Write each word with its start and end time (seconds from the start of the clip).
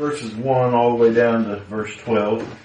verses 0.00 0.34
1 0.34 0.72
all 0.72 0.96
the 0.96 0.96
way 0.96 1.12
down 1.12 1.44
to 1.44 1.56
verse 1.56 1.94
12. 1.98 2.58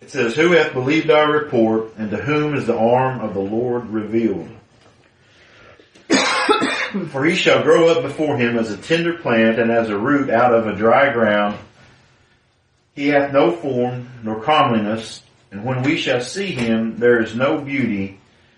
It 0.00 0.10
says, 0.12 0.36
Who 0.36 0.52
hath 0.52 0.72
believed 0.72 1.10
our 1.10 1.32
report, 1.32 1.96
and 1.98 2.08
to 2.12 2.18
whom 2.18 2.54
is 2.54 2.68
the 2.68 2.78
arm 2.78 3.20
of 3.20 3.34
the 3.34 3.40
Lord 3.40 3.90
revealed? 3.90 4.48
For 7.08 7.24
he 7.24 7.34
shall 7.34 7.64
grow 7.64 7.88
up 7.88 8.02
before 8.02 8.38
him 8.38 8.56
as 8.56 8.70
a 8.70 8.76
tender 8.76 9.14
plant, 9.14 9.58
and 9.58 9.72
as 9.72 9.88
a 9.90 9.98
root 9.98 10.30
out 10.30 10.54
of 10.54 10.68
a 10.68 10.76
dry 10.76 11.12
ground. 11.12 11.58
He 12.94 13.08
hath 13.08 13.32
no 13.32 13.50
form 13.50 14.08
nor 14.22 14.40
comeliness, 14.40 15.24
and 15.50 15.64
when 15.64 15.82
we 15.82 15.96
shall 15.96 16.20
see 16.20 16.52
him, 16.52 16.98
there 16.98 17.20
is 17.20 17.34
no 17.34 17.60
beauty 17.60 18.20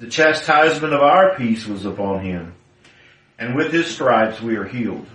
The 0.00 0.08
chastisement 0.08 0.94
of 0.94 1.02
our 1.02 1.34
peace 1.36 1.66
was 1.66 1.84
upon 1.84 2.24
him, 2.24 2.54
and 3.38 3.54
with 3.54 3.70
his 3.70 3.86
stripes 3.86 4.40
we 4.40 4.56
are 4.56 4.64
healed. 4.64 5.06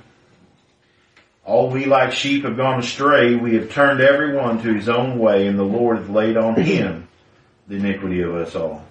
All 1.44 1.72
we 1.72 1.86
like 1.86 2.12
sheep 2.12 2.46
have 2.46 2.56
gone 2.56 2.82
astray, 2.82 3.34
we 3.34 3.56
have 3.56 3.72
turned 3.72 4.00
every 4.00 4.36
one 4.36 4.62
to 4.62 4.72
his 4.72 4.88
own 4.88 5.18
way, 5.18 5.48
and 5.48 5.58
the 5.58 5.64
Lord 5.64 5.98
hath 5.98 6.10
laid 6.10 6.38
on 6.38 6.62
him 6.62 7.08
the 7.68 7.78
iniquity 7.78 8.22
of 8.22 8.36
us 8.36 8.56
all. 8.56 8.86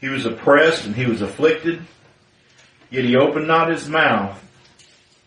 He 0.00 0.08
was 0.08 0.26
oppressed 0.26 0.86
and 0.86 0.96
he 0.96 1.06
was 1.06 1.22
afflicted, 1.22 1.82
yet 2.90 3.04
he 3.04 3.14
opened 3.14 3.46
not 3.46 3.70
his 3.70 3.88
mouth. 3.88 4.42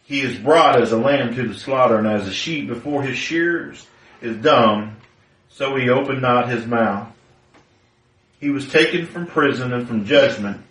He 0.03 0.19
is 0.19 0.37
brought 0.37 0.81
as 0.81 0.91
a 0.91 0.97
lamb 0.97 1.35
to 1.35 1.47
the 1.47 1.55
slaughter, 1.55 1.97
and 1.97 2.07
as 2.07 2.27
a 2.27 2.33
sheep 2.33 2.67
before 2.67 3.01
his 3.01 3.17
shears 3.17 3.87
is 4.21 4.35
dumb, 4.43 4.97
so 5.47 5.77
he 5.77 5.89
opened 5.89 6.21
not 6.21 6.49
his 6.49 6.65
mouth. 6.65 7.13
He 8.39 8.49
was 8.49 8.71
taken 8.71 9.05
from 9.05 9.27
prison 9.27 9.73
and 9.73 9.87
from 9.87 10.05
judgment, 10.05 10.61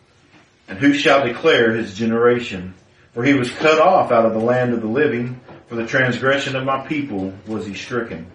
and 0.69 0.79
who 0.79 0.95
shall 0.95 1.27
declare 1.27 1.75
his 1.75 1.95
generation? 1.95 2.75
For 3.13 3.25
he 3.25 3.35
was 3.35 3.51
cut 3.51 3.79
off 3.79 4.11
out 4.13 4.27
of 4.27 4.33
the 4.33 4.39
land 4.39 4.73
of 4.73 4.81
the 4.81 4.89
living, 4.89 5.41
for 5.67 5.75
the 5.75 5.87
transgression 5.87 6.57
of 6.57 6.65
my 6.65 6.87
people 6.87 7.33
was 7.47 7.67
he 7.67 7.75
stricken. 7.75 8.31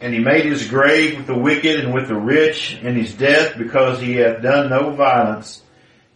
And 0.00 0.12
he 0.12 0.20
made 0.20 0.44
his 0.44 0.68
grave 0.68 1.16
with 1.16 1.26
the 1.26 1.38
wicked 1.38 1.80
and 1.80 1.94
with 1.94 2.08
the 2.08 2.16
rich 2.16 2.78
in 2.82 2.94
his 2.94 3.14
death 3.14 3.56
because 3.56 4.00
he 4.00 4.16
hath 4.16 4.42
done 4.42 4.68
no 4.68 4.90
violence, 4.90 5.62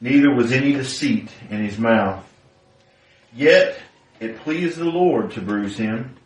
neither 0.01 0.33
was 0.33 0.53
any 0.53 0.75
deceit 0.75 1.31
in 1.51 1.65
his 1.65 1.79
mouth. 1.79 2.25
Yet 3.34 3.79
it 4.21 4.41
pleased 4.41 4.79
the 4.79 4.84
Lord 4.84 5.33
to 5.33 5.41
bruise 5.41 5.77
him. 5.77 6.17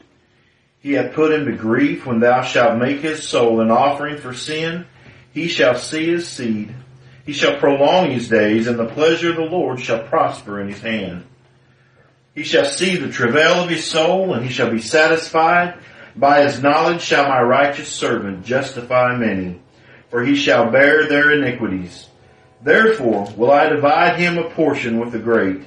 He 0.83 0.94
hath 0.94 1.14
put 1.14 1.33
him 1.33 1.47
to 1.47 1.52
grief 1.52 2.06
when 2.06 2.19
thou 2.19 2.42
shalt 2.42 2.78
make 2.78 3.00
his 3.00 3.27
soul 3.27 3.61
an 3.61 3.70
offering 3.70 4.16
for 4.16 4.34
sin. 4.34 4.84
He 5.33 5.47
shall 5.47 5.77
see 5.77 6.07
his 6.07 6.29
seed. 6.29 6.74
He 7.24 7.33
shall 7.33 7.58
prolong 7.58 8.11
his 8.11 8.29
days 8.29 8.67
and 8.67 8.77
the 8.77 8.86
pleasure 8.86 9.30
of 9.30 9.36
the 9.36 9.42
Lord 9.42 9.80
shall 9.80 10.02
prosper 10.02 10.61
in 10.61 10.68
his 10.68 10.80
hand. 10.80 11.24
He 12.34 12.42
shall 12.42 12.64
see 12.64 12.96
the 12.96 13.12
travail 13.12 13.62
of 13.62 13.70
his 13.70 13.84
soul 13.84 14.34
and 14.34 14.45
he 14.45 14.52
shall 14.52 14.70
be 14.70 14.80
satisfied. 14.80 15.74
By 16.17 16.42
his 16.42 16.61
knowledge 16.61 17.01
shall 17.01 17.28
my 17.28 17.40
righteous 17.40 17.89
servant 17.89 18.45
justify 18.45 19.17
many, 19.17 19.61
for 20.11 20.24
he 20.24 20.34
shall 20.34 20.70
bear 20.70 21.07
their 21.07 21.30
iniquities. 21.30 22.08
Therefore 22.61 23.33
will 23.36 23.51
I 23.51 23.68
divide 23.68 24.18
him 24.18 24.36
a 24.36 24.51
portion 24.51 24.98
with 24.98 25.12
the 25.12 25.18
great, 25.18 25.62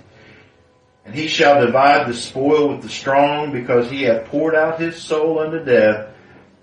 and 1.06 1.14
he 1.14 1.28
shall 1.28 1.64
divide 1.66 2.08
the 2.08 2.14
spoil 2.14 2.70
with 2.70 2.82
the 2.82 2.90
strong, 2.90 3.52
because 3.52 3.90
he 3.90 4.04
hath 4.04 4.26
poured 4.26 4.56
out 4.56 4.80
his 4.80 4.98
soul 4.98 5.40
unto 5.40 5.64
death, 5.64 6.10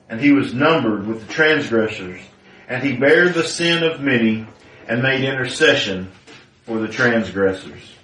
and 0.09 0.21
he 0.21 0.33
was 0.33 0.53
numbered 0.53 1.07
with 1.07 1.27
the 1.27 1.33
transgressors, 1.33 2.21
and 2.69 2.83
he 2.83 2.97
bare 2.97 3.29
the 3.29 3.45
sin 3.45 3.83
of 3.83 4.01
many, 4.01 4.47
and 4.89 5.03
made 5.03 5.25
intercession 5.25 6.11
for 6.65 6.79
the 6.79 6.89
transgressors. 6.89 7.95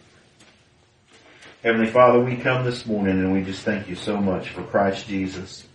Heavenly 1.62 1.91
Father, 1.91 2.21
we 2.21 2.37
come 2.37 2.65
this 2.65 2.87
morning 2.87 3.19
and 3.19 3.32
we 3.32 3.43
just 3.43 3.62
thank 3.62 3.88
you 3.88 3.97
so 3.97 4.20
much 4.20 4.50
for 4.50 4.62
Christ 4.62 5.09
Jesus. 5.09 5.66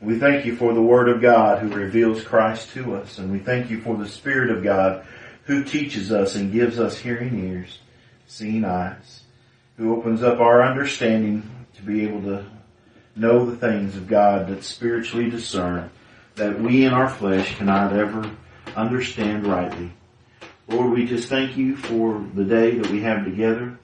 We 0.00 0.18
thank 0.18 0.44
you 0.44 0.56
for 0.56 0.74
the 0.74 0.82
Word 0.82 1.08
of 1.08 1.22
God 1.22 1.62
who 1.62 1.68
reveals 1.68 2.22
Christ 2.22 2.70
to 2.74 2.96
us, 2.96 3.18
and 3.18 3.32
we 3.32 3.38
thank 3.38 3.70
you 3.70 3.80
for 3.80 3.96
the 3.96 4.08
Spirit 4.08 4.50
of 4.50 4.62
God 4.62 5.06
who 5.44 5.64
teaches 5.64 6.12
us 6.12 6.34
and 6.34 6.52
gives 6.52 6.78
us 6.78 6.98
hearing 6.98 7.48
ears, 7.48 7.78
seeing 8.26 8.64
eyes, 8.64 9.21
who 9.76 9.96
opens 9.96 10.22
up 10.22 10.40
our 10.40 10.62
understanding 10.62 11.48
to 11.74 11.82
be 11.82 12.04
able 12.04 12.22
to 12.22 12.44
know 13.16 13.44
the 13.44 13.56
things 13.56 13.96
of 13.96 14.06
God 14.06 14.48
that 14.48 14.64
spiritually 14.64 15.30
discern, 15.30 15.90
that 16.36 16.60
we 16.60 16.84
in 16.84 16.92
our 16.92 17.08
flesh 17.08 17.56
cannot 17.56 17.92
ever 17.92 18.30
understand 18.76 19.46
rightly. 19.46 19.92
Lord, 20.68 20.92
we 20.92 21.06
just 21.06 21.28
thank 21.28 21.56
you 21.56 21.76
for 21.76 22.24
the 22.34 22.44
day 22.44 22.76
that 22.76 22.90
we 22.90 23.00
have 23.00 23.24
together. 23.24 23.78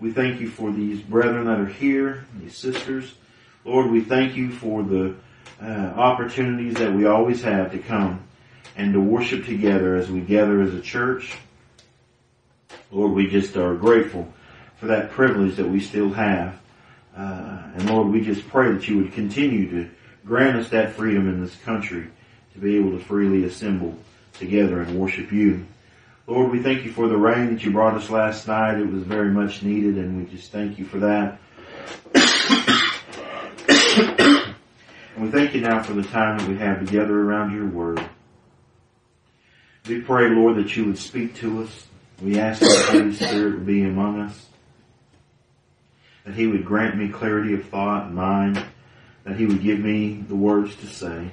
We 0.00 0.12
thank 0.12 0.40
you 0.40 0.48
for 0.48 0.72
these 0.72 1.00
brethren 1.00 1.46
that 1.46 1.60
are 1.60 1.66
here, 1.66 2.24
these 2.38 2.56
sisters. 2.56 3.14
Lord, 3.64 3.90
we 3.90 4.00
thank 4.00 4.36
you 4.36 4.50
for 4.50 4.82
the 4.82 5.14
uh, 5.60 5.66
opportunities 5.66 6.74
that 6.74 6.92
we 6.92 7.06
always 7.06 7.42
have 7.42 7.72
to 7.72 7.78
come 7.78 8.22
and 8.76 8.92
to 8.94 9.00
worship 9.00 9.44
together 9.44 9.96
as 9.96 10.10
we 10.10 10.20
gather 10.20 10.62
as 10.62 10.74
a 10.74 10.80
church. 10.80 11.36
Lord, 12.90 13.12
we 13.12 13.28
just 13.28 13.56
are 13.56 13.74
grateful 13.74 14.32
for 14.82 14.88
that 14.88 15.12
privilege 15.12 15.54
that 15.54 15.68
we 15.68 15.78
still 15.78 16.10
have. 16.10 16.60
Uh, 17.16 17.62
and 17.76 17.88
Lord, 17.88 18.08
we 18.08 18.20
just 18.20 18.48
pray 18.48 18.72
that 18.72 18.88
you 18.88 18.96
would 18.96 19.12
continue 19.12 19.70
to 19.70 19.88
grant 20.26 20.56
us 20.56 20.70
that 20.70 20.94
freedom 20.94 21.28
in 21.28 21.40
this 21.40 21.54
country 21.64 22.08
to 22.54 22.58
be 22.58 22.76
able 22.78 22.90
to 22.90 22.98
freely 22.98 23.44
assemble 23.44 23.96
together 24.32 24.80
and 24.80 24.98
worship 24.98 25.30
you. 25.30 25.64
Lord, 26.26 26.50
we 26.50 26.64
thank 26.64 26.84
you 26.84 26.90
for 26.90 27.06
the 27.06 27.16
rain 27.16 27.54
that 27.54 27.62
you 27.62 27.70
brought 27.70 27.94
us 27.94 28.10
last 28.10 28.48
night. 28.48 28.80
It 28.80 28.90
was 28.90 29.04
very 29.04 29.30
much 29.30 29.62
needed 29.62 29.98
and 29.98 30.18
we 30.18 30.36
just 30.36 30.50
thank 30.50 30.80
you 30.80 30.84
for 30.84 30.98
that. 30.98 31.38
and 35.14 35.24
we 35.24 35.30
thank 35.30 35.54
you 35.54 35.60
now 35.60 35.80
for 35.84 35.92
the 35.92 36.02
time 36.02 36.38
that 36.38 36.48
we 36.48 36.56
have 36.56 36.84
together 36.84 37.20
around 37.20 37.54
your 37.54 37.68
word. 37.68 38.04
We 39.86 40.00
pray, 40.00 40.28
Lord, 40.28 40.56
that 40.56 40.76
you 40.76 40.86
would 40.86 40.98
speak 40.98 41.36
to 41.36 41.62
us. 41.62 41.86
We 42.20 42.40
ask 42.40 42.60
that 42.60 42.88
the 42.90 42.98
Holy 42.98 43.12
Spirit 43.12 43.54
would 43.54 43.66
be 43.66 43.84
among 43.84 44.22
us. 44.22 44.48
That 46.24 46.34
he 46.34 46.46
would 46.46 46.64
grant 46.64 46.96
me 46.96 47.08
clarity 47.08 47.54
of 47.54 47.66
thought 47.66 48.06
and 48.06 48.14
mind. 48.14 48.64
That 49.24 49.36
he 49.36 49.46
would 49.46 49.62
give 49.62 49.78
me 49.78 50.24
the 50.28 50.36
words 50.36 50.74
to 50.76 50.86
say. 50.86 51.30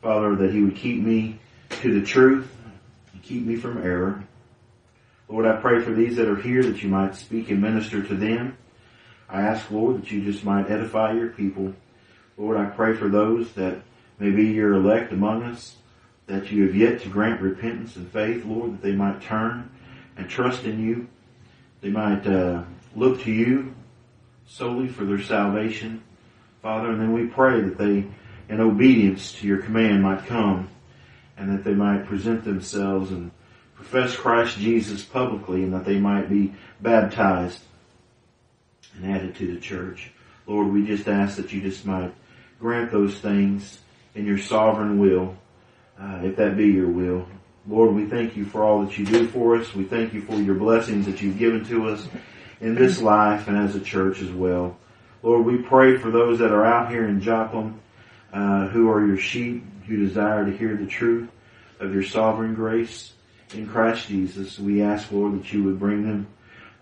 Father, 0.00 0.34
that 0.36 0.52
he 0.52 0.62
would 0.62 0.76
keep 0.76 1.02
me 1.02 1.38
to 1.70 2.00
the 2.00 2.06
truth 2.06 2.50
and 3.12 3.22
keep 3.22 3.44
me 3.44 3.56
from 3.56 3.78
error. 3.78 4.24
Lord, 5.28 5.46
I 5.46 5.56
pray 5.60 5.80
for 5.80 5.92
these 5.92 6.16
that 6.16 6.28
are 6.28 6.36
here 6.36 6.62
that 6.62 6.82
you 6.82 6.88
might 6.88 7.14
speak 7.14 7.50
and 7.50 7.60
minister 7.60 8.02
to 8.02 8.14
them. 8.14 8.58
I 9.28 9.42
ask, 9.42 9.70
Lord, 9.70 10.02
that 10.02 10.10
you 10.10 10.22
just 10.22 10.44
might 10.44 10.70
edify 10.70 11.12
your 11.12 11.28
people. 11.28 11.72
Lord, 12.36 12.58
I 12.58 12.66
pray 12.66 12.94
for 12.94 13.08
those 13.08 13.52
that 13.52 13.80
may 14.18 14.30
be 14.30 14.46
your 14.46 14.74
elect 14.74 15.12
among 15.12 15.44
us, 15.44 15.76
that 16.26 16.50
you 16.50 16.66
have 16.66 16.76
yet 16.76 17.00
to 17.02 17.08
grant 17.08 17.40
repentance 17.40 17.96
and 17.96 18.10
faith, 18.10 18.44
Lord, 18.44 18.74
that 18.74 18.82
they 18.82 18.92
might 18.92 19.22
turn 19.22 19.70
and 20.16 20.28
trust 20.28 20.64
in 20.64 20.84
you. 20.84 21.08
They 21.80 21.88
might 21.88 22.26
uh, 22.26 22.64
look 22.94 23.22
to 23.22 23.32
you 23.32 23.74
solely 24.52 24.86
for 24.86 25.06
their 25.06 25.22
salvation, 25.22 26.02
Father, 26.60 26.90
and 26.90 27.00
then 27.00 27.12
we 27.12 27.26
pray 27.26 27.62
that 27.62 27.78
they, 27.78 28.04
in 28.50 28.60
obedience 28.60 29.32
to 29.32 29.46
your 29.46 29.58
command, 29.58 30.02
might 30.02 30.26
come 30.26 30.68
and 31.38 31.50
that 31.56 31.64
they 31.64 31.72
might 31.72 32.06
present 32.06 32.44
themselves 32.44 33.10
and 33.10 33.30
profess 33.74 34.14
Christ 34.14 34.58
Jesus 34.58 35.02
publicly 35.02 35.62
and 35.64 35.72
that 35.72 35.86
they 35.86 35.98
might 35.98 36.28
be 36.28 36.52
baptized 36.82 37.60
and 38.94 39.10
added 39.10 39.34
to 39.36 39.54
the 39.54 39.58
church. 39.58 40.12
Lord, 40.46 40.68
we 40.68 40.86
just 40.86 41.08
ask 41.08 41.36
that 41.36 41.52
you 41.52 41.62
just 41.62 41.86
might 41.86 42.12
grant 42.60 42.92
those 42.92 43.18
things 43.18 43.80
in 44.14 44.26
your 44.26 44.38
sovereign 44.38 44.98
will, 44.98 45.34
uh, 45.98 46.20
if 46.22 46.36
that 46.36 46.58
be 46.58 46.66
your 46.66 46.90
will. 46.90 47.26
Lord, 47.66 47.94
we 47.94 48.04
thank 48.04 48.36
you 48.36 48.44
for 48.44 48.64
all 48.64 48.84
that 48.84 48.98
you 48.98 49.06
do 49.06 49.26
for 49.28 49.56
us. 49.56 49.74
We 49.74 49.84
thank 49.84 50.12
you 50.12 50.20
for 50.20 50.34
your 50.34 50.56
blessings 50.56 51.06
that 51.06 51.22
you've 51.22 51.38
given 51.38 51.64
to 51.66 51.88
us 51.88 52.06
in 52.62 52.76
this 52.76 53.02
life 53.02 53.48
and 53.48 53.58
as 53.58 53.74
a 53.74 53.80
church 53.80 54.22
as 54.22 54.30
well. 54.30 54.78
Lord, 55.22 55.44
we 55.44 55.58
pray 55.58 55.98
for 55.98 56.10
those 56.10 56.38
that 56.38 56.52
are 56.52 56.64
out 56.64 56.90
here 56.90 57.06
in 57.06 57.20
Joplin, 57.20 57.78
uh, 58.32 58.68
who 58.68 58.88
are 58.88 59.04
your 59.04 59.18
sheep, 59.18 59.64
who 59.86 59.96
desire 59.96 60.46
to 60.46 60.56
hear 60.56 60.76
the 60.76 60.86
truth 60.86 61.28
of 61.80 61.92
your 61.92 62.04
sovereign 62.04 62.54
grace 62.54 63.12
in 63.52 63.68
Christ 63.68 64.06
Jesus. 64.06 64.58
We 64.58 64.80
ask, 64.80 65.10
Lord, 65.10 65.38
that 65.38 65.52
you 65.52 65.64
would 65.64 65.78
bring 65.78 66.04
them 66.04 66.28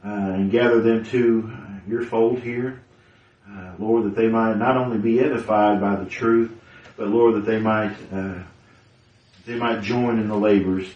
uh, 0.04 0.08
and 0.08 0.50
gather 0.50 0.80
them 0.82 1.04
to 1.06 1.50
your 1.88 2.04
fold 2.04 2.40
here. 2.40 2.82
Uh, 3.50 3.72
Lord, 3.78 4.04
that 4.04 4.14
they 4.14 4.28
might 4.28 4.58
not 4.58 4.76
only 4.76 4.98
be 4.98 5.18
edified 5.18 5.80
by 5.80 5.96
the 5.96 6.08
truth, 6.08 6.52
but 6.96 7.08
Lord, 7.08 7.34
that 7.36 7.46
they 7.46 7.58
might 7.58 7.96
uh, 8.12 8.38
they 9.46 9.54
might 9.54 9.82
join 9.82 10.18
in 10.18 10.28
the 10.28 10.36
labors 10.36 10.86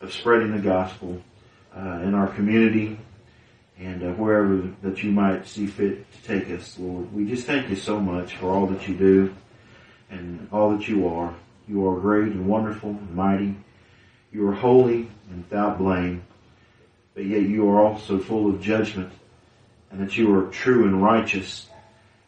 of 0.00 0.12
spreading 0.12 0.52
the 0.52 0.60
gospel 0.60 1.22
uh, 1.74 2.00
in 2.02 2.14
our 2.14 2.26
community 2.26 2.98
and 3.78 4.02
uh, 4.02 4.12
wherever 4.12 4.68
that 4.82 5.02
you 5.02 5.10
might 5.10 5.46
see 5.46 5.66
fit 5.66 6.10
to 6.12 6.22
take 6.22 6.50
us, 6.50 6.78
Lord. 6.78 7.12
We 7.12 7.26
just 7.26 7.46
thank 7.46 7.68
you 7.70 7.76
so 7.76 8.00
much 8.00 8.36
for 8.36 8.50
all 8.50 8.66
that 8.66 8.88
you 8.88 8.94
do 8.94 9.34
and 10.10 10.48
all 10.52 10.76
that 10.76 10.86
you 10.88 11.08
are. 11.08 11.34
You 11.66 11.88
are 11.88 11.98
great 11.98 12.32
and 12.32 12.46
wonderful 12.46 12.90
and 12.90 13.14
mighty. 13.14 13.56
You 14.32 14.48
are 14.48 14.54
holy 14.54 15.08
and 15.30 15.44
without 15.48 15.78
blame, 15.78 16.22
but 17.14 17.24
yet 17.24 17.42
you 17.42 17.68
are 17.68 17.82
also 17.82 18.18
full 18.18 18.48
of 18.48 18.60
judgment 18.60 19.12
and 19.90 20.00
that 20.00 20.16
you 20.16 20.34
are 20.34 20.50
true 20.50 20.84
and 20.84 21.02
righteous 21.02 21.68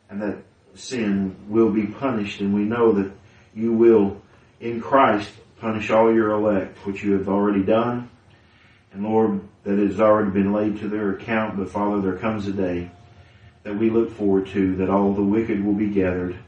and 0.08 0.22
that 0.22 0.38
sin 0.74 1.36
will 1.48 1.70
be 1.70 1.86
punished 1.86 2.40
and 2.40 2.54
we 2.54 2.62
know 2.62 2.92
that 2.92 3.10
you 3.54 3.72
will 3.72 4.20
in 4.60 4.80
Christ 4.80 5.30
punish 5.60 5.90
all 5.90 6.12
your 6.12 6.30
elect, 6.30 6.76
which 6.86 7.02
you 7.02 7.12
have 7.12 7.28
already 7.28 7.62
done. 7.62 8.10
And 8.92 9.04
Lord, 9.04 9.40
that 9.66 9.78
has 9.78 10.00
already 10.00 10.30
been 10.30 10.52
laid 10.52 10.78
to 10.78 10.88
their 10.88 11.10
account, 11.10 11.56
but 11.56 11.68
Father, 11.68 12.00
there 12.00 12.16
comes 12.16 12.46
a 12.46 12.52
day 12.52 12.88
that 13.64 13.76
we 13.76 13.90
look 13.90 14.12
forward 14.12 14.46
to 14.46 14.76
that 14.76 14.88
all 14.88 15.12
the 15.12 15.22
wicked 15.22 15.62
will 15.62 15.74
be 15.74 15.88
gathered 15.88 16.38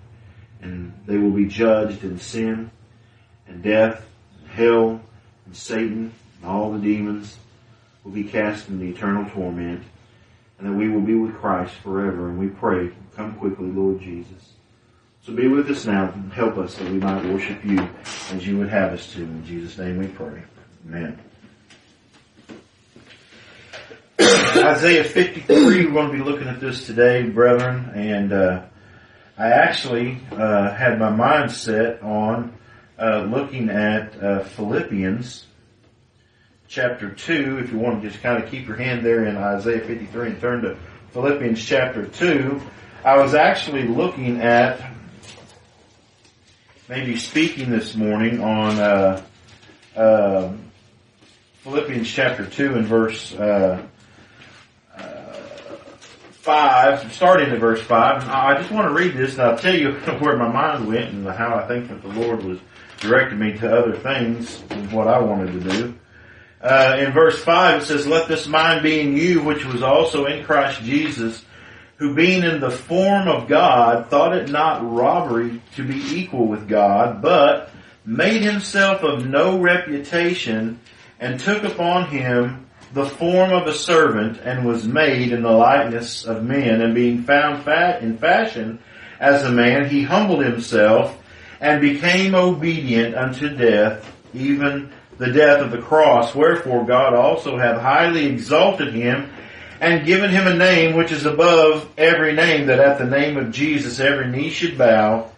and 0.63 0.93
they 1.05 1.19
will 1.19 1.33
be 1.33 1.47
judged 1.47 2.05
in 2.05 2.21
sin 2.21 2.71
and 3.49 3.61
death 3.61 4.09
and 4.39 4.49
hell 4.53 5.01
and 5.47 5.57
Satan 5.57 6.13
and 6.37 6.49
all 6.49 6.71
the 6.71 6.79
demons 6.79 7.37
will 8.05 8.13
be 8.13 8.23
cast 8.23 8.69
into 8.69 8.85
eternal 8.85 9.29
torment 9.31 9.83
and 10.59 10.69
that 10.69 10.75
we 10.75 10.89
will 10.89 11.01
be 11.01 11.17
with 11.17 11.37
Christ 11.39 11.75
forever. 11.75 12.29
And 12.29 12.39
we 12.39 12.47
pray, 12.47 12.93
come 13.17 13.35
quickly, 13.35 13.67
Lord 13.67 14.01
Jesus. 14.01 14.53
So 15.23 15.33
be 15.33 15.49
with 15.49 15.69
us 15.69 15.87
now 15.87 16.13
and 16.13 16.33
help 16.33 16.57
us 16.57 16.77
that 16.77 16.89
we 16.89 16.99
might 16.99 17.25
worship 17.25 17.65
you 17.65 17.81
as 18.31 18.47
you 18.47 18.59
would 18.59 18.69
have 18.69 18.93
us 18.93 19.13
to. 19.15 19.23
In 19.23 19.45
Jesus' 19.45 19.77
name 19.77 19.99
we 19.99 20.07
pray. 20.07 20.45
Amen. 20.87 21.19
Isaiah 24.21 25.05
53, 25.05 25.87
we're 25.87 25.93
going 25.93 26.11
to 26.11 26.13
be 26.13 26.23
looking 26.23 26.49
at 26.49 26.59
this 26.59 26.87
today, 26.87 27.23
brethren, 27.23 27.93
and 27.95 28.33
uh, 28.33 28.65
I 29.37 29.51
actually 29.51 30.21
uh, 30.33 30.75
had 30.75 30.99
my 30.99 31.11
mind 31.11 31.53
set 31.53 32.03
on 32.03 32.53
uh, 32.99 33.23
looking 33.31 33.71
at 33.71 34.21
uh, 34.21 34.43
Philippians 34.43 35.47
chapter 36.67 37.11
2. 37.11 37.59
If 37.59 37.71
you 37.71 37.79
want 37.79 38.03
to 38.03 38.11
just 38.11 38.21
kind 38.21 38.43
of 38.43 38.51
keep 38.51 38.67
your 38.67 38.77
hand 38.77 39.07
there 39.07 39.25
in 39.27 39.37
Isaiah 39.37 39.87
53 39.87 40.31
and 40.31 40.41
turn 40.41 40.63
to 40.63 40.77
Philippians 41.13 41.65
chapter 41.65 42.07
2, 42.07 42.61
I 43.05 43.19
was 43.19 43.35
actually 43.35 43.87
looking 43.87 44.41
at 44.41 44.81
maybe 46.89 47.17
speaking 47.17 47.71
this 47.71 47.95
morning 47.95 48.43
on 48.43 48.81
uh, 48.81 49.23
uh, 49.95 50.53
Philippians 51.63 52.09
chapter 52.09 52.47
2 52.47 52.75
and 52.75 52.85
verse 52.85 53.33
uh, 53.35 53.87
5, 56.49 57.13
starting 57.13 57.51
at 57.51 57.59
verse 57.59 57.83
5. 57.83 58.27
I 58.27 58.57
just 58.57 58.71
want 58.71 58.89
to 58.89 58.95
read 58.95 59.13
this 59.13 59.33
and 59.35 59.43
I'll 59.43 59.59
tell 59.59 59.77
you 59.77 59.93
where 60.21 60.35
my 60.35 60.49
mind 60.49 60.89
went 60.89 61.11
and 61.11 61.29
how 61.29 61.57
I 61.57 61.69
think 61.69 61.89
that 61.91 62.01
the 62.01 62.09
Lord 62.09 62.43
was 62.43 62.59
directing 63.01 63.39
me 63.39 63.59
to 63.59 63.71
other 63.71 63.95
things 63.95 64.57
what 64.91 65.09
I 65.09 65.19
wanted 65.19 65.63
to 65.63 65.71
do. 65.71 65.95
Uh, 66.63 66.97
in 67.01 67.13
verse 67.13 67.39
5 67.45 67.83
it 67.83 67.85
says, 67.85 68.07
Let 68.07 68.29
this 68.29 68.47
mind 68.47 68.83
be 68.83 68.99
in 68.99 69.15
you 69.15 69.43
which 69.43 69.67
was 69.67 69.83
also 69.83 70.25
in 70.25 70.43
Christ 70.43 70.81
Jesus, 70.81 71.45
who 71.97 72.15
being 72.15 72.43
in 72.43 72.61
the 72.61 72.71
form 72.71 73.29
of 73.29 73.47
God, 73.47 74.09
thought 74.09 74.35
it 74.35 74.49
not 74.49 74.91
robbery 74.91 75.61
to 75.77 75.87
be 75.87 76.01
equal 76.19 76.47
with 76.47 76.67
God, 76.67 77.21
but 77.21 77.69
made 78.07 78.41
himself 78.41 79.03
of 79.03 79.27
no 79.27 79.61
reputation, 79.61 80.81
and 81.21 81.39
took 81.39 81.63
upon 81.65 82.07
him 82.07 82.68
the 82.93 83.07
form 83.07 83.53
of 83.53 83.67
a 83.67 83.75
servant, 83.75 84.39
and 84.39 84.67
was 84.67 84.87
made 84.87 85.33
in 85.33 85.43
the 85.43 85.51
likeness 85.51 86.25
of 86.25 86.45
men, 86.45 86.81
and 86.81 86.95
being 86.95 87.23
found 87.23 87.65
fat 87.65 88.03
in 88.03 88.19
fashion 88.19 88.79
as 89.21 89.43
a 89.43 89.51
man, 89.51 89.89
he 89.89 90.03
humbled 90.03 90.45
himself, 90.45 91.17
and 91.61 91.81
became 91.81 92.35
obedient 92.35 93.15
unto 93.15 93.55
death, 93.55 94.11
even 94.33 94.93
the 95.19 95.33
death 95.33 95.61
of 95.61 95.73
the 95.73 95.83
cross. 95.83 96.35
Wherefore 96.35 96.87
God 96.87 97.15
also 97.15 97.59
hath 97.59 97.81
highly 97.81 98.27
exalted 98.27 98.95
him, 98.95 99.31
and 99.81 100.07
given 100.07 100.31
him 100.31 100.47
a 100.47 100.57
name 100.57 100.97
which 100.97 101.13
is 101.13 101.27
above 101.27 101.89
every 101.99 102.33
name, 102.33 102.67
that 102.67 102.81
at 102.81 102.99
the 102.99 103.07
name 103.07 103.37
of 103.37 103.53
Jesus 103.53 104.01
every 104.01 104.29
knee 104.29 104.51
should 104.51 104.79
bow, 104.79 105.31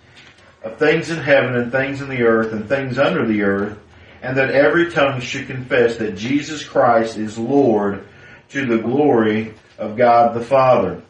of 0.62 0.79
things 0.79 1.11
in 1.11 1.19
heaven 1.19 1.56
and 1.56 1.73
things 1.73 2.02
in 2.02 2.11
the 2.11 2.23
earth 2.23 2.52
and 2.52 2.69
things 2.69 2.99
under 2.99 3.26
the 3.26 3.43
earth, 3.43 3.79
and 4.23 4.37
that 4.37 4.51
every 4.51 4.91
tongue 4.91 5.21
should 5.21 5.47
confess 5.47 5.97
that 5.97 6.17
Jesus 6.17 6.65
Christ 6.65 7.17
is 7.17 7.39
Lord 7.39 8.07
to 8.51 8.67
the 8.67 8.79
glory 8.79 9.55
of 9.79 9.97
God 9.97 10.35
the 10.35 10.45
Father. 10.45 11.03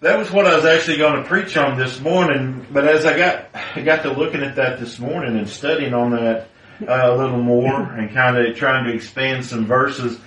That 0.00 0.18
was 0.18 0.30
what 0.30 0.46
I 0.46 0.54
was 0.54 0.66
actually 0.66 0.98
going 0.98 1.22
to 1.22 1.28
preach 1.28 1.56
on 1.56 1.78
this 1.78 2.00
morning, 2.00 2.66
but 2.70 2.86
as 2.86 3.06
I 3.06 3.16
got, 3.16 3.48
I 3.74 3.80
got 3.80 4.02
to 4.02 4.12
looking 4.12 4.42
at 4.42 4.56
that 4.56 4.78
this 4.78 4.98
morning 4.98 5.38
and 5.38 5.48
studying 5.48 5.94
on 5.94 6.10
that 6.10 6.48
uh, 6.86 7.12
a 7.12 7.16
little 7.16 7.42
more 7.42 7.80
and 7.80 8.12
kind 8.12 8.36
of 8.36 8.56
trying 8.56 8.84
to 8.84 8.92
expand 8.92 9.44
some 9.44 9.64
verses, 9.64 10.18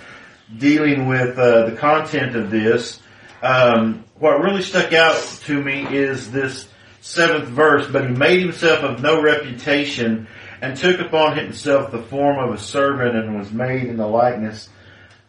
dealing 0.57 1.07
with 1.07 1.37
uh, 1.37 1.69
the 1.69 1.75
content 1.75 2.35
of 2.35 2.49
this, 2.49 2.99
um, 3.43 4.03
what 4.15 4.41
really 4.41 4.63
stuck 4.63 4.91
out 4.93 5.15
to 5.43 5.61
me 5.61 5.85
is 5.95 6.31
this 6.31 6.67
seventh 7.01 7.47
verse. 7.47 7.87
But 7.89 8.09
he 8.09 8.15
made 8.15 8.41
himself 8.41 8.83
of 8.83 9.01
no 9.01 9.21
reputation 9.21 10.27
and 10.61 10.77
took 10.77 10.99
upon 10.99 11.37
himself 11.37 11.91
the 11.91 12.01
form 12.01 12.37
of 12.37 12.53
a 12.53 12.57
servant 12.57 13.15
and 13.15 13.37
was 13.37 13.51
made 13.51 13.85
in 13.85 13.97
the 13.97 14.07
likeness 14.07 14.69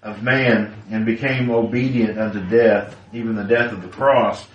of 0.03 0.23
man 0.23 0.75
and 0.91 1.05
became 1.05 1.51
obedient 1.51 2.19
unto 2.19 2.41
death, 2.49 2.97
even 3.13 3.35
the 3.35 3.45
death 3.45 3.73
of 3.73 3.83
the 3.83 3.89
cross. 3.89 4.47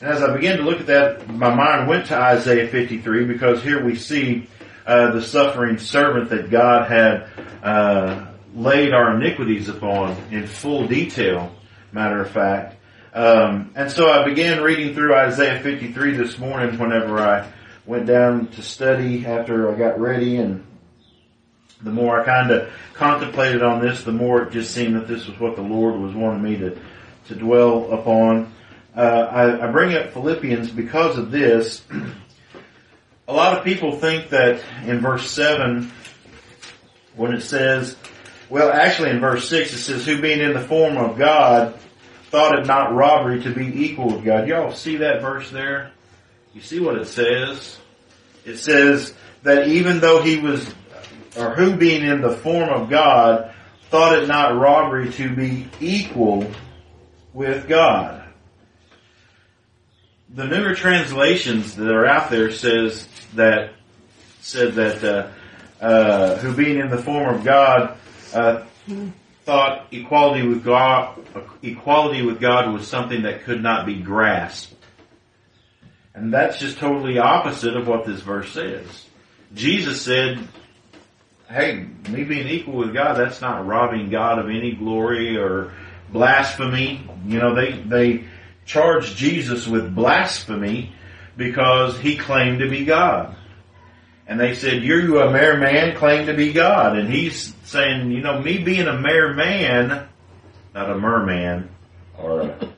And 0.00 0.10
as 0.10 0.22
I 0.22 0.34
began 0.34 0.58
to 0.58 0.62
look 0.62 0.80
at 0.80 0.86
that, 0.86 1.28
my 1.28 1.54
mind 1.54 1.88
went 1.88 2.06
to 2.06 2.16
Isaiah 2.16 2.68
53 2.68 3.26
because 3.26 3.62
here 3.62 3.84
we 3.84 3.96
see 3.96 4.46
uh, 4.86 5.12
the 5.12 5.22
suffering 5.22 5.78
servant 5.78 6.30
that 6.30 6.50
God 6.50 6.90
had 6.90 7.28
uh, 7.62 8.26
laid 8.54 8.92
our 8.92 9.16
iniquities 9.16 9.68
upon 9.68 10.16
in 10.30 10.46
full 10.46 10.86
detail, 10.86 11.52
matter 11.92 12.20
of 12.20 12.30
fact. 12.30 12.76
Um, 13.12 13.72
and 13.74 13.90
so 13.90 14.10
I 14.10 14.24
began 14.24 14.62
reading 14.62 14.94
through 14.94 15.14
Isaiah 15.14 15.60
53 15.60 16.12
this 16.12 16.38
morning 16.38 16.78
whenever 16.78 17.18
I 17.18 17.50
went 17.86 18.06
down 18.06 18.48
to 18.48 18.62
study 18.62 19.26
after 19.26 19.72
I 19.72 19.76
got 19.76 20.00
ready 20.00 20.36
and 20.36 20.66
the 21.82 21.90
more 21.90 22.20
I 22.20 22.24
kind 22.24 22.50
of 22.50 22.70
contemplated 22.94 23.62
on 23.62 23.80
this, 23.80 24.02
the 24.02 24.12
more 24.12 24.42
it 24.42 24.52
just 24.52 24.72
seemed 24.72 24.96
that 24.96 25.08
this 25.08 25.26
was 25.26 25.38
what 25.40 25.56
the 25.56 25.62
Lord 25.62 25.98
was 25.98 26.14
wanting 26.14 26.42
me 26.42 26.56
to, 26.58 26.78
to 27.28 27.34
dwell 27.34 27.90
upon. 27.92 28.52
Uh, 28.94 29.00
I, 29.00 29.68
I 29.68 29.70
bring 29.70 29.94
up 29.94 30.12
Philippians 30.12 30.70
because 30.70 31.16
of 31.16 31.30
this. 31.30 31.82
A 33.28 33.32
lot 33.32 33.56
of 33.56 33.64
people 33.64 33.96
think 33.96 34.30
that 34.30 34.62
in 34.84 35.00
verse 35.00 35.30
7, 35.30 35.90
when 37.14 37.32
it 37.32 37.42
says, 37.42 37.96
well, 38.48 38.70
actually 38.70 39.10
in 39.10 39.20
verse 39.20 39.48
6 39.48 39.72
it 39.72 39.78
says, 39.78 40.04
who 40.04 40.20
being 40.20 40.40
in 40.40 40.52
the 40.52 40.60
form 40.60 40.96
of 40.96 41.16
God 41.16 41.78
thought 42.30 42.58
it 42.58 42.66
not 42.66 42.94
robbery 42.94 43.42
to 43.42 43.54
be 43.54 43.84
equal 43.84 44.06
with 44.12 44.24
God. 44.24 44.48
Y'all 44.48 44.72
see 44.72 44.96
that 44.96 45.20
verse 45.20 45.50
there? 45.50 45.92
You 46.52 46.60
see 46.60 46.80
what 46.80 46.96
it 46.96 47.06
says? 47.06 47.78
It 48.44 48.56
says 48.56 49.14
that 49.42 49.68
even 49.68 50.00
though 50.00 50.22
he 50.22 50.38
was, 50.38 50.74
or 51.36 51.54
who 51.54 51.76
being 51.76 52.04
in 52.04 52.20
the 52.20 52.32
form 52.32 52.68
of 52.68 52.90
God 52.90 53.54
thought 53.90 54.18
it 54.18 54.28
not 54.28 54.56
robbery 54.56 55.12
to 55.12 55.34
be 55.34 55.68
equal 55.80 56.50
with 57.32 57.68
God. 57.68 58.24
The 60.32 60.46
newer 60.46 60.74
translations 60.74 61.74
that 61.76 61.90
are 61.90 62.06
out 62.06 62.30
there 62.30 62.52
says 62.52 63.08
that 63.34 63.72
said 64.40 64.74
that 64.74 65.04
uh, 65.04 65.84
uh, 65.84 66.36
who 66.36 66.54
being 66.54 66.78
in 66.78 66.88
the 66.88 66.98
form 66.98 67.34
of 67.34 67.44
God 67.44 67.96
uh, 68.32 68.64
thought 69.44 69.88
equality 69.90 70.46
with 70.46 70.64
God 70.64 71.18
equality 71.62 72.22
with 72.22 72.40
God 72.40 72.72
was 72.72 72.86
something 72.86 73.22
that 73.22 73.42
could 73.42 73.62
not 73.62 73.86
be 73.86 73.96
grasped. 73.96 74.74
And 76.20 76.34
that's 76.34 76.58
just 76.58 76.76
totally 76.76 77.18
opposite 77.18 77.74
of 77.74 77.88
what 77.88 78.04
this 78.04 78.20
verse 78.20 78.52
says. 78.52 79.06
Jesus 79.54 80.02
said, 80.02 80.46
hey, 81.48 81.86
me 82.10 82.24
being 82.24 82.46
equal 82.46 82.74
with 82.74 82.92
God, 82.92 83.14
that's 83.14 83.40
not 83.40 83.66
robbing 83.66 84.10
God 84.10 84.38
of 84.38 84.50
any 84.50 84.72
glory 84.72 85.38
or 85.38 85.72
blasphemy. 86.12 87.08
You 87.24 87.38
know, 87.38 87.54
they, 87.54 87.72
they 87.72 88.24
charged 88.66 89.16
Jesus 89.16 89.66
with 89.66 89.94
blasphemy 89.94 90.92
because 91.38 91.98
he 91.98 92.18
claimed 92.18 92.58
to 92.58 92.68
be 92.68 92.84
God. 92.84 93.34
And 94.26 94.38
they 94.38 94.54
said, 94.54 94.82
you 94.82 95.20
are 95.20 95.28
a 95.28 95.32
mere 95.32 95.56
man 95.56 95.96
claim 95.96 96.26
to 96.26 96.34
be 96.34 96.52
God. 96.52 96.98
And 96.98 97.10
he's 97.10 97.54
saying, 97.64 98.10
you 98.10 98.20
know, 98.20 98.42
me 98.42 98.58
being 98.58 98.88
a 98.88 99.00
mere 99.00 99.32
man, 99.32 100.06
not 100.74 100.90
a 100.90 100.98
merman, 100.98 101.70
or 102.18 102.42
a, 102.42 102.68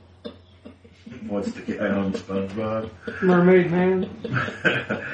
what's 1.32 1.50
the 1.52 1.62
guy 1.62 1.88
on 1.88 2.12
SpongeBob? 2.12 2.90
Mermaid 3.22 3.70
Man. 3.70 4.08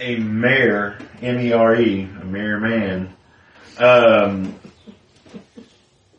a 0.00 0.16
mayor, 0.16 0.98
M-E-R-E, 1.20 2.02
a 2.02 2.24
mere 2.24 2.58
man, 2.58 3.14
um, 3.78 4.54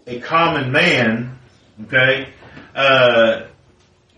a 0.05 0.19
common 0.19 0.72
man, 0.72 1.38
okay, 1.84 2.29
uh, 2.75 3.48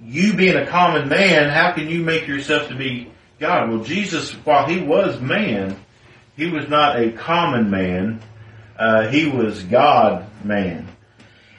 you 0.02 0.34
being 0.34 0.56
a 0.56 0.68
common 0.68 1.08
man, 1.08 1.50
how 1.50 1.72
can 1.72 1.90
you 1.90 2.02
make 2.02 2.28
yourself 2.28 2.68
to 2.68 2.76
be 2.76 3.10
God? 3.40 3.70
Well, 3.70 3.84
Jesus, 3.84 4.32
while 4.34 4.68
he 4.68 4.82
was 4.82 5.20
man, 5.22 5.78
he 6.36 6.48
was 6.48 6.70
not 6.70 7.00
a 7.00 7.12
common 7.12 7.70
man. 7.70 8.22
Uh, 8.78 9.08
he 9.08 9.26
was 9.26 9.64
God 9.64 10.26
man. 10.44 10.88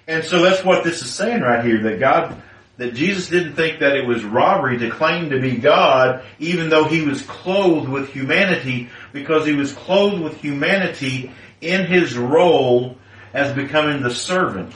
And 0.07 0.25
so 0.25 0.42
that's 0.42 0.64
what 0.64 0.85
this 0.85 1.02
is 1.02 1.11
saying 1.14 1.42
right 1.42 1.64
here, 1.64 1.83
that 1.83 2.00
God, 2.00 2.42
that 2.81 2.95
Jesus 2.95 3.29
didn't 3.29 3.57
think 3.57 3.81
that 3.81 3.95
it 3.95 4.07
was 4.07 4.25
robbery 4.25 4.79
to 4.79 4.91
claim 4.91 5.29
to 5.29 5.39
be 5.39 5.59
God, 5.59 6.25
even 6.39 6.71
though 6.71 6.85
he 6.85 7.03
was 7.03 7.21
clothed 7.21 7.91
with 7.91 8.09
humanity, 8.09 8.89
because 9.13 9.45
he 9.47 9.53
was 9.53 9.75
clothed 9.75 10.23
with 10.23 10.41
humanity 10.41 11.31
in 11.61 11.85
his 11.85 12.17
role 12.17 12.97
as 13.35 13.55
becoming 13.55 14.03
the 14.03 14.15
servant. 14.15 14.73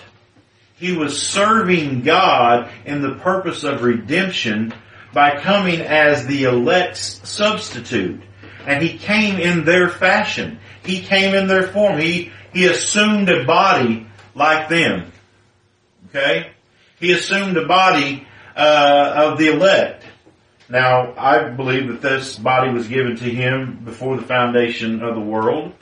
He 0.77 0.95
was 0.95 1.23
serving 1.23 2.03
God 2.03 2.71
in 2.85 3.01
the 3.01 3.15
purpose 3.15 3.65
of 3.65 3.83
redemption 3.83 4.75
by 5.15 5.41
coming 5.41 5.81
as 5.81 6.27
the 6.27 6.45
elect's 6.45 7.27
substitute. 7.27 8.21
And 8.67 8.83
he 8.83 8.99
came 8.99 9.41
in 9.41 9.65
their 9.65 9.89
fashion. 9.89 10.59
He 10.85 11.01
came 11.01 11.35
in 11.35 11.47
their 11.47 11.69
form. 11.69 11.99
He, 11.99 12.33
he 12.53 12.67
assumed 12.67 13.31
a 13.31 13.45
body 13.47 14.07
like 14.35 14.69
them. 14.69 15.11
Okay? 16.11 16.54
He 17.05 17.13
assumed 17.13 17.55
a 17.59 17.67
body 17.67 18.27
uh, 18.57 19.13
of 19.15 19.39
the 19.39 19.49
elect. 19.49 20.07
Now, 20.71 21.13
I 21.19 21.51
believe 21.51 21.89
that 21.89 22.01
this 22.01 22.39
body 22.39 22.73
was 22.73 22.89
given 22.89 23.15
to 23.17 23.25
him 23.25 23.83
before 23.85 24.17
the 24.17 24.23
foundation 24.23 25.03
of 25.03 25.15
the 25.15 25.21
world. 25.21 25.75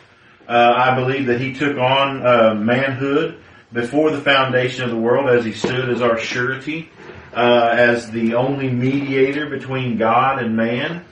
Uh, 0.49 0.75
I 0.77 0.97
believe 0.97 1.27
that 1.27 1.41
he 1.41 1.55
took 1.55 1.79
on 1.79 2.27
uh, 2.27 2.55
manhood 2.57 3.41
before 3.73 4.11
the 4.11 4.21
foundation 4.21 4.83
of 4.83 4.91
the 4.91 4.97
world 4.97 5.31
as 5.31 5.45
he 5.45 5.53
stood 5.53 5.91
as 5.91 6.03
our 6.03 6.19
surety, 6.19 6.91
uh, 7.33 7.69
as 7.73 8.11
the 8.11 8.35
only 8.35 8.69
mediator 8.69 9.49
between 9.49 9.99
God 9.99 10.43
and 10.43 10.57
man 10.57 11.05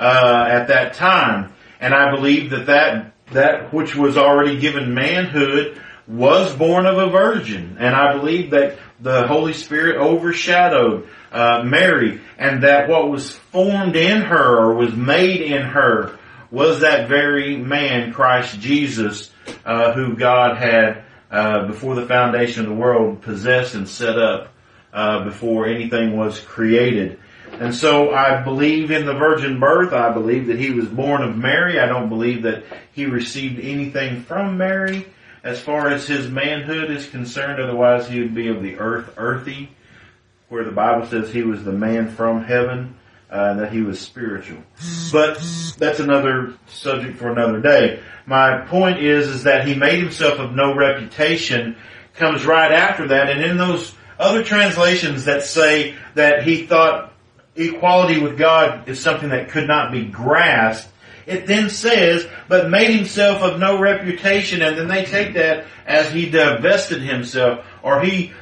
uh, 0.00 0.48
at 0.50 0.66
that 0.66 0.94
time. 0.94 1.52
And 1.78 1.94
I 1.94 2.10
believe 2.12 2.50
that, 2.50 2.66
that 2.66 3.12
that 3.30 3.72
which 3.72 3.94
was 3.94 4.16
already 4.16 4.58
given 4.58 4.92
manhood 4.92 5.80
was 6.06 6.54
born 6.54 6.86
of 6.86 6.98
a 6.98 7.10
virgin. 7.10 7.76
And 7.78 7.94
I 7.94 8.16
believe 8.16 8.50
that 8.50 8.78
the 9.00 9.26
Holy 9.26 9.52
Spirit 9.52 9.96
overshadowed 9.96 11.08
uh, 11.30 11.62
Mary 11.64 12.20
and 12.38 12.62
that 12.62 12.88
what 12.88 13.10
was 13.10 13.32
formed 13.32 13.96
in 13.96 14.22
her 14.22 14.58
or 14.58 14.74
was 14.74 14.94
made 14.94 15.40
in 15.40 15.62
her 15.62 16.18
was 16.50 16.80
that 16.80 17.08
very 17.08 17.56
man, 17.56 18.12
Christ 18.12 18.60
Jesus, 18.60 19.30
uh, 19.64 19.92
who 19.92 20.16
God 20.16 20.58
had 20.58 21.04
uh, 21.30 21.66
before 21.66 21.94
the 21.94 22.06
foundation 22.06 22.64
of 22.64 22.68
the 22.68 22.76
world 22.76 23.22
possessed 23.22 23.74
and 23.74 23.88
set 23.88 24.18
up 24.18 24.52
uh, 24.92 25.24
before 25.24 25.66
anything 25.66 26.16
was 26.16 26.38
created. 26.40 27.18
And 27.52 27.74
so 27.74 28.12
I 28.12 28.42
believe 28.42 28.90
in 28.90 29.06
the 29.06 29.14
virgin 29.14 29.60
birth. 29.60 29.92
I 29.92 30.12
believe 30.12 30.48
that 30.48 30.58
he 30.58 30.70
was 30.70 30.86
born 30.86 31.22
of 31.22 31.36
Mary. 31.36 31.78
I 31.78 31.86
don't 31.86 32.08
believe 32.08 32.42
that 32.42 32.64
he 32.92 33.06
received 33.06 33.60
anything 33.60 34.22
from 34.22 34.58
Mary 34.58 35.06
as 35.42 35.60
far 35.60 35.88
as 35.88 36.06
his 36.06 36.28
manhood 36.28 36.90
is 36.90 37.08
concerned. 37.08 37.60
Otherwise 37.60 38.08
he 38.08 38.20
would 38.20 38.34
be 38.34 38.48
of 38.48 38.62
the 38.62 38.78
earth 38.78 39.14
earthy, 39.16 39.70
where 40.48 40.64
the 40.64 40.70
Bible 40.70 41.06
says 41.06 41.32
he 41.32 41.42
was 41.42 41.64
the 41.64 41.72
man 41.72 42.10
from 42.14 42.44
heaven 42.44 42.96
uh, 43.30 43.54
that 43.54 43.72
he 43.72 43.80
was 43.80 43.98
spiritual. 43.98 44.62
But 45.10 45.36
that's 45.78 46.00
another 46.00 46.54
subject 46.66 47.16
for 47.16 47.32
another 47.32 47.60
day. 47.60 48.02
My 48.26 48.58
point 48.66 48.98
is, 48.98 49.26
is 49.28 49.44
that 49.44 49.66
he 49.66 49.74
made 49.74 50.00
himself 50.00 50.38
of 50.38 50.52
no 50.52 50.74
reputation 50.74 51.76
comes 52.14 52.44
right 52.44 52.70
after 52.70 53.08
that, 53.08 53.30
and 53.30 53.42
in 53.42 53.56
those 53.56 53.94
other 54.18 54.44
translations 54.44 55.24
that 55.24 55.42
say 55.42 55.94
that 56.14 56.44
he 56.44 56.66
thought 56.66 57.12
equality 57.56 58.20
with 58.20 58.38
God 58.38 58.88
is 58.88 59.00
something 59.00 59.30
that 59.30 59.48
could 59.48 59.66
not 59.66 59.90
be 59.90 60.04
grasped, 60.04 60.91
it 61.26 61.46
then 61.46 61.70
says, 61.70 62.26
but 62.48 62.70
made 62.70 62.94
himself 62.94 63.42
of 63.42 63.60
no 63.60 63.78
reputation, 63.78 64.62
and 64.62 64.76
then 64.76 64.88
they 64.88 65.04
take 65.04 65.34
that 65.34 65.66
as 65.86 66.10
he 66.12 66.30
divested 66.30 67.02
himself, 67.02 67.64
or 67.82 68.02
he 68.02 68.32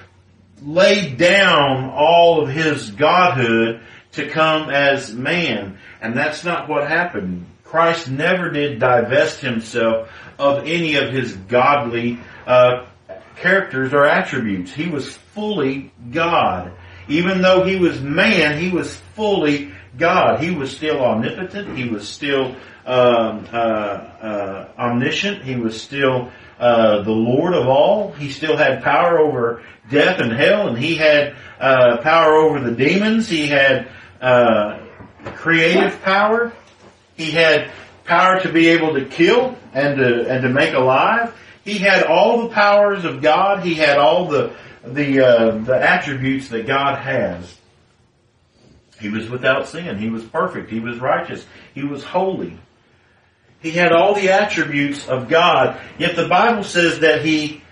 laid 0.63 1.17
down 1.17 1.91
all 1.91 2.43
of 2.43 2.49
his 2.49 2.91
godhood 2.91 3.81
to 4.13 4.29
come 4.29 4.71
as 4.71 5.15
man. 5.15 5.79
And 6.01 6.17
that's 6.17 6.45
not 6.45 6.69
what 6.69 6.89
happened. 6.89 7.47
Christ 7.65 8.11
never 8.11 8.51
did 8.51 8.81
divest 8.81 9.41
himself 9.41 10.11
of 10.39 10.67
any 10.67 10.97
of 10.97 11.13
his 11.13 11.37
godly 11.37 12.19
uh, 12.47 12.87
characters 13.37 13.93
or 13.93 14.05
attributes. 14.05 14.73
He 14.73 14.89
was 14.89 15.15
fully 15.15 15.93
God. 16.11 16.73
Even 17.09 17.43
though 17.43 17.65
he 17.65 17.77
was 17.77 18.01
man, 18.01 18.59
he 18.59 18.71
was 18.71 18.97
fully 19.15 19.73
God. 19.97 20.43
He 20.43 20.51
was 20.51 20.77
still 20.77 21.01
omnipotent. 21.01 21.77
He 21.77 21.89
was 21.89 22.09
still 22.09 22.57
um, 22.87 23.47
uh, 23.53 23.57
uh, 23.57 24.69
omniscient. 24.79 25.43
He 25.43 25.57
was 25.57 25.81
still 25.81 26.31
uh, 26.59 27.03
the 27.03 27.11
Lord 27.11 27.55
of 27.55 27.67
all. 27.67 28.13
He 28.13 28.31
still 28.31 28.57
had 28.57 28.83
power 28.83 29.19
over 29.19 29.63
death 29.91 30.21
and 30.21 30.33
hell, 30.33 30.69
and 30.69 30.79
he 30.79 30.97
had 30.97 31.35
uh, 31.59 31.99
power 31.99 32.35
over 32.35 32.61
the 32.61 32.73
demons. 32.73 33.29
He 33.29 33.47
had 33.47 33.89
uh, 34.21 34.79
creative 35.25 36.01
power. 36.03 36.53
He 37.17 37.31
had 37.31 37.71
power 38.05 38.41
to 38.41 38.53
be 38.53 38.69
able 38.69 38.95
to 38.95 39.05
kill 39.05 39.57
and 39.73 39.99
to 39.99 40.31
and 40.31 40.43
to 40.43 40.49
make 40.49 40.75
alive. 40.75 41.37
He 41.65 41.79
had 41.79 42.05
all 42.05 42.43
the 42.43 42.55
powers 42.55 43.05
of 43.05 43.23
God. 43.23 43.65
He 43.65 43.75
had 43.75 43.99
all 43.99 44.27
the 44.29 44.55
the 44.85 45.27
uh, 45.27 45.59
the 45.59 45.77
attributes 45.77 46.49
that 46.49 46.67
God 46.67 46.99
has. 46.99 47.57
He 49.01 49.09
was 49.09 49.31
without 49.31 49.67
sin. 49.67 49.99
He 49.99 50.11
was 50.11 50.25
perfect. 50.25 50.71
He 50.71 50.81
was 50.81 50.99
righteous. 50.99 51.45
He 51.75 51.85
was 51.85 52.05
holy. 52.05 52.59
He 53.61 53.71
had 53.73 53.93
all 53.93 54.15
the 54.15 54.31
attributes 54.31 55.07
of 55.09 55.29
God. 55.29 55.81
Yet 55.99 56.17
the 56.17 56.29
Bible 56.29 56.65
says 56.65 57.01
that 57.01 57.25
he 57.25 57.63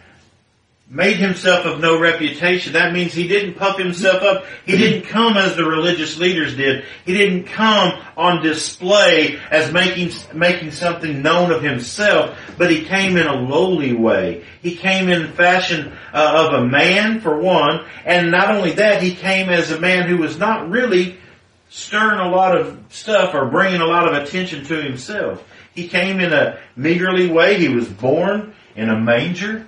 made 0.91 1.17
himself 1.17 1.67
of 1.67 1.81
no 1.81 1.99
reputation. 1.99 2.73
That 2.73 2.93
means 2.93 3.13
he 3.13 3.29
didn't 3.29 3.55
puff 3.55 3.79
himself 3.79 4.23
up. 4.23 4.47
He 4.65 4.77
didn't 4.77 5.09
come 5.09 5.37
as 5.37 5.55
the 5.55 5.65
religious 5.65 6.19
leaders 6.19 6.57
did. 6.57 6.85
He 7.05 7.13
didn't 7.13 7.45
come 7.45 8.01
on 8.17 8.43
display 8.43 9.39
as 9.51 9.71
making, 9.71 10.13
making 10.35 10.71
something 10.71 11.21
known 11.21 11.51
of 11.51 11.63
himself, 11.63 12.39
but 12.57 12.71
he 12.71 12.85
came 12.85 13.17
in 13.19 13.27
a 13.27 13.35
lowly 13.35 13.93
way. 13.93 14.45
He 14.63 14.77
came 14.77 15.11
in 15.11 15.33
fashion 15.33 15.93
uh, 16.13 16.47
of 16.47 16.63
a 16.63 16.67
man, 16.67 17.21
for 17.21 17.39
one, 17.39 17.85
and 18.07 18.31
not 18.31 18.51
only 18.51 18.73
that, 18.73 19.03
he 19.03 19.15
came 19.15 19.51
as 19.51 19.71
a 19.71 19.81
man 19.81 20.09
who 20.09 20.17
was 20.17 20.39
not 20.39 20.71
really 20.71 21.19
stirring 21.69 22.19
a 22.19 22.31
lot 22.31 22.59
of 22.59 22.79
stuff 22.89 23.35
or 23.35 23.51
bringing 23.51 23.83
a 23.83 23.87
lot 23.87 24.09
of 24.09 24.23
attention 24.23 24.65
to 24.65 24.83
himself. 24.83 25.45
He 25.79 25.87
came 25.87 26.19
in 26.19 26.33
a 26.33 26.59
meagerly 26.75 27.31
way. 27.31 27.57
He 27.57 27.69
was 27.69 27.87
born 27.87 28.53
in 28.75 28.89
a 28.89 28.99
manger. 28.99 29.65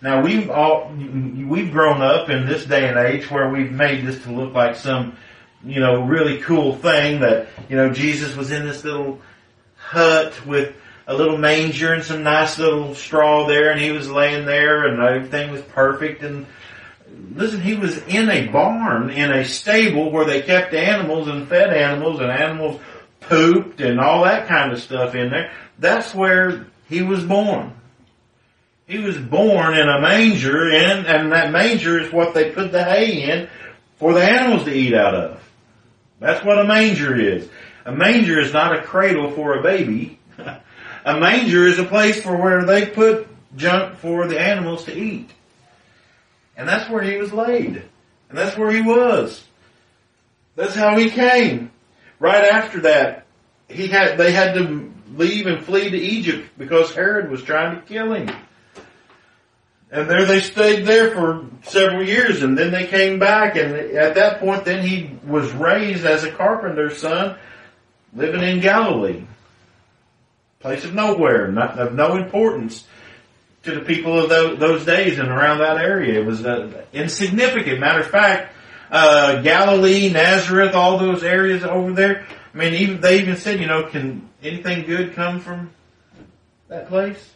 Now 0.00 0.22
we've 0.22 0.48
all, 0.48 0.90
we've 0.90 1.70
grown 1.70 2.00
up 2.00 2.30
in 2.30 2.46
this 2.46 2.64
day 2.64 2.88
and 2.88 2.96
age 2.96 3.30
where 3.30 3.50
we've 3.50 3.70
made 3.70 4.06
this 4.06 4.22
to 4.22 4.32
look 4.32 4.54
like 4.54 4.74
some, 4.74 5.18
you 5.62 5.78
know, 5.78 6.00
really 6.00 6.38
cool 6.38 6.76
thing 6.76 7.20
that, 7.20 7.48
you 7.68 7.76
know, 7.76 7.92
Jesus 7.92 8.34
was 8.34 8.50
in 8.50 8.66
this 8.66 8.84
little 8.84 9.20
hut 9.76 10.46
with 10.46 10.74
a 11.06 11.12
little 11.12 11.36
manger 11.36 11.92
and 11.92 12.02
some 12.02 12.22
nice 12.22 12.58
little 12.58 12.94
straw 12.94 13.46
there 13.46 13.70
and 13.70 13.78
he 13.78 13.90
was 13.90 14.08
laying 14.08 14.46
there 14.46 14.86
and 14.86 14.98
everything 14.98 15.50
was 15.50 15.60
perfect 15.60 16.22
and 16.22 16.46
listen, 17.34 17.60
he 17.60 17.74
was 17.74 17.98
in 18.04 18.30
a 18.30 18.46
barn, 18.46 19.10
in 19.10 19.30
a 19.30 19.44
stable 19.44 20.10
where 20.10 20.24
they 20.24 20.40
kept 20.40 20.72
animals 20.72 21.28
and 21.28 21.48
fed 21.48 21.70
animals 21.70 22.18
and 22.18 22.30
animals 22.30 22.80
pooped 23.30 23.80
and 23.80 24.00
all 24.00 24.24
that 24.24 24.48
kind 24.48 24.72
of 24.72 24.82
stuff 24.82 25.14
in 25.14 25.30
there. 25.30 25.52
That's 25.78 26.14
where 26.14 26.66
he 26.88 27.00
was 27.02 27.24
born. 27.24 27.72
He 28.86 28.98
was 28.98 29.16
born 29.16 29.74
in 29.74 29.88
a 29.88 30.00
manger 30.00 30.68
and, 30.68 31.06
and 31.06 31.32
that 31.32 31.52
manger 31.52 31.98
is 32.00 32.12
what 32.12 32.34
they 32.34 32.50
put 32.50 32.72
the 32.72 32.82
hay 32.82 33.22
in 33.30 33.48
for 33.98 34.12
the 34.12 34.22
animals 34.22 34.64
to 34.64 34.74
eat 34.74 34.92
out 34.92 35.14
of. 35.14 35.40
That's 36.18 36.44
what 36.44 36.58
a 36.58 36.64
manger 36.64 37.18
is. 37.18 37.48
A 37.84 37.92
manger 37.92 38.40
is 38.40 38.52
not 38.52 38.76
a 38.76 38.82
cradle 38.82 39.30
for 39.30 39.54
a 39.54 39.62
baby. 39.62 40.18
a 41.04 41.20
manger 41.20 41.66
is 41.66 41.78
a 41.78 41.84
place 41.84 42.20
for 42.20 42.36
where 42.36 42.64
they 42.64 42.86
put 42.86 43.28
junk 43.56 43.96
for 43.96 44.26
the 44.26 44.40
animals 44.40 44.84
to 44.84 44.96
eat. 44.96 45.30
And 46.56 46.68
that's 46.68 46.90
where 46.90 47.02
he 47.02 47.16
was 47.16 47.32
laid. 47.32 47.82
And 48.28 48.36
that's 48.36 48.58
where 48.58 48.70
he 48.70 48.82
was. 48.82 49.42
That's 50.56 50.74
how 50.74 50.98
he 50.98 51.10
came. 51.10 51.70
Right 52.18 52.44
after 52.44 52.80
that, 52.82 53.19
he 53.70 53.88
had, 53.88 54.18
they 54.18 54.32
had 54.32 54.54
to 54.54 54.92
leave 55.14 55.46
and 55.46 55.64
flee 55.64 55.90
to 55.90 55.96
Egypt 55.96 56.48
because 56.58 56.94
Herod 56.94 57.30
was 57.30 57.42
trying 57.42 57.76
to 57.76 57.86
kill 57.86 58.12
him. 58.12 58.30
And 59.92 60.08
there 60.08 60.24
they 60.24 60.40
stayed 60.40 60.86
there 60.86 61.10
for 61.10 61.46
several 61.62 62.06
years 62.06 62.42
and 62.42 62.56
then 62.56 62.70
they 62.70 62.86
came 62.86 63.18
back 63.18 63.56
and 63.56 63.74
at 63.74 64.14
that 64.14 64.38
point 64.38 64.64
then 64.64 64.86
he 64.86 65.18
was 65.26 65.50
raised 65.52 66.04
as 66.04 66.22
a 66.22 66.30
carpenter's 66.30 66.98
son 66.98 67.36
living 68.14 68.42
in 68.42 68.60
Galilee. 68.60 69.24
Place 70.60 70.84
of 70.84 70.94
nowhere, 70.94 71.48
not, 71.48 71.78
of 71.78 71.94
no 71.94 72.16
importance 72.16 72.86
to 73.64 73.74
the 73.74 73.80
people 73.80 74.18
of 74.18 74.28
those, 74.28 74.58
those 74.58 74.84
days 74.84 75.18
and 75.18 75.28
around 75.28 75.58
that 75.58 75.78
area. 75.78 76.20
It 76.20 76.26
was 76.26 76.44
uh, 76.44 76.84
insignificant. 76.92 77.80
Matter 77.80 78.00
of 78.00 78.06
fact, 78.06 78.54
uh, 78.90 79.42
Galilee, 79.42 80.10
Nazareth, 80.10 80.74
all 80.74 80.98
those 80.98 81.22
areas 81.22 81.64
over 81.64 81.92
there. 81.92 82.26
I 82.52 82.56
mean, 82.56 82.74
even 82.74 83.00
they 83.00 83.20
even 83.20 83.36
said, 83.36 83.60
you 83.60 83.66
know, 83.66 83.84
can 83.84 84.28
anything 84.42 84.84
good 84.86 85.14
come 85.14 85.40
from 85.40 85.70
that 86.68 86.88
place? 86.88 87.32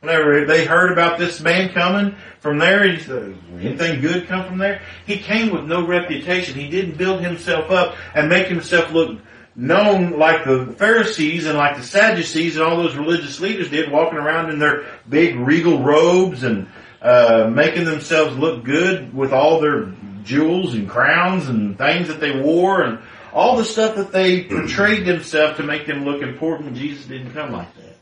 Whenever 0.00 0.44
they 0.46 0.64
heard 0.64 0.90
about 0.90 1.16
this 1.16 1.40
man 1.40 1.72
coming 1.72 2.16
from 2.40 2.58
there, 2.58 2.90
he 2.90 2.98
said, 2.98 3.36
anything 3.60 4.00
good 4.00 4.26
come 4.26 4.44
from 4.44 4.58
there? 4.58 4.82
He 5.06 5.18
came 5.18 5.52
with 5.52 5.64
no 5.64 5.86
reputation. 5.86 6.58
He 6.58 6.68
didn't 6.68 6.98
build 6.98 7.20
himself 7.20 7.70
up 7.70 7.94
and 8.12 8.28
make 8.28 8.48
himself 8.48 8.90
look 8.90 9.20
known 9.54 10.18
like 10.18 10.44
the 10.44 10.74
Pharisees 10.76 11.46
and 11.46 11.56
like 11.56 11.76
the 11.76 11.84
Sadducees 11.84 12.56
and 12.56 12.64
all 12.64 12.78
those 12.78 12.96
religious 12.96 13.38
leaders 13.38 13.70
did, 13.70 13.92
walking 13.92 14.18
around 14.18 14.50
in 14.50 14.58
their 14.58 14.86
big 15.08 15.36
regal 15.36 15.80
robes 15.80 16.42
and 16.42 16.66
uh, 17.00 17.48
making 17.52 17.84
themselves 17.84 18.36
look 18.36 18.64
good 18.64 19.14
with 19.14 19.32
all 19.32 19.60
their 19.60 19.92
jewels 20.24 20.74
and 20.74 20.88
crowns 20.88 21.48
and 21.48 21.76
things 21.78 22.08
that 22.08 22.20
they 22.20 22.40
wore 22.40 22.82
and 22.82 22.98
all 23.32 23.56
the 23.56 23.64
stuff 23.64 23.96
that 23.96 24.12
they 24.12 24.44
portrayed 24.44 25.06
themselves 25.06 25.56
to 25.56 25.62
make 25.62 25.86
them 25.86 26.04
look 26.04 26.22
important. 26.22 26.76
Jesus 26.76 27.06
didn't 27.06 27.32
come 27.32 27.52
like 27.52 27.74
that. 27.76 27.96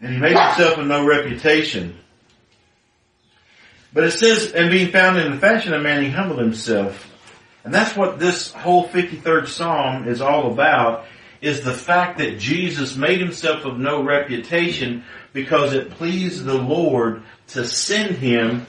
And 0.00 0.14
he 0.14 0.18
made 0.18 0.36
himself 0.36 0.78
of 0.78 0.86
no 0.86 1.06
reputation. 1.06 1.98
But 3.92 4.04
it 4.04 4.12
says, 4.12 4.52
and 4.52 4.70
being 4.70 4.92
found 4.92 5.18
in 5.18 5.32
the 5.32 5.38
fashion 5.38 5.74
of 5.74 5.82
man, 5.82 6.02
he 6.02 6.10
humbled 6.10 6.38
himself. 6.38 7.06
And 7.64 7.74
that's 7.74 7.96
what 7.96 8.18
this 8.18 8.52
whole 8.52 8.88
53rd 8.88 9.48
Psalm 9.48 10.08
is 10.08 10.20
all 10.20 10.52
about, 10.52 11.04
is 11.40 11.62
the 11.62 11.74
fact 11.74 12.18
that 12.18 12.38
Jesus 12.38 12.96
made 12.96 13.20
himself 13.20 13.64
of 13.64 13.78
no 13.78 14.02
reputation 14.02 15.04
because 15.32 15.72
it 15.72 15.90
pleased 15.90 16.44
the 16.44 16.54
Lord 16.54 17.22
to 17.48 17.66
send 17.66 18.16
him 18.16 18.66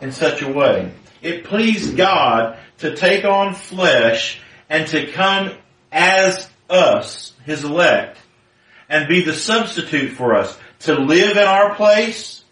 in 0.00 0.12
such 0.12 0.42
a 0.42 0.50
way. 0.50 0.92
It 1.22 1.44
pleased 1.44 1.96
God 1.96 2.58
to 2.80 2.94
take 2.94 3.24
on 3.24 3.54
flesh 3.54 4.40
and 4.68 4.86
to 4.88 5.10
come 5.12 5.52
as 5.92 6.48
us, 6.68 7.34
His 7.44 7.64
elect, 7.64 8.18
and 8.88 9.08
be 9.08 9.24
the 9.24 9.34
substitute 9.34 10.12
for 10.12 10.34
us, 10.34 10.56
to 10.80 10.94
live 10.94 11.36
in 11.36 11.44
our 11.44 11.74
place 11.74 12.44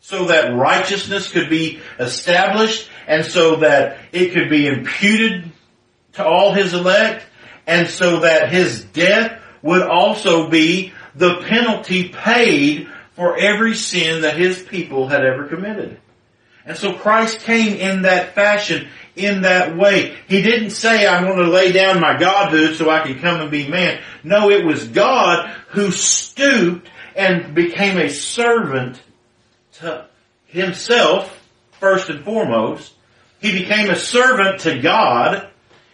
so 0.00 0.26
that 0.26 0.54
righteousness 0.54 1.30
could 1.30 1.50
be 1.50 1.80
established 1.98 2.88
and 3.08 3.24
so 3.24 3.56
that 3.56 3.98
it 4.12 4.32
could 4.32 4.48
be 4.48 4.66
imputed 4.66 5.50
to 6.12 6.24
all 6.24 6.52
His 6.52 6.74
elect 6.74 7.24
and 7.66 7.88
so 7.88 8.20
that 8.20 8.50
His 8.50 8.84
death 8.84 9.40
would 9.62 9.82
also 9.82 10.48
be 10.48 10.92
the 11.16 11.42
penalty 11.48 12.10
paid 12.10 12.88
for 13.14 13.36
every 13.36 13.74
sin 13.74 14.22
that 14.22 14.36
His 14.36 14.62
people 14.62 15.08
had 15.08 15.24
ever 15.24 15.48
committed. 15.48 15.98
And 16.64 16.76
so 16.76 16.92
Christ 16.94 17.40
came 17.40 17.76
in 17.76 18.02
that 18.02 18.34
fashion, 18.34 18.88
in 19.16 19.42
that 19.42 19.76
way. 19.76 20.16
He 20.28 20.42
didn't 20.42 20.70
say, 20.70 21.06
I'm 21.06 21.24
going 21.24 21.38
to 21.38 21.50
lay 21.50 21.72
down 21.72 22.00
my 22.00 22.18
godhood 22.18 22.76
so 22.76 22.90
I 22.90 23.00
can 23.00 23.18
come 23.18 23.40
and 23.40 23.50
be 23.50 23.66
man. 23.66 24.00
No, 24.22 24.50
it 24.50 24.64
was 24.64 24.86
God 24.86 25.48
who 25.68 25.90
stooped 25.90 26.88
and 27.16 27.54
became 27.54 27.98
a 27.98 28.10
servant 28.10 29.00
to 29.74 30.06
himself, 30.46 31.32
first 31.80 32.10
and 32.10 32.24
foremost. 32.24 32.92
He 33.40 33.52
became 33.52 33.90
a 33.90 33.96
servant 33.96 34.60
to 34.60 34.80
God 34.80 35.48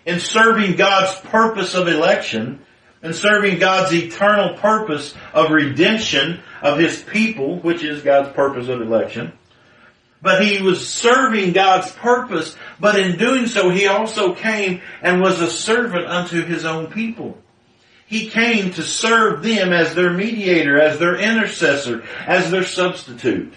in 0.04 0.20
serving 0.20 0.76
God's 0.76 1.18
purpose 1.20 1.74
of 1.74 1.88
election 1.88 2.60
and 3.02 3.14
serving 3.14 3.58
God's 3.58 3.92
eternal 3.92 4.56
purpose 4.58 5.14
of 5.32 5.50
redemption 5.50 6.40
of 6.62 6.78
His 6.78 7.02
people, 7.02 7.58
which 7.58 7.82
is 7.82 8.02
God's 8.02 8.32
purpose 8.34 8.68
of 8.68 8.80
election. 8.80 9.32
But 10.22 10.46
he 10.46 10.62
was 10.62 10.88
serving 10.88 11.52
God's 11.52 11.90
purpose, 11.90 12.56
but 12.78 12.98
in 12.98 13.18
doing 13.18 13.48
so 13.48 13.70
he 13.70 13.88
also 13.88 14.34
came 14.34 14.80
and 15.02 15.20
was 15.20 15.40
a 15.40 15.50
servant 15.50 16.06
unto 16.06 16.44
his 16.44 16.64
own 16.64 16.86
people. 16.86 17.36
He 18.06 18.28
came 18.28 18.72
to 18.74 18.82
serve 18.82 19.42
them 19.42 19.72
as 19.72 19.94
their 19.94 20.12
mediator, 20.12 20.80
as 20.80 20.98
their 20.98 21.16
intercessor, 21.16 22.04
as 22.26 22.50
their 22.50 22.64
substitute. 22.64 23.52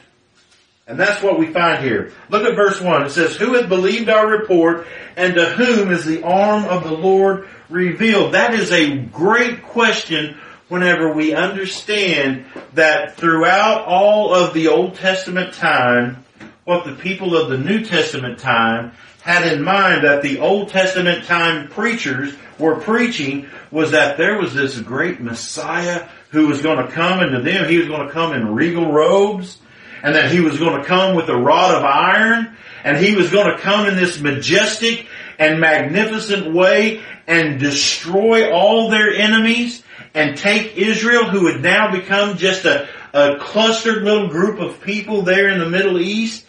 And 0.87 0.99
that's 0.99 1.21
what 1.21 1.37
we 1.37 1.47
find 1.47 1.83
here. 1.83 2.13
Look 2.29 2.43
at 2.43 2.55
verse 2.55 2.79
1. 2.79 3.03
It 3.03 3.09
says, 3.09 3.35
Who 3.35 3.53
hath 3.53 3.69
believed 3.69 4.09
our 4.09 4.27
report, 4.27 4.87
and 5.15 5.35
to 5.35 5.45
whom 5.45 5.91
is 5.91 6.05
the 6.05 6.23
arm 6.23 6.65
of 6.65 6.83
the 6.83 6.93
Lord 6.93 7.47
revealed? 7.69 8.33
That 8.33 8.53
is 8.53 8.71
a 8.71 8.97
great 8.97 9.63
question 9.63 10.37
whenever 10.67 11.11
we 11.11 11.33
understand 11.33 12.45
that 12.73 13.17
throughout 13.17 13.85
all 13.85 14.33
of 14.33 14.53
the 14.53 14.67
Old 14.67 14.95
Testament 14.95 15.53
time, 15.53 16.24
what 16.65 16.83
the 16.83 16.95
people 16.95 17.37
of 17.37 17.49
the 17.49 17.59
New 17.59 17.85
Testament 17.85 18.39
time 18.39 18.91
had 19.21 19.51
in 19.53 19.63
mind 19.63 20.03
that 20.03 20.23
the 20.23 20.39
Old 20.39 20.69
Testament 20.69 21.23
time 21.25 21.67
preachers 21.67 22.33
were 22.57 22.75
preaching 22.75 23.47
was 23.69 23.91
that 23.91 24.17
there 24.17 24.39
was 24.39 24.53
this 24.55 24.79
great 24.79 25.21
Messiah 25.21 26.09
who 26.29 26.47
was 26.47 26.63
going 26.63 26.83
to 26.83 26.91
come 26.91 27.21
into 27.21 27.41
them. 27.41 27.69
He 27.69 27.77
was 27.77 27.87
going 27.87 28.07
to 28.07 28.13
come 28.13 28.33
in 28.33 28.55
regal 28.55 28.91
robes 28.91 29.59
and 30.01 30.15
that 30.15 30.31
he 30.31 30.39
was 30.39 30.57
going 30.57 30.81
to 30.81 30.87
come 30.87 31.15
with 31.15 31.29
a 31.29 31.37
rod 31.37 31.75
of 31.75 31.83
iron 31.83 32.57
and 32.83 32.97
he 32.97 33.15
was 33.15 33.29
going 33.29 33.55
to 33.55 33.61
come 33.61 33.85
in 33.85 33.95
this 33.95 34.19
majestic 34.19 35.05
and 35.37 35.59
magnificent 35.59 36.51
way 36.51 37.03
and 37.27 37.59
destroy 37.59 38.51
all 38.51 38.89
their 38.89 39.13
enemies 39.13 39.83
and 40.15 40.35
take 40.35 40.77
Israel 40.77 41.25
who 41.25 41.45
had 41.45 41.61
now 41.61 41.91
become 41.91 42.37
just 42.37 42.65
a, 42.65 42.87
a 43.13 43.37
clustered 43.37 44.03
little 44.03 44.29
group 44.29 44.59
of 44.59 44.81
people 44.81 45.21
there 45.21 45.49
in 45.49 45.59
the 45.59 45.69
Middle 45.69 45.99
East 45.99 46.44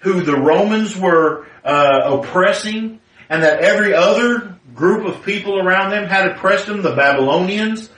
who 0.00 0.22
the 0.22 0.36
Romans 0.36 0.96
were 0.96 1.46
uh, 1.64 2.18
oppressing, 2.18 3.00
and 3.28 3.42
that 3.42 3.60
every 3.60 3.94
other 3.94 4.56
group 4.74 5.06
of 5.06 5.24
people 5.24 5.58
around 5.58 5.90
them 5.90 6.06
had 6.06 6.30
oppressed 6.30 6.66
them, 6.66 6.82
the 6.82 6.94
Babylonians, 6.94 7.90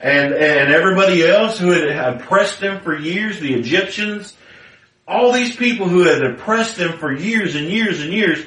and, 0.00 0.32
and 0.32 0.72
everybody 0.72 1.26
else 1.26 1.58
who 1.58 1.70
had 1.70 2.16
oppressed 2.16 2.60
them 2.60 2.80
for 2.80 2.96
years, 2.96 3.40
the 3.40 3.54
Egyptians, 3.54 4.34
all 5.06 5.32
these 5.32 5.56
people 5.56 5.88
who 5.88 6.04
had 6.04 6.22
oppressed 6.22 6.76
them 6.76 6.98
for 6.98 7.12
years 7.12 7.56
and 7.56 7.66
years 7.66 8.00
and 8.00 8.12
years, 8.12 8.44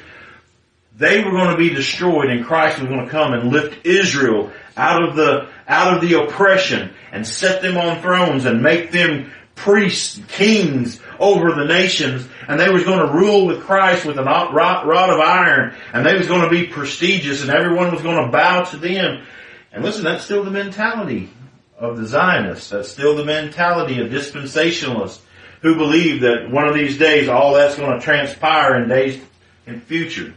they 0.95 1.23
were 1.23 1.31
going 1.31 1.51
to 1.51 1.57
be 1.57 1.69
destroyed 1.69 2.29
and 2.29 2.45
Christ 2.45 2.79
was 2.79 2.87
going 2.87 3.05
to 3.05 3.11
come 3.11 3.33
and 3.33 3.51
lift 3.51 3.85
Israel 3.85 4.51
out 4.77 5.03
of 5.03 5.15
the, 5.15 5.49
out 5.67 5.95
of 5.95 6.01
the 6.01 6.23
oppression 6.23 6.93
and 7.11 7.27
set 7.27 7.61
them 7.61 7.77
on 7.77 8.01
thrones 8.01 8.45
and 8.45 8.63
make 8.63 8.91
them 8.91 9.31
priests, 9.55 10.19
kings 10.29 10.99
over 11.19 11.51
the 11.53 11.65
nations, 11.65 12.27
and 12.47 12.59
they 12.59 12.69
was 12.69 12.83
going 12.83 12.99
to 12.99 13.13
rule 13.13 13.45
with 13.45 13.61
Christ 13.61 14.05
with 14.05 14.17
a 14.17 14.23
rod 14.23 15.09
of 15.09 15.19
iron, 15.19 15.75
and 15.93 16.05
they 16.05 16.17
was 16.17 16.27
going 16.27 16.41
to 16.41 16.49
be 16.49 16.67
prestigious, 16.67 17.41
and 17.41 17.51
everyone 17.51 17.91
was 17.91 18.01
going 18.01 18.25
to 18.25 18.31
bow 18.31 18.63
to 18.63 18.77
them. 18.77 19.23
And 19.71 19.83
listen, 19.83 20.03
that's 20.03 20.25
still 20.25 20.43
the 20.43 20.51
mentality 20.51 21.29
of 21.77 21.97
the 21.97 22.05
Zionists. 22.05 22.69
That's 22.69 22.91
still 22.91 23.15
the 23.15 23.25
mentality 23.25 23.99
of 23.99 24.11
dispensationalists 24.11 25.19
who 25.61 25.75
believe 25.75 26.21
that 26.21 26.51
one 26.51 26.67
of 26.67 26.75
these 26.75 26.97
days 26.97 27.29
all 27.29 27.53
that's 27.53 27.75
going 27.75 27.97
to 27.97 28.03
transpire 28.03 28.81
in 28.81 28.89
days 28.89 29.21
in 29.65 29.79
future. 29.81 30.33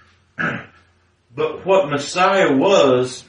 but 0.36 1.66
what 1.66 1.88
Messiah 1.88 2.56
was, 2.56 3.24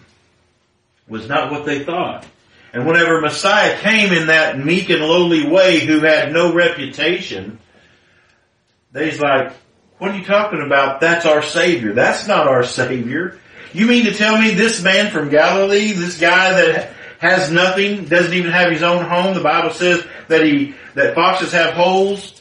was 1.07 1.27
not 1.27 1.51
what 1.51 1.65
they 1.65 1.83
thought. 1.83 2.25
And 2.73 2.85
whenever 2.85 3.21
Messiah 3.21 3.77
came 3.79 4.13
in 4.13 4.27
that 4.27 4.59
meek 4.59 4.89
and 4.89 5.01
lowly 5.01 5.47
way 5.47 5.79
who 5.79 6.01
had 6.01 6.31
no 6.31 6.53
reputation, 6.53 7.59
they's 8.91 9.19
like, 9.19 9.53
what 9.97 10.11
are 10.11 10.17
you 10.17 10.25
talking 10.25 10.61
about? 10.61 11.01
That's 11.01 11.25
our 11.25 11.41
Savior. 11.41 11.93
That's 11.93 12.27
not 12.27 12.47
our 12.47 12.63
Savior. 12.63 13.39
You 13.73 13.85
mean 13.87 14.05
to 14.05 14.13
tell 14.13 14.39
me 14.39 14.51
this 14.51 14.83
man 14.83 15.11
from 15.11 15.29
Galilee, 15.29 15.91
this 15.91 16.19
guy 16.19 16.53
that 16.53 16.93
has 17.19 17.51
nothing, 17.51 18.05
doesn't 18.05 18.33
even 18.33 18.51
have 18.51 18.71
his 18.71 18.81
own 18.81 19.03
home, 19.03 19.33
the 19.33 19.41
Bible 19.41 19.71
says 19.71 20.05
that 20.29 20.43
he, 20.45 20.73
that 20.95 21.15
foxes 21.15 21.51
have 21.51 21.73
holes, 21.73 22.39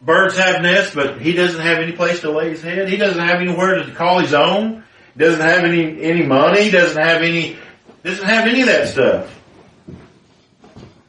birds 0.00 0.36
have 0.36 0.62
nests, 0.62 0.94
but 0.94 1.20
he 1.20 1.32
doesn't 1.32 1.60
have 1.60 1.78
any 1.78 1.92
place 1.92 2.20
to 2.22 2.30
lay 2.30 2.50
his 2.50 2.62
head. 2.62 2.88
He 2.88 2.96
doesn't 2.96 3.22
have 3.22 3.40
anywhere 3.40 3.84
to 3.84 3.90
call 3.92 4.18
his 4.18 4.34
own. 4.34 4.82
Doesn't 5.16 5.40
have 5.40 5.64
any, 5.64 6.02
any 6.02 6.24
money, 6.24 6.70
doesn't 6.70 7.00
have 7.00 7.22
any 7.22 7.56
doesn't 8.06 8.24
have 8.24 8.46
any 8.46 8.60
of 8.60 8.66
that 8.68 8.88
stuff. 8.88 9.40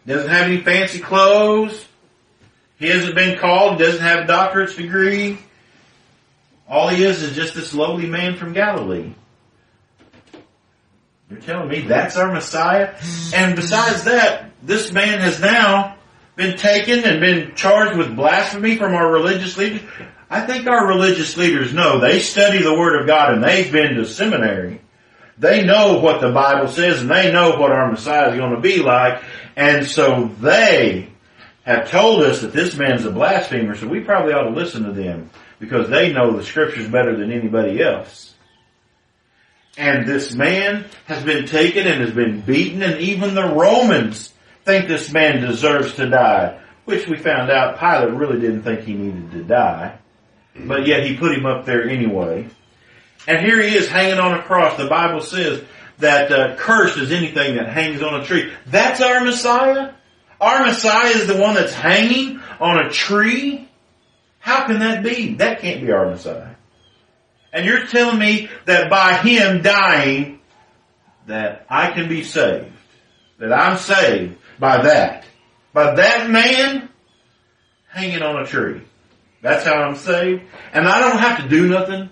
Doesn't 0.07 0.29
have 0.29 0.47
any 0.47 0.61
fancy 0.61 0.99
clothes. 0.99 1.85
He 2.79 2.87
hasn't 2.87 3.15
been 3.15 3.37
called. 3.37 3.77
He 3.77 3.85
doesn't 3.85 4.01
have 4.01 4.23
a 4.23 4.27
doctorate's 4.27 4.75
degree. 4.75 5.37
All 6.67 6.87
he 6.87 7.03
is 7.03 7.21
is 7.21 7.35
just 7.35 7.55
this 7.55 7.73
lowly 7.73 8.07
man 8.07 8.35
from 8.37 8.53
Galilee. 8.53 9.13
You're 11.29 11.39
telling 11.39 11.69
me 11.69 11.81
that's 11.81 12.15
our 12.15 12.31
Messiah? 12.31 12.95
And 13.33 13.55
besides 13.55 14.05
that, 14.05 14.49
this 14.63 14.91
man 14.91 15.19
has 15.19 15.39
now 15.39 15.97
been 16.35 16.57
taken 16.57 17.03
and 17.03 17.19
been 17.19 17.53
charged 17.55 17.97
with 17.97 18.15
blasphemy 18.15 18.77
from 18.77 18.93
our 18.93 19.11
religious 19.11 19.57
leaders. 19.57 19.81
I 20.29 20.41
think 20.41 20.67
our 20.67 20.87
religious 20.87 21.35
leaders 21.35 21.73
know. 21.73 21.99
They 21.99 22.19
study 22.19 22.61
the 22.61 22.73
Word 22.73 23.01
of 23.01 23.07
God 23.07 23.33
and 23.33 23.43
they've 23.43 23.71
been 23.71 23.95
to 23.95 24.05
seminary. 24.05 24.81
They 25.39 25.63
know 25.63 25.99
what 25.99 26.21
the 26.21 26.31
Bible 26.31 26.67
says 26.67 27.01
and 27.01 27.11
they 27.11 27.31
know 27.31 27.57
what 27.57 27.71
our 27.71 27.91
Messiah 27.91 28.31
is 28.31 28.37
going 28.37 28.55
to 28.55 28.61
be 28.61 28.81
like. 28.81 29.21
And 29.55 29.85
so 29.85 30.31
they 30.39 31.09
have 31.63 31.89
told 31.89 32.23
us 32.23 32.41
that 32.41 32.53
this 32.53 32.75
man's 32.75 33.05
a 33.05 33.11
blasphemer, 33.11 33.75
so 33.75 33.87
we 33.87 33.99
probably 33.99 34.33
ought 34.33 34.43
to 34.43 34.55
listen 34.55 34.83
to 34.83 34.93
them 34.93 35.29
because 35.59 35.89
they 35.89 36.11
know 36.13 36.35
the 36.35 36.43
scriptures 36.43 36.87
better 36.87 37.15
than 37.15 37.31
anybody 37.31 37.81
else. 37.81 38.33
And 39.77 40.07
this 40.07 40.33
man 40.33 40.85
has 41.05 41.23
been 41.23 41.45
taken 41.45 41.85
and 41.85 42.01
has 42.01 42.13
been 42.13 42.41
beaten 42.41 42.81
and 42.81 42.99
even 42.99 43.35
the 43.35 43.47
Romans 43.47 44.33
think 44.65 44.87
this 44.87 45.11
man 45.11 45.39
deserves 45.41 45.93
to 45.95 46.09
die, 46.09 46.59
which 46.85 47.07
we 47.07 47.17
found 47.17 47.51
out 47.51 47.79
Pilate 47.79 48.17
really 48.17 48.39
didn't 48.39 48.63
think 48.63 48.81
he 48.81 48.93
needed 48.93 49.31
to 49.31 49.43
die, 49.43 49.97
but 50.55 50.87
yet 50.87 51.05
he 51.05 51.15
put 51.15 51.31
him 51.31 51.45
up 51.45 51.65
there 51.65 51.87
anyway. 51.87 52.49
And 53.25 53.45
here 53.45 53.61
he 53.61 53.75
is 53.75 53.87
hanging 53.87 54.19
on 54.19 54.37
a 54.37 54.43
cross. 54.43 54.77
The 54.77 54.87
Bible 54.87 55.21
says 55.21 55.63
that 55.99 56.31
uh, 56.31 56.55
cursed 56.57 56.97
is 56.97 57.11
anything 57.11 57.55
that 57.55 57.69
hangs 57.69 58.01
on 58.01 58.21
a 58.21 58.25
tree. 58.25 58.51
That's 58.67 59.01
our 59.01 59.23
Messiah? 59.23 59.93
Our 60.39 60.65
Messiah 60.65 61.15
is 61.15 61.27
the 61.27 61.37
one 61.37 61.55
that's 61.55 61.73
hanging 61.73 62.39
on 62.59 62.85
a 62.85 62.89
tree? 62.89 63.67
How 64.39 64.67
can 64.67 64.79
that 64.79 65.03
be? 65.03 65.35
That 65.35 65.61
can't 65.61 65.81
be 65.81 65.91
our 65.91 66.09
Messiah. 66.09 66.55
And 67.51 67.65
you're 67.65 67.87
telling 67.87 68.19
me 68.19 68.49
that 68.65 68.89
by 68.89 69.13
him 69.15 69.61
dying, 69.61 70.39
that 71.25 71.65
I 71.69 71.91
can 71.91 72.07
be 72.07 72.23
saved. 72.23 72.71
That 73.39 73.51
I'm 73.51 73.77
saved 73.77 74.37
by 74.59 74.83
that. 74.83 75.25
By 75.73 75.95
that 75.95 76.29
man 76.29 76.89
hanging 77.89 78.21
on 78.21 78.41
a 78.41 78.45
tree. 78.45 78.81
That's 79.41 79.65
how 79.65 79.73
I'm 79.73 79.95
saved. 79.95 80.43
And 80.73 80.87
I 80.87 80.99
don't 80.99 81.19
have 81.19 81.43
to 81.43 81.49
do 81.49 81.67
nothing. 81.67 82.09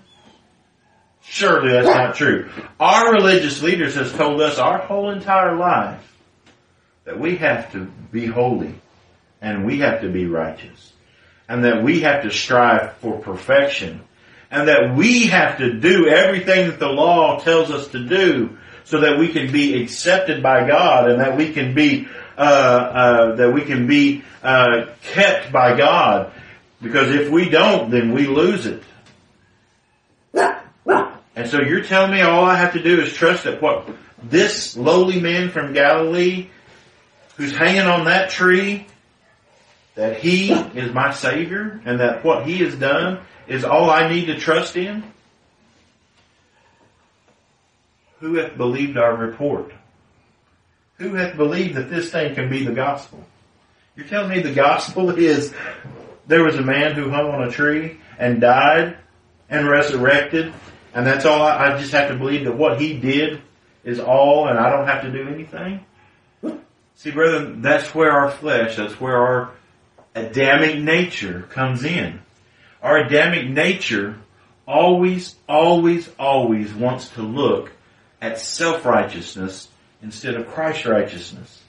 Surely 1.28 1.72
that's 1.72 1.86
not 1.86 2.14
true. 2.14 2.48
Our 2.78 3.12
religious 3.12 3.62
leaders 3.62 3.96
has 3.96 4.12
told 4.12 4.40
us 4.40 4.58
our 4.58 4.78
whole 4.78 5.10
entire 5.10 5.56
life 5.56 6.14
that 7.04 7.18
we 7.18 7.36
have 7.36 7.72
to 7.72 7.86
be 8.12 8.26
holy 8.26 8.74
and 9.40 9.66
we 9.66 9.80
have 9.80 10.00
to 10.02 10.08
be 10.08 10.26
righteous 10.26 10.92
and 11.48 11.64
that 11.64 11.82
we 11.82 12.00
have 12.00 12.22
to 12.22 12.30
strive 12.30 12.96
for 12.98 13.18
perfection 13.18 14.02
and 14.50 14.68
that 14.68 14.94
we 14.94 15.26
have 15.26 15.58
to 15.58 15.80
do 15.80 16.08
everything 16.08 16.68
that 16.68 16.78
the 16.78 16.88
law 16.88 17.40
tells 17.40 17.70
us 17.70 17.88
to 17.88 18.04
do 18.06 18.56
so 18.84 19.00
that 19.00 19.18
we 19.18 19.32
can 19.32 19.50
be 19.50 19.82
accepted 19.82 20.42
by 20.42 20.66
God 20.66 21.10
and 21.10 21.20
that 21.20 21.36
we 21.36 21.52
can 21.52 21.74
be 21.74 22.08
uh, 22.38 22.40
uh, 22.40 23.36
that 23.36 23.50
we 23.50 23.62
can 23.62 23.86
be 23.86 24.22
uh, 24.42 24.86
kept 25.02 25.50
by 25.50 25.76
God. 25.76 26.32
Because 26.82 27.10
if 27.10 27.30
we 27.30 27.48
don't, 27.48 27.90
then 27.90 28.12
we 28.12 28.26
lose 28.26 28.66
it. 28.66 28.82
And 31.36 31.50
so 31.50 31.60
you're 31.60 31.82
telling 31.82 32.10
me 32.10 32.22
all 32.22 32.44
I 32.44 32.56
have 32.56 32.72
to 32.72 32.82
do 32.82 33.00
is 33.02 33.12
trust 33.12 33.44
that 33.44 33.60
what 33.60 33.86
this 34.22 34.74
lowly 34.74 35.20
man 35.20 35.50
from 35.50 35.74
Galilee 35.74 36.48
who's 37.36 37.54
hanging 37.54 37.82
on 37.82 38.06
that 38.06 38.30
tree, 38.30 38.86
that 39.94 40.18
he 40.18 40.50
is 40.50 40.94
my 40.94 41.12
savior 41.12 41.80
and 41.84 42.00
that 42.00 42.24
what 42.24 42.46
he 42.46 42.58
has 42.58 42.74
done 42.74 43.20
is 43.46 43.64
all 43.64 43.90
I 43.90 44.08
need 44.08 44.26
to 44.26 44.38
trust 44.38 44.76
in? 44.76 45.04
Who 48.20 48.36
hath 48.36 48.56
believed 48.56 48.96
our 48.96 49.14
report? 49.14 49.72
Who 50.96 51.14
hath 51.14 51.36
believed 51.36 51.74
that 51.74 51.90
this 51.90 52.10
thing 52.10 52.34
can 52.34 52.48
be 52.48 52.64
the 52.64 52.72
gospel? 52.72 53.22
You're 53.94 54.06
telling 54.06 54.30
me 54.30 54.40
the 54.40 54.54
gospel 54.54 55.10
is 55.18 55.52
there 56.26 56.42
was 56.42 56.56
a 56.56 56.62
man 56.62 56.94
who 56.94 57.10
hung 57.10 57.28
on 57.28 57.46
a 57.46 57.50
tree 57.50 58.00
and 58.18 58.40
died 58.40 58.96
and 59.50 59.68
resurrected 59.68 60.54
and 60.96 61.06
that's 61.06 61.26
all 61.26 61.42
I, 61.42 61.74
I 61.74 61.78
just 61.78 61.92
have 61.92 62.08
to 62.08 62.16
believe 62.16 62.44
that 62.44 62.56
what 62.56 62.80
he 62.80 62.98
did 62.98 63.42
is 63.84 64.00
all 64.00 64.48
and 64.48 64.58
I 64.58 64.70
don't 64.70 64.86
have 64.86 65.02
to 65.02 65.12
do 65.12 65.28
anything? 65.28 65.84
See, 66.94 67.10
brethren, 67.10 67.60
that's 67.60 67.94
where 67.94 68.10
our 68.10 68.30
flesh, 68.30 68.76
that's 68.76 68.98
where 68.98 69.18
our 69.18 69.50
Adamic 70.14 70.78
nature 70.78 71.42
comes 71.50 71.84
in. 71.84 72.20
Our 72.82 72.96
Adamic 72.96 73.46
nature 73.46 74.18
always, 74.66 75.34
always, 75.46 76.08
always 76.18 76.72
wants 76.72 77.10
to 77.10 77.22
look 77.22 77.72
at 78.22 78.40
self-righteousness 78.40 79.68
instead 80.02 80.34
of 80.34 80.48
Christ 80.48 80.86
righteousness. 80.86 81.62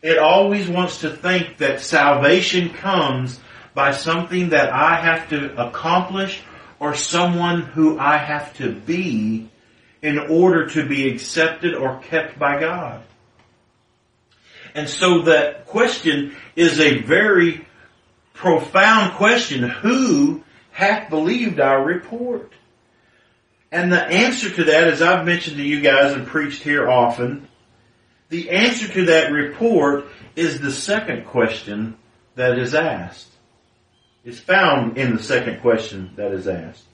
It 0.00 0.18
always 0.18 0.68
wants 0.68 1.00
to 1.00 1.10
think 1.10 1.56
that 1.56 1.80
salvation 1.80 2.70
comes 2.70 3.40
by 3.74 3.90
something 3.90 4.50
that 4.50 4.72
I 4.72 4.94
have 5.00 5.28
to 5.30 5.60
accomplish 5.60 6.40
or 6.84 6.94
someone 6.94 7.62
who 7.62 7.98
I 7.98 8.18
have 8.18 8.52
to 8.58 8.70
be 8.70 9.48
in 10.02 10.18
order 10.18 10.68
to 10.68 10.86
be 10.86 11.08
accepted 11.08 11.74
or 11.74 11.98
kept 12.00 12.38
by 12.38 12.60
God. 12.60 13.02
And 14.74 14.86
so 14.86 15.22
that 15.22 15.64
question 15.64 16.36
is 16.54 16.78
a 16.80 17.00
very 17.00 17.66
profound 18.34 19.14
question. 19.14 19.62
Who 19.62 20.44
hath 20.72 21.08
believed 21.08 21.58
our 21.58 21.82
report? 21.82 22.52
And 23.72 23.90
the 23.90 24.04
answer 24.04 24.50
to 24.50 24.64
that, 24.64 24.86
as 24.86 25.00
I've 25.00 25.24
mentioned 25.24 25.56
to 25.56 25.62
you 25.62 25.80
guys 25.80 26.12
and 26.12 26.26
preached 26.26 26.62
here 26.62 26.90
often, 26.90 27.48
the 28.28 28.50
answer 28.50 28.88
to 28.88 29.06
that 29.06 29.32
report 29.32 30.04
is 30.36 30.60
the 30.60 30.70
second 30.70 31.24
question 31.24 31.96
that 32.34 32.58
is 32.58 32.74
asked. 32.74 33.33
It's 34.24 34.40
found 34.40 34.96
in 34.96 35.16
the 35.16 35.22
second 35.22 35.60
question 35.60 36.12
that 36.16 36.32
is 36.32 36.48
asked. 36.48 36.84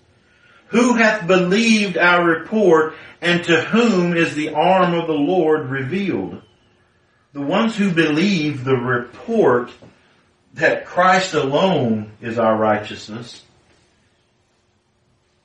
Who 0.69 0.95
hath 0.95 1.27
believed 1.27 1.97
our 1.97 2.25
report 2.25 2.95
and 3.21 3.43
to 3.45 3.61
whom 3.61 4.17
is 4.17 4.35
the 4.35 4.51
arm 4.51 4.95
of 4.95 5.07
the 5.07 5.13
Lord 5.13 5.69
revealed? 5.69 6.43
The 7.33 7.41
ones 7.41 7.77
who 7.77 7.93
believe 7.93 8.65
the 8.65 8.77
report 8.77 9.71
that 10.55 10.87
Christ 10.87 11.35
alone 11.35 12.13
is 12.21 12.39
our 12.39 12.57
righteousness 12.57 13.45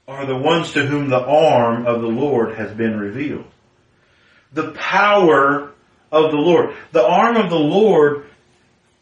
are 0.08 0.26
the 0.26 0.38
ones 0.38 0.74
to 0.74 0.86
whom 0.86 1.10
the 1.10 1.24
arm 1.24 1.86
of 1.86 2.02
the 2.02 2.08
Lord 2.08 2.56
has 2.56 2.72
been 2.72 3.00
revealed. 3.00 3.46
The 4.54 4.72
power 4.72 5.72
of 6.12 6.32
the 6.32 6.38
Lord. 6.38 6.76
The 6.92 7.06
arm 7.06 7.38
of 7.38 7.50
the 7.50 7.60
Lord 7.60 8.28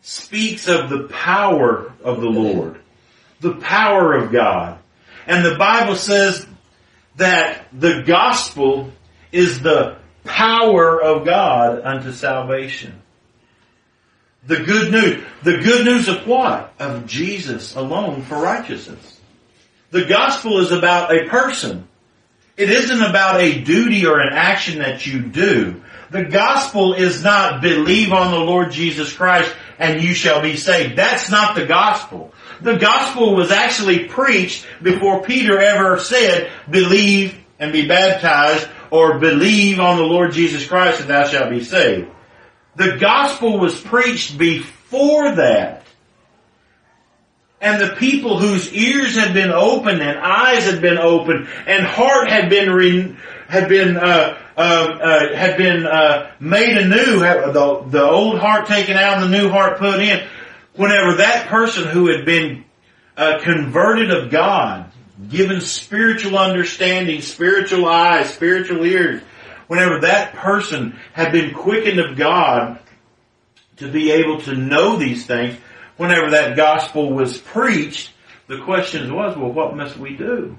speaks 0.03 0.67
of 0.67 0.89
the 0.89 1.07
power 1.07 1.91
of 2.03 2.19
the 2.21 2.29
Lord. 2.29 2.79
The 3.39 3.55
power 3.55 4.13
of 4.13 4.31
God. 4.31 4.77
And 5.25 5.43
the 5.43 5.55
Bible 5.55 5.95
says 5.95 6.45
that 7.15 7.67
the 7.71 8.03
gospel 8.05 8.91
is 9.31 9.61
the 9.61 9.97
power 10.25 11.01
of 11.01 11.25
God 11.25 11.81
unto 11.83 12.11
salvation. 12.11 13.01
The 14.45 14.59
good 14.59 14.91
news. 14.91 15.23
The 15.43 15.59
good 15.59 15.85
news 15.85 16.09
of 16.09 16.27
what? 16.27 16.73
Of 16.79 17.07
Jesus 17.07 17.75
alone 17.75 18.23
for 18.23 18.37
righteousness. 18.37 19.21
The 19.91 20.05
gospel 20.05 20.59
is 20.59 20.73
about 20.73 21.15
a 21.15 21.29
person. 21.29 21.87
It 22.57 22.69
isn't 22.69 23.01
about 23.01 23.39
a 23.39 23.61
duty 23.61 24.05
or 24.05 24.19
an 24.19 24.33
action 24.33 24.79
that 24.79 25.05
you 25.05 25.21
do. 25.21 25.81
The 26.13 26.25
gospel 26.25 26.93
is 26.93 27.23
not 27.23 27.59
believe 27.59 28.13
on 28.13 28.29
the 28.29 28.37
Lord 28.37 28.71
Jesus 28.71 29.11
Christ 29.11 29.51
and 29.79 29.99
you 29.99 30.13
shall 30.13 30.43
be 30.43 30.57
saved. 30.57 30.95
That's 30.95 31.31
not 31.31 31.55
the 31.55 31.65
gospel. 31.65 32.31
The 32.61 32.77
gospel 32.77 33.35
was 33.35 33.49
actually 33.49 34.05
preached 34.05 34.67
before 34.79 35.23
Peter 35.23 35.57
ever 35.57 35.97
said, 35.97 36.51
believe 36.69 37.35
and 37.57 37.73
be 37.73 37.87
baptized 37.87 38.69
or 38.91 39.17
believe 39.17 39.79
on 39.79 39.97
the 39.97 40.03
Lord 40.03 40.33
Jesus 40.33 40.67
Christ 40.67 40.99
and 41.01 41.09
thou 41.09 41.27
shalt 41.27 41.49
be 41.49 41.63
saved. 41.63 42.07
The 42.75 42.97
gospel 42.97 43.57
was 43.57 43.81
preached 43.81 44.37
before 44.37 45.33
that. 45.37 45.83
And 47.59 47.81
the 47.81 47.95
people 47.95 48.37
whose 48.37 48.71
ears 48.71 49.15
had 49.17 49.33
been 49.33 49.51
opened 49.51 50.03
and 50.03 50.19
eyes 50.19 50.65
had 50.69 50.79
been 50.79 50.99
opened 50.99 51.47
and 51.65 51.87
heart 51.87 52.29
had 52.29 52.51
been 52.51 52.71
re- 52.71 53.15
had 53.47 53.67
been 53.67 53.97
uh, 53.97 54.37
uh, 54.55 54.59
uh, 54.59 55.35
had 55.35 55.57
been 55.57 55.85
uh, 55.85 56.31
made 56.39 56.77
anew, 56.77 57.19
the, 57.19 57.85
the 57.89 58.03
old 58.03 58.39
heart 58.39 58.67
taken 58.67 58.95
out 58.95 59.21
and 59.21 59.33
the 59.33 59.37
new 59.37 59.49
heart 59.49 59.79
put 59.79 59.99
in. 59.99 60.27
Whenever 60.75 61.17
that 61.17 61.47
person 61.47 61.87
who 61.87 62.07
had 62.07 62.25
been 62.25 62.65
uh, 63.17 63.39
converted 63.41 64.11
of 64.11 64.29
God, 64.29 64.91
given 65.29 65.61
spiritual 65.61 66.37
understanding, 66.37 67.21
spiritual 67.21 67.87
eyes, 67.87 68.33
spiritual 68.33 68.85
ears, 68.85 69.21
whenever 69.67 70.01
that 70.01 70.33
person 70.33 70.99
had 71.13 71.31
been 71.31 71.53
quickened 71.53 71.99
of 71.99 72.15
God 72.15 72.79
to 73.77 73.91
be 73.91 74.11
able 74.11 74.41
to 74.41 74.55
know 74.55 74.97
these 74.97 75.25
things, 75.25 75.57
whenever 75.97 76.31
that 76.31 76.55
gospel 76.55 77.11
was 77.11 77.37
preached, 77.37 78.11
the 78.47 78.61
question 78.61 79.13
was, 79.13 79.37
well, 79.37 79.51
what 79.51 79.75
must 79.75 79.97
we 79.97 80.15
do? 80.15 80.57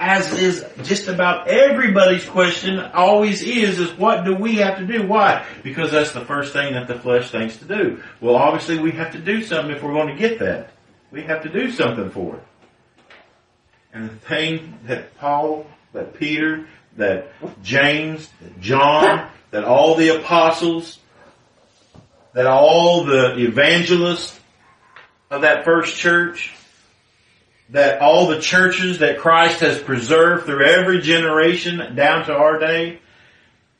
As 0.00 0.32
is 0.32 0.64
just 0.82 1.08
about 1.08 1.46
everybody's 1.46 2.24
question 2.24 2.80
always 2.80 3.42
is, 3.42 3.78
is 3.78 3.92
what 3.98 4.24
do 4.24 4.34
we 4.34 4.56
have 4.56 4.78
to 4.78 4.86
do? 4.86 5.06
Why? 5.06 5.46
Because 5.62 5.90
that's 5.90 6.12
the 6.12 6.24
first 6.24 6.54
thing 6.54 6.72
that 6.72 6.88
the 6.88 6.98
flesh 6.98 7.30
thinks 7.30 7.58
to 7.58 7.66
do. 7.66 8.02
Well, 8.18 8.34
obviously 8.34 8.78
we 8.78 8.92
have 8.92 9.12
to 9.12 9.18
do 9.18 9.44
something 9.44 9.76
if 9.76 9.82
we're 9.82 9.92
going 9.92 10.08
to 10.08 10.16
get 10.16 10.38
that. 10.38 10.70
We 11.10 11.22
have 11.24 11.42
to 11.42 11.50
do 11.50 11.70
something 11.70 12.10
for 12.10 12.36
it. 12.36 12.42
And 13.92 14.08
the 14.08 14.16
thing 14.16 14.78
that 14.84 15.18
Paul, 15.18 15.66
that 15.92 16.14
Peter, 16.14 16.66
that 16.96 17.28
James, 17.62 18.30
that 18.40 18.58
John, 18.58 19.28
that 19.50 19.64
all 19.64 19.96
the 19.96 20.16
apostles, 20.16 20.98
that 22.32 22.46
all 22.46 23.04
the 23.04 23.34
evangelists 23.36 24.40
of 25.30 25.42
that 25.42 25.66
first 25.66 25.98
church, 25.98 26.54
that 27.70 28.00
all 28.00 28.26
the 28.26 28.40
churches 28.40 28.98
that 28.98 29.18
Christ 29.18 29.60
has 29.60 29.80
preserved 29.80 30.46
through 30.46 30.64
every 30.64 31.00
generation 31.00 31.94
down 31.94 32.26
to 32.26 32.34
our 32.34 32.58
day 32.58 32.98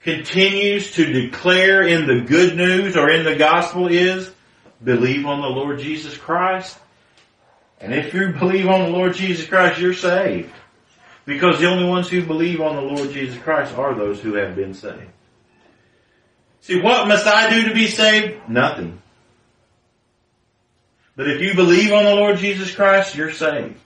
continues 0.00 0.92
to 0.92 1.04
declare 1.04 1.86
in 1.86 2.06
the 2.06 2.20
good 2.20 2.56
news 2.56 2.96
or 2.96 3.10
in 3.10 3.24
the 3.24 3.36
gospel 3.36 3.88
is 3.88 4.32
believe 4.82 5.26
on 5.26 5.40
the 5.40 5.48
Lord 5.48 5.78
Jesus 5.78 6.16
Christ. 6.16 6.78
And 7.80 7.94
if 7.94 8.14
you 8.14 8.32
believe 8.32 8.68
on 8.68 8.84
the 8.84 8.96
Lord 8.96 9.14
Jesus 9.14 9.46
Christ, 9.46 9.80
you're 9.80 9.94
saved. 9.94 10.52
Because 11.26 11.60
the 11.60 11.66
only 11.66 11.88
ones 11.88 12.08
who 12.08 12.24
believe 12.24 12.60
on 12.60 12.76
the 12.76 12.82
Lord 12.82 13.12
Jesus 13.12 13.38
Christ 13.42 13.76
are 13.76 13.94
those 13.94 14.20
who 14.20 14.34
have 14.34 14.56
been 14.56 14.74
saved. 14.74 15.10
See, 16.62 16.80
what 16.80 17.08
must 17.08 17.26
I 17.26 17.50
do 17.50 17.68
to 17.68 17.74
be 17.74 17.86
saved? 17.86 18.48
Nothing. 18.48 19.00
But 21.20 21.28
if 21.28 21.42
you 21.42 21.54
believe 21.54 21.92
on 21.92 22.04
the 22.04 22.14
Lord 22.14 22.38
Jesus 22.38 22.74
Christ, 22.74 23.14
you're 23.14 23.30
saved. 23.30 23.76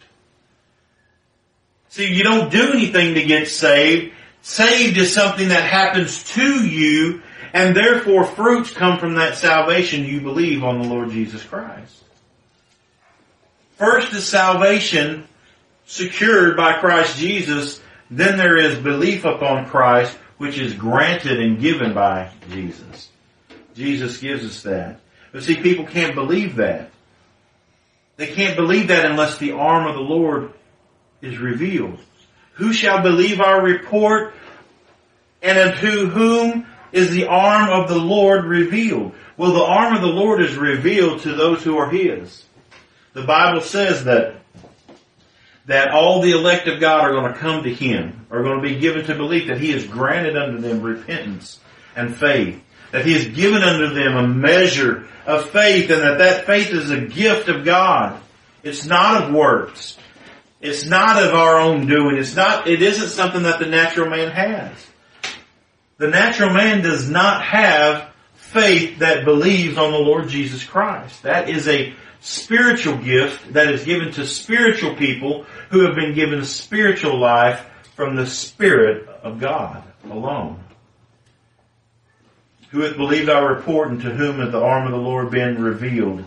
See, 1.88 2.14
you 2.14 2.22
don't 2.22 2.48
do 2.48 2.70
anything 2.72 3.14
to 3.14 3.24
get 3.24 3.48
saved. 3.48 4.14
Saved 4.42 4.96
is 4.96 5.12
something 5.12 5.48
that 5.48 5.64
happens 5.64 6.22
to 6.34 6.64
you, 6.64 7.22
and 7.52 7.74
therefore 7.74 8.24
fruits 8.24 8.70
come 8.70 9.00
from 9.00 9.16
that 9.16 9.36
salvation 9.36 10.04
you 10.04 10.20
believe 10.20 10.62
on 10.62 10.80
the 10.80 10.86
Lord 10.86 11.10
Jesus 11.10 11.42
Christ. 11.42 12.04
First 13.78 14.12
is 14.12 14.28
salvation 14.28 15.26
secured 15.86 16.56
by 16.56 16.78
Christ 16.78 17.18
Jesus, 17.18 17.80
then 18.12 18.38
there 18.38 18.58
is 18.58 18.78
belief 18.78 19.24
upon 19.24 19.66
Christ, 19.66 20.16
which 20.38 20.56
is 20.56 20.72
granted 20.72 21.40
and 21.40 21.58
given 21.58 21.94
by 21.94 22.30
Jesus. 22.50 23.10
Jesus 23.74 24.20
gives 24.20 24.44
us 24.44 24.62
that. 24.62 25.00
But 25.32 25.42
see, 25.42 25.56
people 25.56 25.84
can't 25.84 26.14
believe 26.14 26.54
that. 26.54 26.92
They 28.16 28.28
can't 28.28 28.56
believe 28.56 28.88
that 28.88 29.04
unless 29.04 29.38
the 29.38 29.52
arm 29.52 29.86
of 29.86 29.94
the 29.94 30.00
Lord 30.00 30.52
is 31.20 31.38
revealed. 31.38 31.98
Who 32.54 32.72
shall 32.72 33.02
believe 33.02 33.40
our 33.40 33.62
report? 33.62 34.34
And 35.42 35.58
unto 35.58 36.08
whom 36.08 36.66
is 36.92 37.10
the 37.10 37.26
arm 37.26 37.70
of 37.70 37.88
the 37.88 37.98
Lord 37.98 38.44
revealed? 38.44 39.14
Well, 39.36 39.52
the 39.52 39.64
arm 39.64 39.96
of 39.96 40.00
the 40.00 40.06
Lord 40.06 40.40
is 40.40 40.56
revealed 40.56 41.22
to 41.22 41.34
those 41.34 41.62
who 41.62 41.76
are 41.76 41.90
His. 41.90 42.44
The 43.14 43.24
Bible 43.24 43.60
says 43.60 44.04
that 44.04 44.36
that 45.66 45.90
all 45.90 46.20
the 46.20 46.32
elect 46.32 46.68
of 46.68 46.78
God 46.78 47.04
are 47.04 47.12
going 47.12 47.32
to 47.32 47.38
come 47.38 47.62
to 47.62 47.72
Him, 47.72 48.26
are 48.30 48.42
going 48.42 48.62
to 48.62 48.68
be 48.68 48.78
given 48.78 49.06
to 49.06 49.14
belief 49.14 49.48
that 49.48 49.60
He 49.60 49.72
has 49.72 49.86
granted 49.86 50.36
unto 50.36 50.58
them 50.58 50.82
repentance 50.82 51.58
and 51.96 52.14
faith, 52.14 52.62
that 52.94 53.04
He 53.04 53.14
has 53.14 53.26
given 53.26 53.60
unto 53.60 53.92
them 53.92 54.16
a 54.16 54.28
measure 54.28 55.08
of 55.26 55.50
faith 55.50 55.90
and 55.90 56.00
that 56.02 56.18
that 56.18 56.46
faith 56.46 56.70
is 56.70 56.92
a 56.92 57.00
gift 57.00 57.48
of 57.48 57.64
God. 57.64 58.20
It's 58.62 58.86
not 58.86 59.24
of 59.24 59.34
works. 59.34 59.98
It's 60.60 60.86
not 60.86 61.20
of 61.20 61.34
our 61.34 61.58
own 61.58 61.88
doing. 61.88 62.16
It's 62.16 62.36
not, 62.36 62.68
it 62.68 62.82
isn't 62.82 63.08
something 63.08 63.42
that 63.42 63.58
the 63.58 63.66
natural 63.66 64.08
man 64.08 64.30
has. 64.30 64.86
The 65.98 66.06
natural 66.06 66.50
man 66.50 66.82
does 66.82 67.10
not 67.10 67.44
have 67.44 68.10
faith 68.34 69.00
that 69.00 69.24
believes 69.24 69.76
on 69.76 69.90
the 69.90 69.98
Lord 69.98 70.28
Jesus 70.28 70.62
Christ. 70.62 71.24
That 71.24 71.48
is 71.48 71.66
a 71.66 71.92
spiritual 72.20 72.98
gift 72.98 73.54
that 73.54 73.72
is 73.72 73.84
given 73.84 74.12
to 74.12 74.24
spiritual 74.24 74.94
people 74.94 75.46
who 75.70 75.80
have 75.80 75.96
been 75.96 76.14
given 76.14 76.44
spiritual 76.44 77.18
life 77.18 77.66
from 77.96 78.14
the 78.14 78.28
Spirit 78.28 79.08
of 79.24 79.40
God 79.40 79.82
alone. 80.08 80.63
Who 82.74 82.80
hath 82.80 82.96
believed 82.96 83.28
our 83.28 83.54
report 83.54 83.90
and 83.90 84.00
to 84.00 84.10
whom 84.10 84.40
hath 84.40 84.50
the 84.50 84.60
arm 84.60 84.86
of 84.86 84.90
the 84.90 84.98
Lord 84.98 85.30
been 85.30 85.62
revealed? 85.62 86.24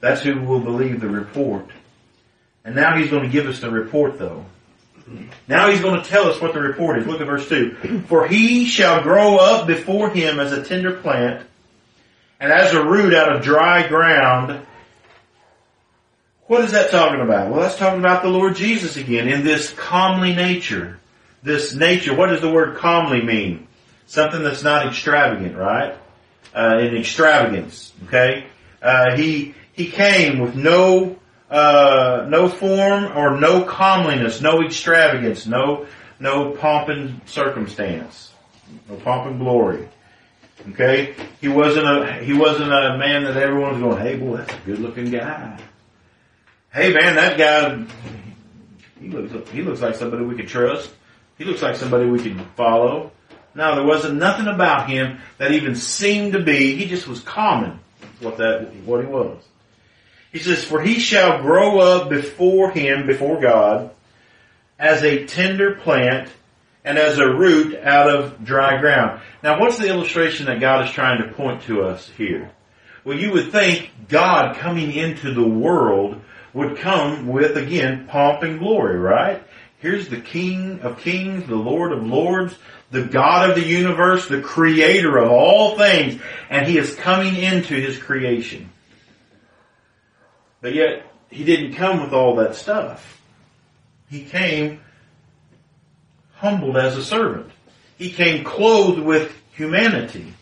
That's 0.00 0.22
who 0.22 0.40
will 0.40 0.60
believe 0.60 0.98
the 0.98 1.10
report. 1.10 1.66
And 2.64 2.74
now 2.74 2.96
he's 2.96 3.10
going 3.10 3.24
to 3.24 3.28
give 3.28 3.46
us 3.46 3.60
the 3.60 3.70
report 3.70 4.18
though. 4.18 4.46
Now 5.46 5.68
he's 5.68 5.82
going 5.82 6.02
to 6.02 6.08
tell 6.08 6.30
us 6.30 6.40
what 6.40 6.54
the 6.54 6.60
report 6.60 6.96
is. 6.96 7.06
Look 7.06 7.20
at 7.20 7.26
verse 7.26 7.46
2. 7.50 8.04
For 8.08 8.26
he 8.26 8.64
shall 8.64 9.02
grow 9.02 9.36
up 9.36 9.66
before 9.66 10.08
him 10.08 10.40
as 10.40 10.52
a 10.52 10.64
tender 10.64 10.92
plant, 10.92 11.46
and 12.40 12.50
as 12.50 12.72
a 12.72 12.82
root 12.82 13.12
out 13.12 13.36
of 13.36 13.42
dry 13.42 13.86
ground. 13.86 14.64
What 16.46 16.64
is 16.64 16.72
that 16.72 16.90
talking 16.90 17.20
about? 17.20 17.50
Well, 17.50 17.60
that's 17.60 17.76
talking 17.76 18.00
about 18.00 18.22
the 18.22 18.30
Lord 18.30 18.56
Jesus 18.56 18.96
again 18.96 19.28
in 19.28 19.44
this 19.44 19.70
comely 19.74 20.34
nature. 20.34 20.98
This 21.42 21.74
nature, 21.74 22.16
what 22.16 22.28
does 22.28 22.40
the 22.40 22.50
word 22.50 22.78
comely 22.78 23.20
mean? 23.20 23.66
Something 24.10 24.42
that's 24.42 24.64
not 24.64 24.88
extravagant, 24.88 25.56
right? 25.56 25.96
Uh, 26.52 26.78
in 26.80 26.96
extravagance, 26.96 27.92
okay? 28.06 28.46
Uh, 28.82 29.14
he, 29.14 29.54
he 29.72 29.88
came 29.88 30.40
with 30.40 30.56
no, 30.56 31.16
uh, 31.48 32.26
no 32.28 32.48
form 32.48 33.16
or 33.16 33.38
no 33.38 33.62
comeliness, 33.62 34.40
no 34.40 34.62
extravagance, 34.62 35.46
no, 35.46 35.86
no 36.18 36.50
pomp 36.50 36.88
and 36.88 37.20
circumstance, 37.26 38.32
no 38.88 38.96
pomp 38.96 39.30
and 39.30 39.38
glory. 39.38 39.88
Okay? 40.70 41.14
He 41.40 41.46
wasn't 41.46 41.86
a, 41.86 42.14
he 42.14 42.32
wasn't 42.32 42.72
a 42.72 42.98
man 42.98 43.22
that 43.22 43.36
everyone 43.36 43.74
was 43.74 43.80
going, 43.80 44.02
hey 44.04 44.16
boy, 44.16 44.38
that's 44.38 44.54
a 44.54 44.66
good 44.66 44.80
looking 44.80 45.12
guy. 45.12 45.56
Hey 46.74 46.92
man, 46.92 47.14
that 47.14 47.38
guy, 47.38 47.86
he 49.00 49.08
looks, 49.08 49.50
he 49.50 49.62
looks 49.62 49.80
like 49.80 49.94
somebody 49.94 50.24
we 50.24 50.34
could 50.34 50.48
trust. 50.48 50.90
He 51.38 51.44
looks 51.44 51.62
like 51.62 51.76
somebody 51.76 52.06
we 52.06 52.18
could 52.18 52.44
follow. 52.56 53.12
No, 53.54 53.74
there 53.74 53.86
wasn't 53.86 54.18
nothing 54.18 54.46
about 54.46 54.88
him 54.88 55.18
that 55.38 55.52
even 55.52 55.74
seemed 55.74 56.34
to 56.34 56.42
be, 56.42 56.76
he 56.76 56.86
just 56.86 57.08
was 57.08 57.20
common, 57.20 57.80
what 58.20 58.36
that, 58.38 58.72
what 58.84 59.00
he 59.00 59.06
was. 59.06 59.42
He 60.32 60.38
says, 60.38 60.64
for 60.64 60.80
he 60.80 61.00
shall 61.00 61.42
grow 61.42 61.80
up 61.80 62.08
before 62.08 62.70
him, 62.70 63.06
before 63.06 63.40
God, 63.40 63.90
as 64.78 65.02
a 65.02 65.26
tender 65.26 65.74
plant 65.74 66.30
and 66.84 66.96
as 66.96 67.18
a 67.18 67.34
root 67.34 67.76
out 67.76 68.08
of 68.08 68.44
dry 68.44 68.80
ground. 68.80 69.20
Now 69.42 69.60
what's 69.60 69.78
the 69.78 69.88
illustration 69.88 70.46
that 70.46 70.60
God 70.60 70.86
is 70.86 70.92
trying 70.92 71.22
to 71.22 71.32
point 71.34 71.62
to 71.62 71.82
us 71.82 72.08
here? 72.16 72.50
Well, 73.04 73.18
you 73.18 73.32
would 73.32 73.50
think 73.50 73.90
God 74.08 74.56
coming 74.56 74.92
into 74.92 75.34
the 75.34 75.46
world 75.46 76.20
would 76.52 76.78
come 76.78 77.28
with, 77.28 77.56
again, 77.56 78.06
pomp 78.06 78.42
and 78.42 78.58
glory, 78.58 78.98
right? 78.98 79.42
Here's 79.78 80.08
the 80.08 80.20
King 80.20 80.80
of 80.80 80.98
Kings, 80.98 81.46
the 81.46 81.56
Lord 81.56 81.92
of 81.92 82.06
Lords, 82.06 82.54
the 82.90 83.04
God 83.04 83.50
of 83.50 83.56
the 83.56 83.64
universe, 83.64 84.26
the 84.26 84.40
creator 84.40 85.18
of 85.18 85.30
all 85.30 85.76
things, 85.76 86.20
and 86.48 86.66
he 86.66 86.76
is 86.78 86.94
coming 86.94 87.36
into 87.36 87.74
his 87.74 87.98
creation. 87.98 88.70
But 90.60 90.74
yet, 90.74 91.06
he 91.30 91.44
didn't 91.44 91.74
come 91.74 92.02
with 92.02 92.12
all 92.12 92.36
that 92.36 92.56
stuff. 92.56 93.20
He 94.08 94.24
came 94.24 94.80
humbled 96.34 96.76
as 96.76 96.96
a 96.96 97.04
servant. 97.04 97.50
He 97.96 98.10
came 98.10 98.44
clothed 98.44 99.00
with 99.00 99.32
humanity. 99.52 100.32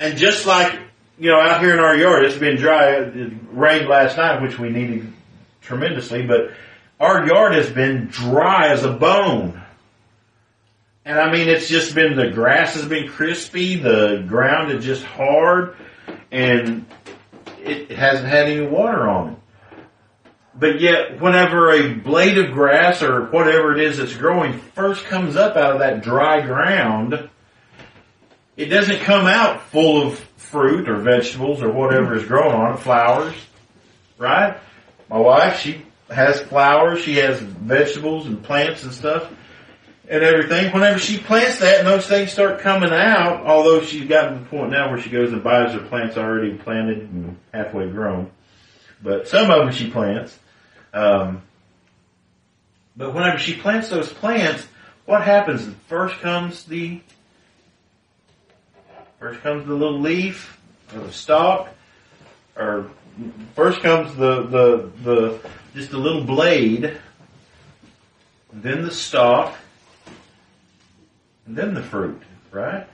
And 0.00 0.18
just 0.18 0.46
like, 0.46 0.78
you 1.18 1.30
know, 1.30 1.40
out 1.40 1.60
here 1.60 1.74
in 1.74 1.78
our 1.78 1.96
yard, 1.96 2.24
it's 2.24 2.38
been 2.38 2.56
dry. 2.56 2.96
It 2.96 3.32
rained 3.52 3.88
last 3.88 4.16
night, 4.16 4.42
which 4.42 4.58
we 4.58 4.70
needed 4.70 5.12
tremendously, 5.60 6.26
but 6.26 6.52
our 6.98 7.26
yard 7.26 7.54
has 7.54 7.70
been 7.70 8.06
dry 8.06 8.68
as 8.68 8.84
a 8.84 8.92
bone. 8.92 9.62
And 11.06 11.20
I 11.20 11.30
mean, 11.30 11.48
it's 11.48 11.68
just 11.68 11.94
been, 11.94 12.16
the 12.16 12.30
grass 12.30 12.74
has 12.74 12.84
been 12.84 13.08
crispy, 13.08 13.76
the 13.76 14.24
ground 14.26 14.72
is 14.72 14.84
just 14.84 15.04
hard, 15.04 15.76
and 16.32 16.84
it 17.62 17.92
hasn't 17.92 18.28
had 18.28 18.48
any 18.48 18.66
water 18.66 19.08
on 19.08 19.28
it. 19.30 19.38
But 20.56 20.80
yet, 20.80 21.20
whenever 21.20 21.70
a 21.70 21.94
blade 21.94 22.38
of 22.38 22.52
grass 22.52 23.04
or 23.04 23.26
whatever 23.26 23.72
it 23.72 23.84
is 23.84 23.98
that's 23.98 24.16
growing 24.16 24.58
first 24.58 25.04
comes 25.04 25.36
up 25.36 25.56
out 25.56 25.74
of 25.74 25.78
that 25.78 26.02
dry 26.02 26.40
ground, 26.40 27.30
it 28.56 28.66
doesn't 28.66 29.02
come 29.02 29.26
out 29.26 29.62
full 29.62 30.08
of 30.08 30.18
fruit 30.36 30.88
or 30.88 30.96
vegetables 30.96 31.62
or 31.62 31.70
whatever 31.70 32.16
is 32.16 32.24
growing 32.24 32.52
on 32.52 32.74
it, 32.74 32.80
flowers, 32.80 33.36
right? 34.18 34.58
My 35.08 35.18
wife, 35.18 35.60
she 35.60 35.82
has 36.10 36.40
flowers, 36.40 37.00
she 37.00 37.18
has 37.18 37.38
vegetables 37.38 38.26
and 38.26 38.42
plants 38.42 38.82
and 38.82 38.92
stuff 38.92 39.30
and 40.08 40.22
everything. 40.22 40.72
Whenever 40.72 40.98
she 40.98 41.18
plants 41.18 41.58
that 41.58 41.78
and 41.80 41.88
those 41.88 42.06
things 42.06 42.32
start 42.32 42.60
coming 42.60 42.92
out, 42.92 43.44
although 43.44 43.82
she's 43.82 44.08
gotten 44.08 44.34
to 44.34 44.40
the 44.40 44.46
point 44.46 44.70
now 44.70 44.90
where 44.90 45.00
she 45.00 45.10
goes 45.10 45.32
and 45.32 45.42
buys 45.42 45.72
her 45.72 45.80
plants 45.80 46.16
already 46.16 46.54
planted 46.54 46.98
and 46.98 47.36
halfway 47.52 47.88
grown. 47.88 48.30
But 49.02 49.28
some 49.28 49.50
of 49.50 49.58
them 49.58 49.72
she 49.72 49.90
plants. 49.90 50.38
Um, 50.94 51.42
But 52.96 53.12
whenever 53.14 53.38
she 53.38 53.54
plants 53.54 53.90
those 53.90 54.12
plants, 54.12 54.66
what 55.04 55.22
happens? 55.22 55.68
First 55.88 56.18
comes 56.20 56.64
the 56.64 57.00
first 59.20 59.40
comes 59.40 59.66
the 59.66 59.74
little 59.74 60.00
leaf 60.00 60.58
or 60.94 61.00
the 61.00 61.12
stalk, 61.12 61.68
or 62.56 62.90
first 63.54 63.80
comes 63.82 64.14
the 64.16 64.42
the 64.44 64.90
the 65.02 65.40
just 65.74 65.92
a 65.92 65.98
little 65.98 66.24
blade, 66.24 66.98
then 68.52 68.82
the 68.82 68.90
stalk, 68.90 69.54
and 71.46 71.56
then 71.56 71.74
the 71.74 71.82
fruit, 71.82 72.20
right? 72.50 72.86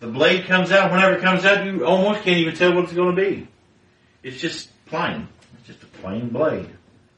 The 0.00 0.08
blade 0.08 0.46
comes 0.46 0.72
out. 0.72 0.90
Whenever 0.90 1.14
it 1.14 1.22
comes 1.22 1.44
out, 1.44 1.64
you 1.64 1.84
almost 1.84 2.22
can't 2.22 2.38
even 2.38 2.54
tell 2.54 2.74
what 2.74 2.84
it's 2.84 2.92
going 2.92 3.14
to 3.14 3.22
be. 3.22 3.48
It's 4.22 4.40
just 4.40 4.68
plain. 4.86 5.28
It's 5.58 5.68
just 5.68 5.82
a 5.82 5.86
plain 5.86 6.28
blade 6.28 6.68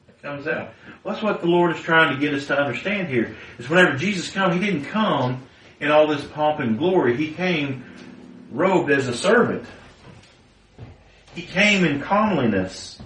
that 0.07 0.21
comes 0.21 0.47
out. 0.47 0.73
Well, 1.03 1.13
that's 1.13 1.23
what 1.23 1.41
the 1.41 1.47
Lord 1.47 1.75
is 1.75 1.81
trying 1.81 2.13
to 2.13 2.19
get 2.19 2.33
us 2.33 2.47
to 2.47 2.57
understand 2.59 3.07
here. 3.07 3.35
Is 3.57 3.69
whenever 3.69 3.97
Jesus 3.97 4.31
come, 4.31 4.51
He 4.51 4.59
didn't 4.59 4.85
come 4.85 5.43
in 5.79 5.91
all 5.91 6.07
this 6.07 6.23
pomp 6.25 6.59
and 6.59 6.77
glory. 6.77 7.17
He 7.17 7.31
came 7.31 7.83
robed 8.51 8.91
as 8.91 9.07
a 9.07 9.15
servant. 9.15 9.65
He 11.33 11.41
came 11.41 11.83
in 11.83 12.01
comeliness, 12.01 13.01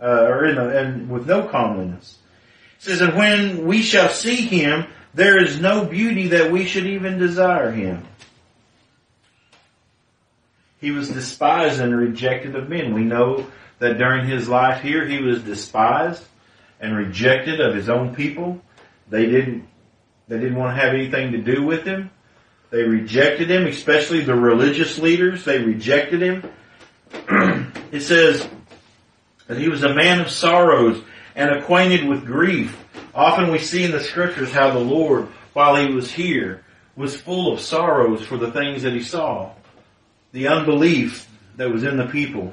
uh, 0.00 0.04
or 0.04 0.44
in 0.44 0.58
a, 0.58 0.68
and 0.68 1.08
with 1.08 1.26
no 1.26 1.48
comeliness. 1.48 2.18
It 2.78 2.82
says, 2.82 3.00
and 3.00 3.16
when 3.16 3.66
we 3.66 3.82
shall 3.82 4.10
see 4.10 4.36
Him, 4.36 4.86
there 5.14 5.42
is 5.42 5.60
no 5.60 5.84
beauty 5.84 6.28
that 6.28 6.50
we 6.50 6.66
should 6.66 6.86
even 6.86 7.18
desire 7.18 7.70
Him. 7.70 8.06
He 10.80 10.90
was 10.90 11.08
despised 11.08 11.80
and 11.80 11.96
rejected 11.96 12.54
of 12.56 12.68
men. 12.68 12.92
We 12.92 13.04
know 13.04 13.46
that 13.78 13.96
during 13.96 14.26
his 14.26 14.48
life 14.48 14.82
here, 14.82 15.06
he 15.06 15.22
was 15.22 15.42
despised 15.42 16.22
and 16.78 16.94
rejected 16.94 17.60
of 17.60 17.74
his 17.74 17.88
own 17.88 18.14
people. 18.14 18.60
They 19.08 19.26
didn't, 19.26 19.66
they 20.28 20.38
didn't 20.38 20.56
want 20.56 20.76
to 20.76 20.82
have 20.82 20.92
anything 20.92 21.32
to 21.32 21.38
do 21.38 21.62
with 21.62 21.84
him. 21.84 22.10
They 22.70 22.82
rejected 22.82 23.50
him, 23.50 23.66
especially 23.66 24.20
the 24.20 24.34
religious 24.34 24.98
leaders. 24.98 25.44
They 25.44 25.58
rejected 25.58 26.20
him. 26.20 26.50
it 27.90 28.00
says 28.00 28.46
that 29.46 29.56
he 29.56 29.68
was 29.68 29.84
a 29.84 29.94
man 29.94 30.20
of 30.20 30.28
sorrows 30.28 31.02
and 31.34 31.50
acquainted 31.50 32.06
with 32.06 32.26
grief. 32.26 32.83
Often 33.14 33.52
we 33.52 33.58
see 33.58 33.84
in 33.84 33.92
the 33.92 34.00
scriptures 34.00 34.52
how 34.52 34.70
the 34.70 34.78
Lord, 34.78 35.28
while 35.52 35.76
he 35.76 35.92
was 35.92 36.10
here, 36.10 36.64
was 36.96 37.16
full 37.20 37.52
of 37.52 37.60
sorrows 37.60 38.24
for 38.24 38.36
the 38.36 38.50
things 38.50 38.82
that 38.82 38.92
he 38.92 39.02
saw 39.02 39.52
the 40.34 40.48
unbelief 40.48 41.28
that 41.56 41.70
was 41.70 41.84
in 41.84 41.96
the 41.96 42.06
people, 42.06 42.52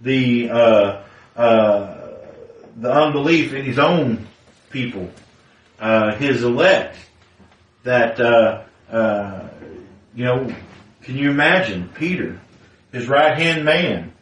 the 0.00 0.48
uh, 0.48 1.02
uh, 1.36 1.96
the 2.76 2.90
unbelief 2.90 3.52
in 3.52 3.64
his 3.64 3.80
own 3.80 4.26
people, 4.70 5.10
uh, 5.80 6.14
his 6.14 6.42
elect. 6.44 6.96
That 7.82 8.20
uh, 8.20 8.62
uh, 8.90 9.48
you 10.14 10.24
know, 10.24 10.54
can 11.02 11.16
you 11.16 11.30
imagine 11.30 11.88
Peter, 11.94 12.40
his 12.92 13.08
right 13.08 13.36
hand 13.36 13.64
man, 13.64 14.12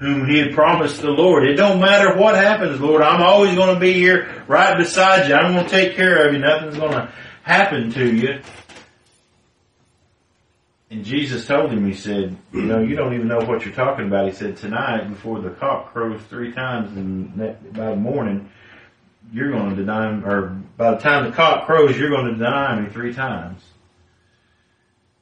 whom 0.00 0.28
he 0.28 0.38
had 0.38 0.54
promised 0.54 1.00
the 1.00 1.10
Lord? 1.10 1.46
It 1.46 1.54
don't 1.54 1.78
matter 1.78 2.16
what 2.16 2.34
happens, 2.34 2.80
Lord. 2.80 3.02
I'm 3.02 3.22
always 3.22 3.54
going 3.54 3.74
to 3.74 3.80
be 3.80 3.92
here, 3.92 4.44
right 4.48 4.76
beside 4.76 5.28
you. 5.28 5.34
I'm 5.34 5.52
going 5.52 5.64
to 5.64 5.70
take 5.70 5.94
care 5.94 6.26
of 6.26 6.32
you. 6.32 6.40
Nothing's 6.40 6.78
going 6.78 6.92
to 6.92 7.12
happen 7.42 7.92
to 7.92 8.12
you. 8.12 8.40
And 10.90 11.04
Jesus 11.04 11.46
told 11.46 11.70
him, 11.70 11.86
he 11.86 11.94
said, 11.94 12.36
you 12.52 12.62
know, 12.62 12.80
you 12.80 12.96
don't 12.96 13.14
even 13.14 13.28
know 13.28 13.38
what 13.38 13.64
you're 13.64 13.74
talking 13.74 14.08
about. 14.08 14.26
He 14.26 14.32
said, 14.32 14.56
tonight 14.56 15.08
before 15.08 15.40
the 15.40 15.50
cock 15.50 15.92
crows 15.92 16.20
three 16.28 16.52
times 16.52 16.96
and 16.96 17.36
by 17.72 17.90
the 17.90 17.96
morning, 17.96 18.50
you're 19.32 19.52
going 19.52 19.70
to 19.70 19.76
deny 19.76 20.08
him, 20.08 20.24
or 20.24 20.48
by 20.76 20.92
the 20.92 20.96
time 20.96 21.26
the 21.26 21.30
cock 21.30 21.66
crows, 21.66 21.96
you're 21.96 22.10
going 22.10 22.26
to 22.26 22.32
deny 22.32 22.80
me 22.80 22.88
three 22.88 23.14
times. 23.14 23.62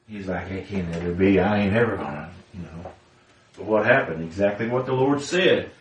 He's 0.07 0.25
like, 0.25 0.49
it 0.49 0.67
can't 0.67 0.89
never 0.89 1.13
be. 1.13 1.39
I 1.39 1.59
ain't 1.59 1.75
ever 1.75 1.97
gonna, 1.97 2.31
you 2.55 2.61
know. 2.61 2.91
What 3.59 3.85
happened? 3.85 4.23
Exactly 4.23 4.67
what 4.67 4.85
the 4.85 4.93
Lord 4.93 5.21
said. 5.21 5.71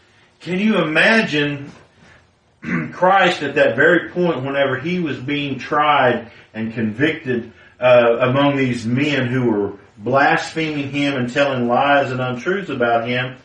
Can 0.40 0.58
you 0.58 0.78
imagine 0.78 1.72
Christ 2.92 3.42
at 3.42 3.54
that 3.54 3.76
very 3.76 4.10
point 4.10 4.44
whenever 4.44 4.78
he 4.78 5.00
was 5.00 5.18
being 5.18 5.58
tried 5.58 6.30
and 6.54 6.72
convicted 6.74 7.52
uh, 7.80 8.18
among 8.20 8.56
these 8.56 8.84
men 8.84 9.26
who 9.26 9.50
were 9.50 9.72
blaspheming 9.96 10.90
him 10.90 11.14
and 11.16 11.32
telling 11.32 11.68
lies 11.68 12.10
and 12.10 12.20
untruths 12.20 12.70
about 12.70 13.08
him. 13.08 13.36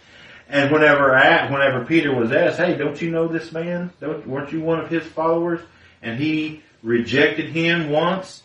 And 0.49 0.71
whenever 0.71 1.11
whenever 1.51 1.85
Peter 1.85 2.13
was 2.13 2.31
asked, 2.31 2.57
"Hey, 2.57 2.75
don't 2.77 3.01
you 3.01 3.09
know 3.09 3.27
this 3.27 3.51
man? 3.51 3.91
Don't, 3.99 4.27
weren't 4.27 4.51
you 4.51 4.61
one 4.61 4.79
of 4.79 4.89
his 4.89 5.03
followers?" 5.03 5.61
and 6.03 6.19
he 6.19 6.61
rejected 6.83 7.49
him 7.49 7.89
once, 7.89 8.43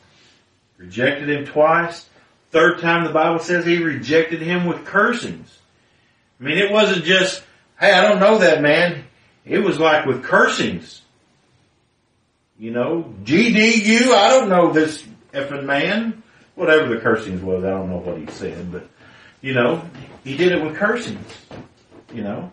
rejected 0.79 1.29
him 1.29 1.45
twice. 1.45 2.09
Third 2.51 2.81
time, 2.81 3.05
the 3.05 3.13
Bible 3.13 3.41
says 3.41 3.67
he 3.67 3.83
rejected 3.83 4.41
him 4.41 4.65
with 4.65 4.87
cursings. 4.87 5.58
I 6.41 6.45
mean, 6.45 6.59
it 6.59 6.71
wasn't 6.71 7.05
just, 7.05 7.43
"Hey, 7.79 7.93
I 7.93 8.09
don't 8.09 8.21
know 8.21 8.39
that 8.39 8.63
man." 8.63 9.05
It 9.45 9.61
was 9.61 9.79
like 9.79 10.05
with 10.07 10.23
cursings. 10.23 11.03
You 12.59 12.71
know, 12.73 13.15
GDU, 13.25 14.13
I 14.13 14.31
don't 14.31 14.49
know 14.49 14.73
this 14.73 15.05
effing 15.33 15.65
man. 15.65 16.23
Whatever 16.55 16.93
the 16.93 17.01
cursings 17.01 17.41
was, 17.41 17.65
I 17.65 17.71
don't 17.71 17.89
know 17.89 17.99
what 17.99 18.19
he 18.19 18.27
said, 18.27 18.73
but, 18.73 18.87
you 19.41 19.55
know, 19.55 19.89
he 20.25 20.37
did 20.37 20.53
it 20.53 20.63
with 20.63 20.77
cursings. 20.77 21.33
You 22.13 22.23
know? 22.23 22.53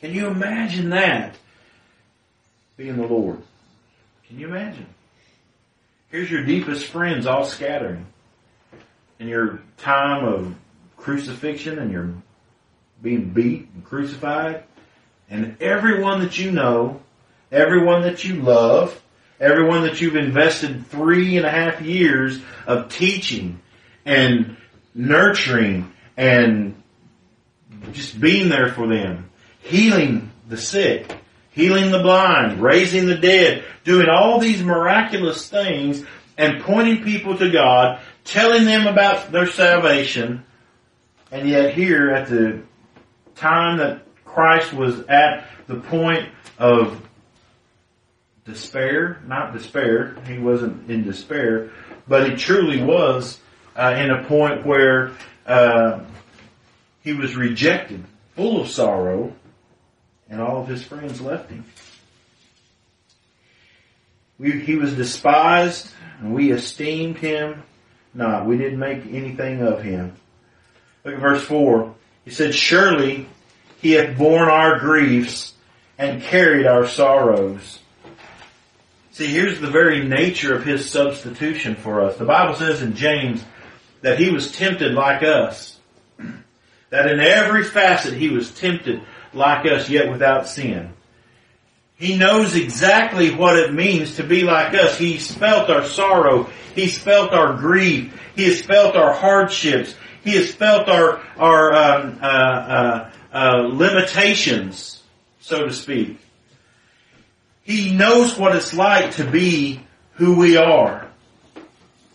Can 0.00 0.14
you 0.14 0.28
imagine 0.28 0.90
that? 0.90 1.34
Being 2.76 2.96
the 2.96 3.06
Lord. 3.06 3.42
Can 4.28 4.38
you 4.38 4.46
imagine? 4.46 4.86
Here's 6.10 6.30
your 6.30 6.44
deepest 6.44 6.86
friends 6.86 7.26
all 7.26 7.44
scattering. 7.44 8.06
In 9.18 9.28
your 9.28 9.62
time 9.78 10.24
of 10.24 10.54
crucifixion 10.96 11.78
and 11.78 11.90
you're 11.90 12.14
being 13.02 13.30
beat 13.30 13.68
and 13.74 13.84
crucified. 13.84 14.64
And 15.28 15.56
everyone 15.60 16.20
that 16.20 16.38
you 16.38 16.52
know, 16.52 17.00
everyone 17.50 18.02
that 18.02 18.24
you 18.24 18.36
love, 18.36 19.00
everyone 19.40 19.82
that 19.82 20.00
you've 20.00 20.16
invested 20.16 20.86
three 20.86 21.36
and 21.36 21.44
a 21.44 21.50
half 21.50 21.80
years 21.80 22.40
of 22.66 22.88
teaching 22.88 23.60
and 24.04 24.56
nurturing 24.94 25.92
and 26.16 26.80
just 27.92 28.20
being 28.20 28.48
there 28.48 28.68
for 28.68 28.86
them, 28.86 29.30
healing 29.60 30.30
the 30.48 30.56
sick, 30.56 31.16
healing 31.50 31.90
the 31.90 32.02
blind, 32.02 32.62
raising 32.62 33.06
the 33.06 33.16
dead, 33.16 33.64
doing 33.84 34.08
all 34.08 34.38
these 34.38 34.62
miraculous 34.62 35.48
things 35.48 36.04
and 36.38 36.62
pointing 36.62 37.02
people 37.02 37.36
to 37.38 37.50
God, 37.50 38.00
telling 38.24 38.64
them 38.64 38.86
about 38.86 39.32
their 39.32 39.46
salvation, 39.46 40.44
and 41.30 41.48
yet 41.48 41.74
here 41.74 42.10
at 42.10 42.28
the 42.28 42.62
time 43.42 43.78
that 43.78 44.02
Christ 44.24 44.72
was 44.72 45.00
at 45.08 45.48
the 45.66 45.74
point 45.74 46.28
of 46.58 47.00
despair, 48.44 49.20
not 49.26 49.52
despair, 49.52 50.16
he 50.26 50.38
wasn't 50.38 50.90
in 50.90 51.04
despair, 51.04 51.70
but 52.06 52.30
he 52.30 52.36
truly 52.36 52.82
was 52.82 53.38
uh, 53.76 53.94
in 53.98 54.10
a 54.10 54.24
point 54.24 54.64
where 54.64 55.12
uh, 55.46 56.00
he 57.02 57.12
was 57.12 57.36
rejected, 57.36 58.04
full 58.36 58.60
of 58.60 58.68
sorrow, 58.68 59.32
and 60.28 60.40
all 60.40 60.62
of 60.62 60.68
his 60.68 60.82
friends 60.84 61.20
left 61.20 61.50
him. 61.50 61.64
We, 64.38 64.60
he 64.60 64.76
was 64.76 64.94
despised, 64.94 65.88
and 66.20 66.32
we 66.32 66.52
esteemed 66.52 67.18
him 67.18 67.62
not. 68.14 68.46
We 68.46 68.58
didn't 68.58 68.78
make 68.78 69.06
anything 69.06 69.62
of 69.62 69.82
him. 69.82 70.14
Look 71.04 71.14
at 71.14 71.20
verse 71.20 71.42
4. 71.42 71.94
He 72.24 72.30
said, 72.30 72.54
Surely 72.54 73.26
he 73.82 73.92
hath 73.92 74.16
borne 74.16 74.48
our 74.48 74.78
griefs 74.78 75.52
and 75.98 76.22
carried 76.22 76.66
our 76.66 76.86
sorrows. 76.86 77.80
See, 79.10 79.26
here's 79.26 79.60
the 79.60 79.70
very 79.70 80.04
nature 80.04 80.54
of 80.54 80.64
his 80.64 80.88
substitution 80.88 81.74
for 81.74 82.00
us. 82.00 82.16
The 82.16 82.24
Bible 82.24 82.54
says 82.54 82.80
in 82.80 82.94
James 82.94 83.44
that 84.00 84.18
he 84.18 84.30
was 84.30 84.52
tempted 84.52 84.92
like 84.92 85.22
us. 85.22 85.78
That 86.90 87.10
in 87.10 87.20
every 87.20 87.64
facet 87.64 88.14
he 88.14 88.28
was 88.28 88.50
tempted 88.52 89.02
like 89.34 89.66
us, 89.66 89.88
yet 89.90 90.10
without 90.10 90.48
sin. 90.48 90.92
He 91.96 92.16
knows 92.16 92.54
exactly 92.54 93.34
what 93.34 93.58
it 93.58 93.72
means 93.72 94.16
to 94.16 94.24
be 94.24 94.42
like 94.42 94.74
us. 94.74 94.96
He's 94.96 95.30
felt 95.30 95.70
our 95.70 95.84
sorrow. 95.84 96.48
He's 96.74 96.98
felt 96.98 97.32
our 97.32 97.54
grief. 97.54 98.18
He 98.36 98.44
has 98.44 98.62
felt 98.62 98.96
our 98.96 99.12
hardships. 99.12 99.94
He 100.24 100.36
has 100.36 100.52
felt 100.52 100.88
our 100.88 101.22
our 101.36 101.72
um, 101.74 102.18
uh, 102.22 102.26
uh, 102.26 103.11
uh, 103.32 103.68
limitations, 103.72 105.02
so 105.40 105.66
to 105.66 105.72
speak. 105.72 106.18
He 107.62 107.92
knows 107.92 108.36
what 108.36 108.56
it's 108.56 108.74
like 108.74 109.12
to 109.12 109.30
be 109.30 109.80
who 110.14 110.36
we 110.36 110.56
are, 110.56 111.08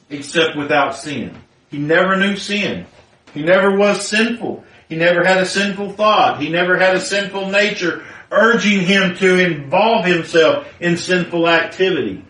except 0.09 0.55
without 0.55 0.95
sin. 0.95 1.36
He 1.70 1.78
never 1.78 2.18
knew 2.18 2.36
sin. 2.36 2.86
He 3.34 3.43
never 3.43 3.76
was 3.76 4.07
sinful. 4.07 4.63
He 4.89 4.95
never 4.95 5.24
had 5.24 5.38
a 5.38 5.45
sinful 5.45 5.93
thought. 5.93 6.41
He 6.41 6.49
never 6.49 6.78
had 6.78 6.95
a 6.95 7.01
sinful 7.01 7.49
nature 7.49 8.03
urging 8.32 8.82
him 8.82 9.15
to 9.15 9.39
involve 9.39 10.05
himself 10.05 10.68
in 10.80 10.97
sinful 10.97 11.47
activity. 11.47 12.24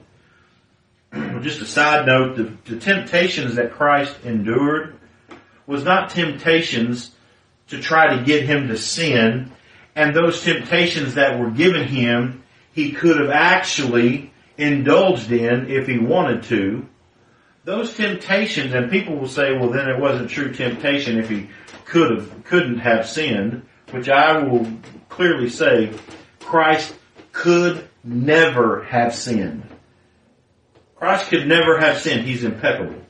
Just 1.42 1.62
a 1.62 1.66
side 1.66 2.06
note, 2.06 2.36
the, 2.36 2.72
the 2.72 2.80
temptations 2.80 3.56
that 3.56 3.74
Christ 3.74 4.16
endured 4.24 4.96
was 5.66 5.84
not 5.84 6.12
temptations 6.12 7.12
to 7.70 7.82
try 7.82 8.16
to 8.16 8.24
get 8.24 8.46
him 8.46 8.68
to 8.68 8.78
sin, 8.78 9.52
and 9.96 10.16
those 10.16 10.44
temptations 10.44 11.16
that 11.16 11.40
were 11.40 11.50
given 11.50 11.88
him, 11.88 12.44
he 12.74 12.92
could 12.92 13.20
have 13.20 13.30
actually 13.30 14.32
indulged 14.58 15.32
in 15.32 15.70
if 15.70 15.88
he 15.88 15.98
wanted 15.98 16.44
to. 16.44 16.88
Those 17.64 17.96
temptations, 17.96 18.74
and 18.74 18.90
people 18.90 19.18
will 19.18 19.28
say, 19.28 19.54
well 19.58 19.70
then 19.70 19.90
it 19.90 20.00
wasn't 20.00 20.30
true 20.30 20.54
temptation 20.54 21.18
if 21.18 21.30
he 21.30 21.50
could 21.86 22.12
have, 22.12 22.44
couldn't 22.44 22.80
have 22.80 23.08
sinned, 23.08 23.66
which 23.92 24.08
I 24.10 24.44
will 24.44 24.72
clearly 25.10 25.50
say, 25.50 25.94
Christ 26.40 26.96
could 27.32 27.88
never 28.04 28.84
have 28.84 29.14
sinned. 29.14 29.64
Christ 30.96 31.30
could 31.30 31.48
never 31.48 31.80
have 31.80 32.00
sinned. 32.00 32.26
He's 32.26 32.44
impeccable. 32.44 33.02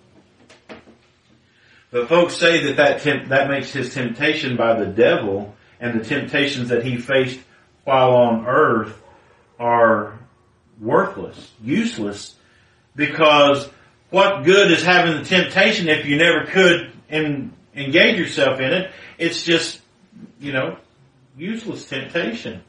But 1.91 2.09
folks 2.09 2.35
say 2.35 2.65
that 2.65 2.77
that, 2.77 3.01
temp- 3.01 3.29
that 3.29 3.49
makes 3.49 3.71
his 3.71 3.93
temptation 3.93 4.57
by 4.57 4.77
the 4.79 4.85
devil 4.85 5.55
and 5.79 5.99
the 5.99 6.03
temptations 6.03 6.69
that 6.69 6.85
he 6.85 6.97
faced 6.97 7.39
while 7.83 8.11
on 8.11 8.45
earth 8.45 9.01
are 9.59 10.19
worthless, 10.79 11.51
useless, 11.63 12.35
because 12.95 13.69
what 14.09 14.43
good 14.43 14.71
is 14.71 14.83
having 14.83 15.17
the 15.17 15.25
temptation 15.25 15.87
if 15.87 16.05
you 16.05 16.17
never 16.17 16.45
could 16.45 16.91
in, 17.09 17.53
engage 17.75 18.19
yourself 18.19 18.59
in 18.59 18.73
it? 18.73 18.91
It's 19.17 19.43
just, 19.43 19.79
you 20.39 20.51
know, 20.51 20.77
useless 21.37 21.87
temptation. 21.87 22.61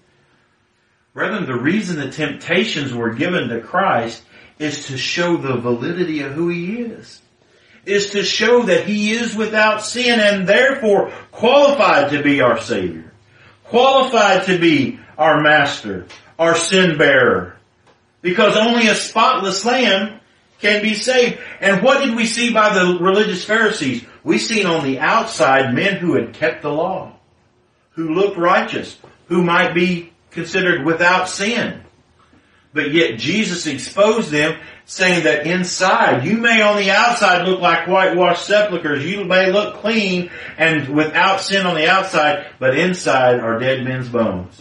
Rather, 1.15 1.45
the 1.45 1.59
reason 1.59 1.97
the 1.99 2.11
temptations 2.11 2.95
were 2.95 3.15
given 3.15 3.49
to 3.49 3.61
Christ 3.61 4.23
is 4.59 4.87
to 4.87 4.97
show 4.97 5.37
the 5.37 5.57
validity 5.57 6.21
of 6.21 6.33
who 6.33 6.49
He 6.49 6.77
is. 6.77 7.21
Is 7.89 8.11
to 8.11 8.23
show 8.23 8.65
that 8.65 8.85
He 8.85 9.13
is 9.13 9.35
without 9.35 9.83
sin 9.83 10.21
and 10.21 10.47
therefore 10.47 11.11
qualified 11.33 12.11
to 12.11 12.23
be 12.23 12.43
our 12.43 12.61
Savior. 12.61 13.13
Qualified 13.65 14.45
to 14.45 14.59
be 14.59 15.01
our 15.17 15.41
Master, 15.41 16.07
our 16.39 16.55
sin 16.55 16.99
bearer. 16.99 17.57
Because 18.21 18.59
only 18.59 18.89
a 18.89 18.95
spotless 18.95 19.65
Lamb 19.65 20.21
can 20.61 20.83
be 20.83 20.95
saved. 20.95 21.39
And 21.63 21.83
what 21.83 22.05
did 22.05 22.15
we 22.15 22.27
see 22.27 22.53
by 22.53 22.75
the 22.75 22.99
religious 23.01 23.45
Pharisees? 23.45 24.05
We 24.23 24.37
seen 24.37 24.67
on 24.67 24.85
the 24.85 24.99
outside 24.99 25.75
men 25.75 25.97
who 25.97 26.15
had 26.15 26.35
kept 26.35 26.61
the 26.61 26.71
law, 26.71 27.15
who 27.93 28.15
looked 28.15 28.37
righteous, 28.37 28.99
who 29.29 29.43
might 29.43 29.73
be 29.73 30.13
considered 30.31 30.85
without 30.85 31.29
sin. 31.29 31.83
But 32.75 32.93
yet 32.93 33.19
Jesus 33.19 33.67
exposed 33.67 34.31
them 34.31 34.59
saying 34.89 35.25
that 35.25 35.47
inside, 35.47 36.25
you 36.25 36.39
may 36.39 36.63
on 36.63 36.79
the 36.79 36.91
outside 36.91 37.47
look 37.47 37.61
like 37.61 37.87
whitewashed 37.87 38.47
sepulchres, 38.47 39.05
you 39.05 39.23
may 39.23 39.53
look 39.53 39.77
clean 39.77 40.31
and 40.57 40.89
without 40.89 41.43
sin 41.43 41.67
on 41.67 41.75
the 41.75 41.87
outside, 41.87 42.47
but 42.59 42.77
inside 42.77 43.39
are 43.39 43.59
dead 43.59 43.85
men's 43.85 44.09
bones. 44.09 44.61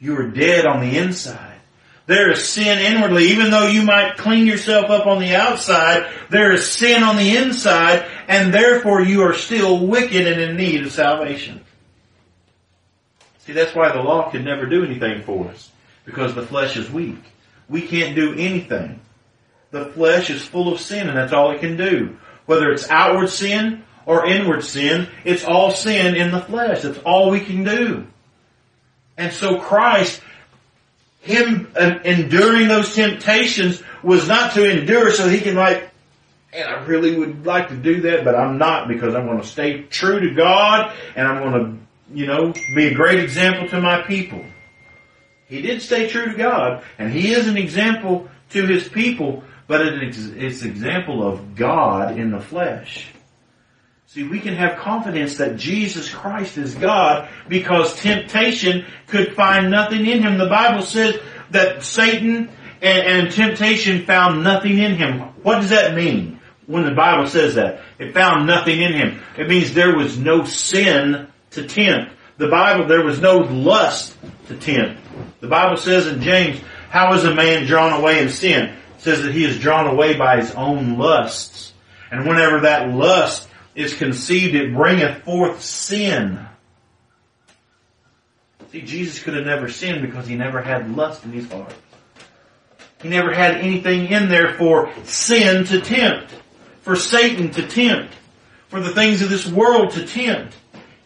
You 0.00 0.18
are 0.18 0.28
dead 0.28 0.66
on 0.66 0.80
the 0.80 0.98
inside. 0.98 1.60
There 2.06 2.32
is 2.32 2.48
sin 2.48 2.80
inwardly. 2.80 3.26
Even 3.26 3.52
though 3.52 3.68
you 3.68 3.82
might 3.82 4.16
clean 4.16 4.46
yourself 4.46 4.90
up 4.90 5.06
on 5.06 5.20
the 5.20 5.36
outside, 5.36 6.12
there 6.28 6.52
is 6.52 6.68
sin 6.68 7.04
on 7.04 7.14
the 7.14 7.36
inside, 7.36 8.04
and 8.26 8.52
therefore 8.52 9.00
you 9.00 9.22
are 9.22 9.34
still 9.34 9.86
wicked 9.86 10.26
and 10.26 10.40
in 10.40 10.56
need 10.56 10.84
of 10.84 10.90
salvation. 10.90 11.64
See, 13.46 13.52
that's 13.52 13.76
why 13.76 13.92
the 13.92 14.02
law 14.02 14.28
could 14.28 14.44
never 14.44 14.66
do 14.66 14.84
anything 14.84 15.22
for 15.22 15.46
us. 15.46 15.70
Because 16.04 16.34
the 16.34 16.44
flesh 16.44 16.76
is 16.76 16.90
weak. 16.90 17.31
We 17.68 17.82
can't 17.82 18.14
do 18.14 18.32
anything. 18.32 19.00
The 19.70 19.86
flesh 19.86 20.30
is 20.30 20.44
full 20.44 20.72
of 20.72 20.80
sin 20.80 21.08
and 21.08 21.16
that's 21.16 21.32
all 21.32 21.52
it 21.52 21.60
can 21.60 21.76
do. 21.76 22.16
Whether 22.46 22.70
it's 22.72 22.90
outward 22.90 23.28
sin 23.28 23.84
or 24.04 24.26
inward 24.26 24.64
sin, 24.64 25.08
it's 25.24 25.44
all 25.44 25.70
sin 25.70 26.14
in 26.16 26.30
the 26.30 26.40
flesh. 26.40 26.82
That's 26.82 26.98
all 26.98 27.30
we 27.30 27.40
can 27.40 27.64
do. 27.64 28.06
And 29.16 29.32
so 29.32 29.58
Christ 29.58 30.20
him 31.22 31.72
enduring 31.76 32.66
those 32.68 32.94
temptations 32.94 33.82
was 34.02 34.26
not 34.26 34.54
to 34.54 34.68
endure 34.68 35.10
so 35.12 35.28
he 35.28 35.40
can 35.40 35.54
like, 35.54 35.88
and 36.52 36.68
I 36.68 36.84
really 36.84 37.16
would 37.16 37.46
like 37.46 37.68
to 37.68 37.76
do 37.76 38.02
that, 38.02 38.24
but 38.24 38.34
I'm 38.34 38.58
not 38.58 38.88
because 38.88 39.14
I'm 39.14 39.26
going 39.26 39.40
to 39.40 39.46
stay 39.46 39.82
true 39.82 40.18
to 40.20 40.34
God 40.34 40.92
and 41.14 41.26
I'm 41.26 41.42
going 41.42 41.64
to, 41.64 42.18
you 42.18 42.26
know, 42.26 42.52
be 42.74 42.88
a 42.88 42.94
great 42.94 43.20
example 43.20 43.68
to 43.68 43.80
my 43.80 44.02
people. 44.02 44.44
He 45.52 45.60
did 45.60 45.82
stay 45.82 46.08
true 46.08 46.32
to 46.32 46.34
God 46.34 46.82
and 46.98 47.12
he 47.12 47.30
is 47.30 47.46
an 47.46 47.58
example 47.58 48.30
to 48.50 48.66
his 48.66 48.88
people, 48.88 49.44
but 49.66 49.82
it's 49.82 50.16
an 50.16 50.40
example 50.40 51.22
of 51.22 51.54
God 51.54 52.16
in 52.18 52.30
the 52.30 52.40
flesh. 52.40 53.08
See, 54.06 54.22
we 54.22 54.40
can 54.40 54.54
have 54.54 54.78
confidence 54.78 55.36
that 55.36 55.58
Jesus 55.58 56.08
Christ 56.08 56.56
is 56.56 56.74
God 56.74 57.28
because 57.50 58.00
temptation 58.00 58.86
could 59.08 59.34
find 59.34 59.70
nothing 59.70 60.06
in 60.06 60.22
him. 60.22 60.38
The 60.38 60.48
Bible 60.48 60.80
says 60.80 61.20
that 61.50 61.82
Satan 61.82 62.48
and, 62.80 63.26
and, 63.26 63.30
temptation 63.30 64.06
found 64.06 64.42
nothing 64.42 64.78
in 64.78 64.94
him. 64.94 65.20
What 65.42 65.60
does 65.60 65.68
that 65.68 65.94
mean 65.94 66.40
when 66.64 66.86
the 66.86 66.94
Bible 66.94 67.26
says 67.26 67.56
that? 67.56 67.82
It 67.98 68.14
found 68.14 68.46
nothing 68.46 68.80
in 68.80 68.94
him. 68.94 69.22
It 69.36 69.48
means 69.48 69.74
there 69.74 69.94
was 69.94 70.16
no 70.16 70.44
sin 70.44 71.28
to 71.50 71.66
tempt. 71.68 72.12
The 72.42 72.48
Bible, 72.48 72.88
there 72.88 73.04
was 73.04 73.20
no 73.20 73.38
lust 73.38 74.16
to 74.48 74.56
tempt. 74.56 75.00
The 75.38 75.46
Bible 75.46 75.76
says 75.76 76.08
in 76.08 76.20
James, 76.22 76.60
how 76.90 77.14
is 77.14 77.22
a 77.22 77.32
man 77.32 77.66
drawn 77.66 77.92
away 77.92 78.20
in 78.20 78.30
sin? 78.30 78.64
It 78.96 79.00
says 79.00 79.22
that 79.22 79.32
he 79.32 79.44
is 79.44 79.60
drawn 79.60 79.86
away 79.86 80.16
by 80.18 80.40
his 80.40 80.52
own 80.56 80.98
lusts. 80.98 81.72
And 82.10 82.26
whenever 82.26 82.62
that 82.62 82.92
lust 82.92 83.48
is 83.76 83.94
conceived, 83.94 84.56
it 84.56 84.74
bringeth 84.74 85.22
forth 85.22 85.62
sin. 85.62 86.44
See, 88.72 88.80
Jesus 88.80 89.22
could 89.22 89.34
have 89.34 89.46
never 89.46 89.68
sinned 89.68 90.02
because 90.02 90.26
he 90.26 90.34
never 90.34 90.60
had 90.60 90.96
lust 90.96 91.24
in 91.24 91.30
his 91.30 91.48
heart. 91.48 91.72
He 93.02 93.08
never 93.08 93.32
had 93.32 93.58
anything 93.58 94.08
in 94.08 94.28
there 94.28 94.54
for 94.54 94.92
sin 95.04 95.64
to 95.66 95.80
tempt, 95.80 96.34
for 96.80 96.96
Satan 96.96 97.52
to 97.52 97.64
tempt, 97.68 98.12
for 98.66 98.80
the 98.80 98.90
things 98.90 99.22
of 99.22 99.30
this 99.30 99.46
world 99.46 99.92
to 99.92 100.04
tempt. 100.04 100.56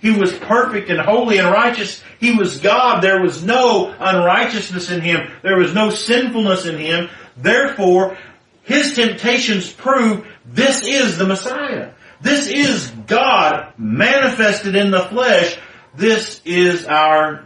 He 0.01 0.11
was 0.11 0.33
perfect 0.39 0.91
and 0.91 1.01
holy 1.01 1.39
and 1.39 1.49
righteous. 1.49 2.03
He 2.21 2.35
was 2.35 2.59
God. 2.59 3.01
There 3.01 3.23
was 3.23 3.45
no 3.45 3.95
unrighteousness 3.99 4.91
in 4.91 5.01
him. 5.01 5.31
There 5.43 5.59
was 5.59 5.75
no 5.75 5.91
sinfulness 5.91 6.67
in 6.67 6.79
him. 6.79 7.09
Therefore, 7.37 8.17
his 8.63 8.95
temptations 8.95 9.73
prove 9.73 10.27
this 10.45 10.83
is 10.83 11.17
the 11.19 11.27
Messiah. 11.27 11.93
This 12.21 12.47
is 12.47 12.91
God 13.07 13.73
manifested 13.79 14.75
in 14.75 14.91
the 14.91 15.01
flesh. 15.01 15.59
This 15.95 16.41
is 16.45 16.85
our 16.85 17.45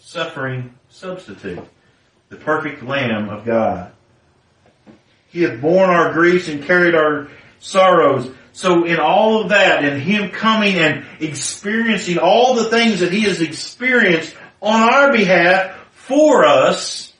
suffering 0.00 0.74
substitute. 0.88 1.64
The 2.28 2.36
perfect 2.36 2.82
Lamb 2.82 3.28
of 3.28 3.44
God. 3.44 3.92
He 5.28 5.42
hath 5.42 5.60
borne 5.60 5.90
our 5.90 6.12
griefs 6.12 6.48
and 6.48 6.64
carried 6.64 6.94
our 6.94 7.28
sorrows. 7.58 8.30
So 8.54 8.84
in 8.84 9.00
all 9.00 9.42
of 9.42 9.48
that 9.48 9.84
and 9.84 10.00
Him 10.00 10.30
coming 10.30 10.76
and 10.76 11.04
experiencing 11.18 12.18
all 12.18 12.54
the 12.54 12.70
things 12.70 13.00
that 13.00 13.12
He 13.12 13.22
has 13.22 13.40
experienced 13.40 14.34
on 14.62 14.80
our 14.80 15.10
behalf 15.10 15.76
for 15.90 16.44
us, 16.44 17.12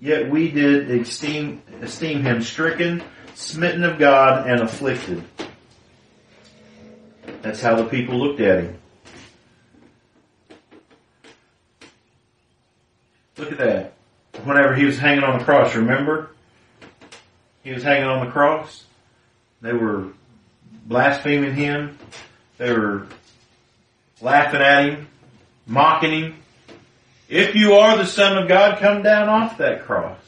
yet 0.00 0.30
we 0.30 0.50
did 0.50 0.90
esteem, 0.90 1.60
esteem 1.82 2.22
Him 2.22 2.40
stricken, 2.40 3.02
smitten 3.34 3.84
of 3.84 3.98
God, 3.98 4.48
and 4.48 4.62
afflicted. 4.62 5.22
That's 7.42 7.60
how 7.60 7.76
the 7.76 7.84
people 7.84 8.18
looked 8.18 8.40
at 8.40 8.64
him. 8.64 8.78
Look 13.36 13.52
at 13.52 13.58
that. 13.58 13.92
Whenever 14.44 14.74
he 14.74 14.86
was 14.86 14.98
hanging 14.98 15.24
on 15.24 15.38
the 15.38 15.44
cross, 15.44 15.74
remember? 15.74 16.30
He 17.62 17.72
was 17.72 17.82
hanging 17.82 18.08
on 18.08 18.24
the 18.24 18.32
cross. 18.32 18.84
They 19.60 19.72
were 19.72 20.08
blaspheming 20.86 21.54
him. 21.54 21.98
They 22.58 22.72
were 22.72 23.06
laughing 24.20 24.60
at 24.60 24.84
him, 24.84 25.08
mocking 25.66 26.10
him. 26.10 26.34
If 27.28 27.54
you 27.54 27.74
are 27.74 27.96
the 27.96 28.06
Son 28.06 28.36
of 28.38 28.48
God, 28.48 28.78
come 28.80 29.02
down 29.02 29.28
off 29.28 29.58
that 29.58 29.84
cross. 29.84 30.18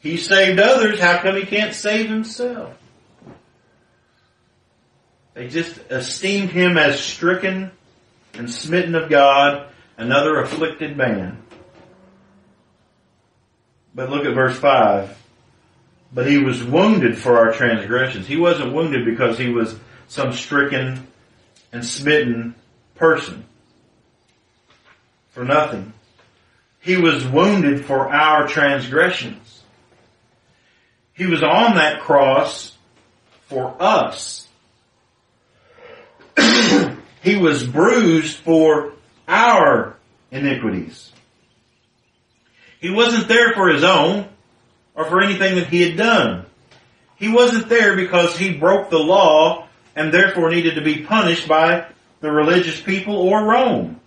He 0.00 0.16
saved 0.16 0.58
others, 0.58 0.98
how 0.98 1.18
come 1.18 1.36
he 1.36 1.44
can't 1.44 1.74
save 1.74 2.08
himself? 2.08 2.76
They 5.34 5.48
just 5.48 5.78
esteemed 5.90 6.50
him 6.50 6.76
as 6.76 6.98
stricken 6.98 7.70
and 8.34 8.50
smitten 8.50 8.94
of 8.94 9.08
God, 9.08 9.68
another 9.96 10.40
afflicted 10.40 10.96
man. 10.96 11.42
But 13.94 14.10
look 14.10 14.24
at 14.24 14.34
verse 14.34 14.58
5. 14.58 15.21
But 16.14 16.26
he 16.26 16.38
was 16.38 16.62
wounded 16.62 17.18
for 17.18 17.38
our 17.38 17.52
transgressions. 17.52 18.26
He 18.26 18.36
wasn't 18.36 18.74
wounded 18.74 19.04
because 19.04 19.38
he 19.38 19.48
was 19.48 19.74
some 20.08 20.32
stricken 20.32 21.06
and 21.72 21.84
smitten 21.84 22.54
person. 22.94 23.44
for 25.30 25.44
nothing. 25.44 25.92
He 26.80 26.96
was 26.96 27.26
wounded 27.26 27.86
for 27.86 28.12
our 28.12 28.46
transgressions. 28.46 29.62
He 31.14 31.26
was 31.26 31.42
on 31.42 31.76
that 31.76 32.00
cross 32.00 32.76
for 33.46 33.74
us. 33.80 34.46
he 37.22 37.36
was 37.36 37.64
bruised 37.64 38.36
for 38.38 38.92
our 39.28 39.96
iniquities. 40.30 41.12
He 42.80 42.90
wasn't 42.90 43.28
there 43.28 43.52
for 43.54 43.68
his 43.68 43.84
own 43.84 44.28
or 44.94 45.04
for 45.06 45.22
anything 45.22 45.56
that 45.56 45.68
he 45.68 45.82
had 45.82 45.96
done. 45.96 46.46
He 47.16 47.28
wasn't 47.28 47.68
there 47.68 47.96
because 47.96 48.36
he 48.36 48.58
broke 48.58 48.90
the 48.90 48.98
law 48.98 49.68
and 49.94 50.12
therefore 50.12 50.50
needed 50.50 50.74
to 50.74 50.82
be 50.82 51.04
punished 51.04 51.46
by 51.46 51.86
the 52.20 52.30
religious 52.30 52.80
people 52.80 53.16
or 53.16 53.44
Rome. 53.44 54.00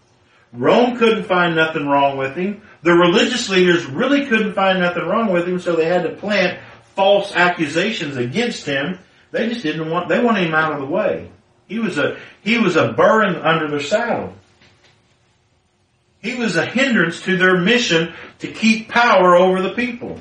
Rome 0.53 0.97
couldn't 0.97 1.25
find 1.25 1.55
nothing 1.55 1.87
wrong 1.87 2.17
with 2.17 2.35
him. 2.35 2.61
The 2.81 2.93
religious 2.93 3.49
leaders 3.49 3.85
really 3.85 4.25
couldn't 4.25 4.53
find 4.53 4.79
nothing 4.79 5.03
wrong 5.03 5.31
with 5.31 5.47
him, 5.47 5.59
so 5.59 5.75
they 5.75 5.85
had 5.85 6.03
to 6.03 6.15
plant 6.15 6.59
false 6.95 7.35
accusations 7.35 8.17
against 8.17 8.65
him. 8.65 8.99
They 9.31 9.49
just 9.49 9.63
didn't 9.63 9.89
want, 9.89 10.07
they 10.07 10.23
wanted 10.23 10.47
him 10.47 10.53
out 10.53 10.73
of 10.73 10.79
the 10.79 10.85
way. 10.85 11.29
He 11.67 11.79
was 11.79 11.97
a, 11.97 12.17
he 12.41 12.57
was 12.57 12.75
a 12.75 12.93
burden 12.93 13.35
under 13.41 13.67
their 13.69 13.81
saddle. 13.81 14.33
He 16.21 16.35
was 16.35 16.55
a 16.55 16.65
hindrance 16.65 17.21
to 17.21 17.37
their 17.37 17.59
mission 17.59 18.13
to 18.39 18.47
keep 18.47 18.89
power 18.89 19.35
over 19.35 19.61
the 19.61 19.73
people. 19.73 20.19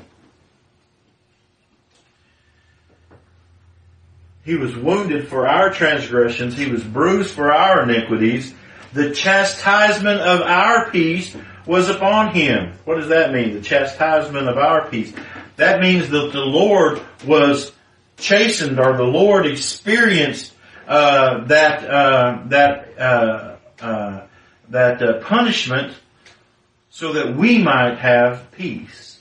He 4.45 4.55
was 4.55 4.75
wounded 4.75 5.27
for 5.27 5.47
our 5.47 5.71
transgressions. 5.71 6.55
He 6.55 6.69
was 6.69 6.83
bruised 6.83 7.33
for 7.33 7.51
our 7.51 7.81
iniquities. 7.81 8.53
The 8.93 9.11
chastisement 9.11 10.21
of 10.21 10.41
our 10.41 10.91
peace 10.91 11.35
was 11.65 11.89
upon 11.89 12.33
him. 12.33 12.73
What 12.85 12.97
does 12.97 13.09
that 13.09 13.33
mean? 13.33 13.55
The 13.55 13.61
chastisement 13.61 14.47
of 14.47 14.59
our 14.59 14.87
peace. 14.87 15.11
That 15.55 15.81
means 15.81 16.09
that 16.11 16.31
the 16.31 16.45
Lord 16.45 17.01
was 17.25 17.71
chastened 18.17 18.79
or 18.79 18.95
the 18.95 19.03
Lord 19.03 19.47
experienced 19.47 20.53
uh, 20.87 21.45
that 21.45 21.89
uh, 21.89 22.43
that 22.45 22.99
uh, 22.99 23.55
uh 23.81 24.27
that 24.69 25.01
uh, 25.01 25.19
punishment 25.21 25.93
so 26.91 27.13
that 27.13 27.35
we 27.35 27.57
might 27.57 27.97
have 27.97 28.51
peace. 28.51 29.19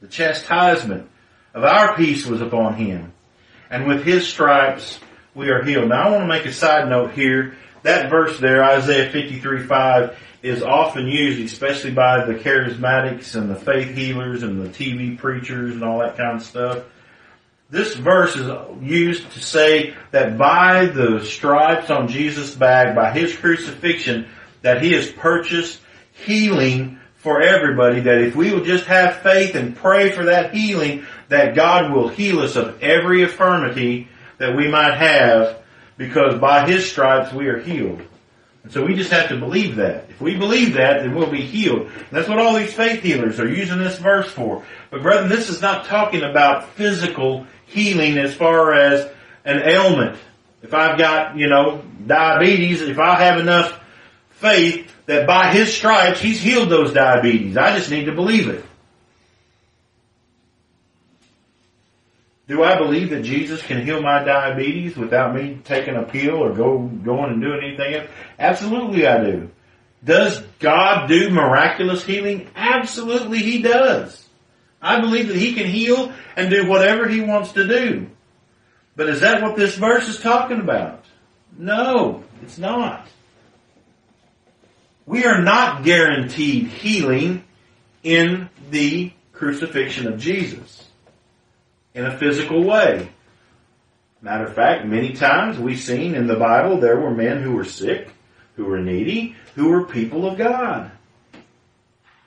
The 0.00 0.08
chastisement 0.08 1.10
of 1.52 1.64
our 1.64 1.94
peace 1.94 2.26
was 2.26 2.40
upon 2.40 2.76
him 2.76 3.11
and 3.72 3.88
with 3.88 4.04
his 4.04 4.28
stripes 4.28 5.00
we 5.34 5.48
are 5.48 5.64
healed. 5.64 5.88
Now 5.88 6.08
I 6.08 6.10
want 6.10 6.22
to 6.22 6.28
make 6.28 6.44
a 6.44 6.52
side 6.52 6.88
note 6.88 7.12
here. 7.12 7.56
That 7.82 8.10
verse 8.10 8.38
there, 8.38 8.62
Isaiah 8.62 9.10
53, 9.10 9.64
5, 9.64 10.18
is 10.42 10.62
often 10.62 11.06
used, 11.08 11.40
especially 11.40 11.90
by 11.90 12.24
the 12.24 12.34
charismatics 12.34 13.34
and 13.34 13.50
the 13.50 13.56
faith 13.56 13.96
healers 13.96 14.42
and 14.42 14.62
the 14.62 14.68
TV 14.68 15.18
preachers 15.18 15.72
and 15.72 15.82
all 15.82 16.00
that 16.00 16.16
kind 16.16 16.36
of 16.36 16.42
stuff. 16.42 16.84
This 17.70 17.94
verse 17.94 18.36
is 18.36 18.50
used 18.82 19.32
to 19.32 19.40
say 19.40 19.94
that 20.10 20.36
by 20.36 20.86
the 20.86 21.24
stripes 21.24 21.90
on 21.90 22.08
Jesus' 22.08 22.54
back, 22.54 22.94
by 22.94 23.10
his 23.10 23.34
crucifixion, 23.34 24.28
that 24.60 24.82
he 24.82 24.92
has 24.92 25.10
purchased 25.10 25.80
healing 26.12 27.00
for 27.14 27.40
everybody, 27.40 28.00
that 28.00 28.20
if 28.20 28.36
we 28.36 28.52
will 28.52 28.64
just 28.64 28.84
have 28.84 29.16
faith 29.18 29.54
and 29.54 29.74
pray 29.76 30.10
for 30.10 30.26
that 30.26 30.52
healing, 30.52 31.06
that 31.32 31.54
God 31.54 31.92
will 31.92 32.08
heal 32.08 32.40
us 32.40 32.56
of 32.56 32.82
every 32.82 33.22
infirmity 33.22 34.08
that 34.38 34.56
we 34.56 34.68
might 34.68 34.94
have, 34.94 35.62
because 35.96 36.38
by 36.38 36.66
His 36.66 36.88
stripes 36.88 37.32
we 37.32 37.48
are 37.48 37.58
healed. 37.58 38.02
And 38.62 38.72
so 38.72 38.84
we 38.84 38.94
just 38.94 39.10
have 39.10 39.28
to 39.30 39.36
believe 39.36 39.76
that. 39.76 40.08
If 40.10 40.20
we 40.20 40.36
believe 40.36 40.74
that, 40.74 41.02
then 41.02 41.14
we'll 41.14 41.30
be 41.30 41.42
healed. 41.42 41.86
And 41.86 42.10
that's 42.10 42.28
what 42.28 42.38
all 42.38 42.54
these 42.54 42.72
faith 42.72 43.02
healers 43.02 43.40
are 43.40 43.48
using 43.48 43.78
this 43.78 43.98
verse 43.98 44.30
for. 44.30 44.64
But 44.90 45.02
brethren, 45.02 45.28
this 45.28 45.48
is 45.48 45.60
not 45.60 45.86
talking 45.86 46.22
about 46.22 46.68
physical 46.70 47.46
healing 47.66 48.18
as 48.18 48.34
far 48.34 48.72
as 48.72 49.08
an 49.44 49.62
ailment. 49.68 50.16
If 50.62 50.74
I've 50.74 50.96
got, 50.96 51.36
you 51.36 51.48
know, 51.48 51.82
diabetes, 52.06 52.82
if 52.82 53.00
I 53.00 53.16
have 53.16 53.40
enough 53.40 53.80
faith 54.30 54.92
that 55.06 55.26
by 55.26 55.52
His 55.52 55.74
stripes 55.74 56.20
He's 56.20 56.40
healed 56.40 56.68
those 56.68 56.92
diabetes. 56.92 57.56
I 57.56 57.76
just 57.76 57.90
need 57.90 58.04
to 58.04 58.12
believe 58.12 58.48
it. 58.48 58.64
Do 62.48 62.64
I 62.64 62.76
believe 62.76 63.10
that 63.10 63.22
Jesus 63.22 63.62
can 63.62 63.84
heal 63.84 64.02
my 64.02 64.24
diabetes 64.24 64.96
without 64.96 65.34
me 65.34 65.60
taking 65.64 65.96
a 65.96 66.02
pill 66.02 66.36
or 66.36 66.52
go 66.52 66.78
going 66.78 67.32
and 67.32 67.40
doing 67.40 67.60
anything 67.62 67.94
else? 67.94 68.10
Absolutely 68.38 69.06
I 69.06 69.22
do. 69.22 69.50
Does 70.04 70.40
God 70.58 71.06
do 71.06 71.30
miraculous 71.30 72.04
healing? 72.04 72.48
Absolutely 72.56 73.38
He 73.38 73.62
does. 73.62 74.28
I 74.80 75.00
believe 75.00 75.28
that 75.28 75.36
He 75.36 75.54
can 75.54 75.66
heal 75.66 76.12
and 76.36 76.50
do 76.50 76.68
whatever 76.68 77.08
He 77.08 77.20
wants 77.20 77.52
to 77.52 77.66
do. 77.66 78.08
But 78.96 79.08
is 79.08 79.20
that 79.20 79.42
what 79.42 79.56
this 79.56 79.76
verse 79.76 80.08
is 80.08 80.20
talking 80.20 80.60
about? 80.60 81.04
No, 81.56 82.24
it's 82.42 82.58
not. 82.58 83.06
We 85.06 85.24
are 85.24 85.40
not 85.40 85.84
guaranteed 85.84 86.66
healing 86.66 87.44
in 88.02 88.50
the 88.70 89.12
crucifixion 89.32 90.08
of 90.08 90.18
Jesus 90.18 90.88
in 91.94 92.04
a 92.04 92.18
physical 92.18 92.64
way. 92.64 93.08
Matter 94.20 94.44
of 94.44 94.54
fact, 94.54 94.86
many 94.86 95.12
times 95.12 95.58
we've 95.58 95.80
seen 95.80 96.14
in 96.14 96.26
the 96.26 96.36
Bible 96.36 96.78
there 96.78 96.98
were 96.98 97.10
men 97.10 97.42
who 97.42 97.52
were 97.52 97.64
sick, 97.64 98.08
who 98.56 98.64
were 98.64 98.80
needy, 98.80 99.34
who 99.54 99.68
were 99.68 99.84
people 99.84 100.26
of 100.26 100.38
God. 100.38 100.90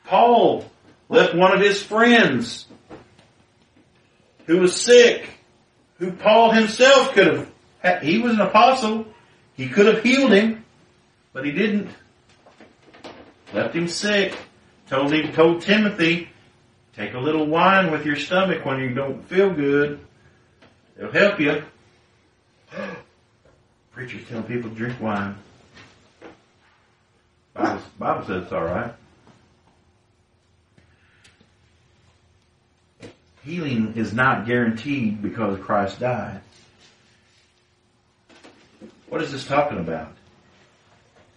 Paul 0.06 0.70
left 1.10 1.36
one 1.36 1.54
of 1.54 1.62
his 1.62 1.82
friends 1.82 2.66
who 4.46 4.60
was 4.60 4.80
sick, 4.80 5.30
who 5.98 6.12
Paul 6.12 6.52
himself 6.52 7.14
could 7.14 7.48
have, 7.80 8.04
he 8.04 8.20
was 8.20 8.34
an 8.34 8.42
apostle, 8.42 9.08
he 9.56 9.70
could 9.70 9.88
have 9.88 10.04
healed 10.04 10.32
him, 10.32 10.66
but 11.34 11.46
he 11.46 11.52
didn't. 11.52 11.90
Left 13.54 13.74
him 13.74 13.88
sick, 13.88 14.36
told 14.90 15.14
him, 15.14 15.32
told 15.32 15.62
Timothy, 15.62 16.30
Take 16.96 17.14
a 17.14 17.20
little 17.20 17.46
wine 17.46 17.92
with 17.92 18.06
your 18.06 18.16
stomach 18.16 18.66
when 18.66 18.80
you 18.80 18.94
don't 18.94 19.28
feel 19.28 19.54
good. 19.54 20.00
It'll 20.98 21.12
help 21.12 21.40
you. 21.42 21.62
Preachers 23.92 24.28
telling 24.30 24.46
people 24.46 24.70
to 24.70 24.76
drink 24.76 25.02
wine. 25.02 25.36
Bible, 27.54 27.82
Bible 28.00 28.26
says 28.26 28.44
it's 28.44 28.54
alright. 28.54 28.94
Healing 33.44 33.94
is 33.96 34.14
not 34.14 34.46
guaranteed 34.46 35.22
because 35.22 35.60
Christ 35.60 36.00
died. 36.00 36.42
What 39.10 39.22
is 39.22 39.32
this 39.32 39.46
talking 39.46 39.80
about? 39.80 40.14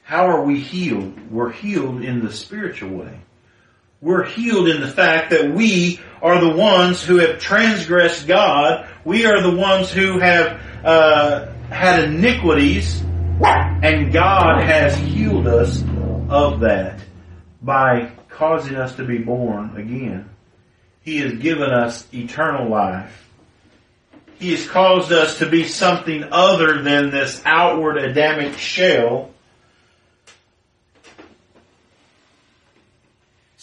How 0.04 0.26
are 0.26 0.42
we 0.42 0.60
healed? 0.60 1.30
We're 1.30 1.50
healed 1.50 2.02
in 2.02 2.24
the 2.24 2.32
spiritual 2.32 2.90
way 2.90 3.20
we're 4.00 4.24
healed 4.24 4.68
in 4.68 4.80
the 4.80 4.88
fact 4.88 5.30
that 5.30 5.52
we 5.52 6.00
are 6.22 6.40
the 6.40 6.56
ones 6.56 7.02
who 7.02 7.16
have 7.16 7.40
transgressed 7.40 8.26
God. 8.26 8.88
We 9.04 9.26
are 9.26 9.42
the 9.42 9.56
ones 9.56 9.90
who 9.90 10.20
have 10.20 10.60
uh, 10.84 11.52
had 11.68 12.04
iniquities, 12.04 13.02
and 13.42 14.12
God 14.12 14.62
has 14.62 14.96
healed 14.96 15.48
us 15.48 15.82
of 16.28 16.60
that 16.60 17.00
by 17.60 18.12
causing 18.28 18.76
us 18.76 18.94
to 18.96 19.04
be 19.04 19.18
born 19.18 19.76
again. 19.76 20.30
He 21.02 21.18
has 21.18 21.34
given 21.34 21.70
us 21.70 22.06
eternal 22.12 22.68
life. 22.68 23.28
He 24.38 24.52
has 24.52 24.68
caused 24.68 25.10
us 25.10 25.38
to 25.38 25.48
be 25.48 25.64
something 25.66 26.22
other 26.30 26.82
than 26.82 27.10
this 27.10 27.42
outward 27.44 27.96
Adamic 27.96 28.56
shell 28.58 29.30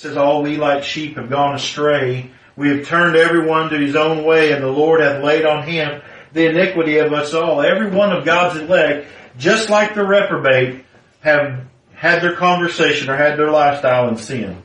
says, 0.05 0.17
All 0.17 0.43
we 0.43 0.57
like 0.57 0.83
sheep 0.83 1.17
have 1.17 1.29
gone 1.29 1.55
astray. 1.55 2.29
We 2.55 2.69
have 2.69 2.87
turned 2.87 3.15
everyone 3.15 3.69
to 3.69 3.77
his 3.77 3.95
own 3.95 4.23
way, 4.23 4.51
and 4.51 4.63
the 4.63 4.67
Lord 4.67 5.01
hath 5.01 5.23
laid 5.23 5.45
on 5.45 5.67
him 5.67 6.01
the 6.31 6.47
iniquity 6.47 6.99
of 6.99 7.11
us 7.11 7.33
all. 7.33 7.61
Every 7.61 7.89
one 7.89 8.11
of 8.11 8.23
God's 8.23 8.59
elect, 8.59 9.07
just 9.37 9.69
like 9.69 9.95
the 9.95 10.05
reprobate, 10.05 10.85
have 11.21 11.65
had 11.93 12.21
their 12.21 12.35
conversation 12.35 13.09
or 13.09 13.17
had 13.17 13.37
their 13.37 13.51
lifestyle 13.51 14.07
in 14.09 14.17
sin. 14.17 14.63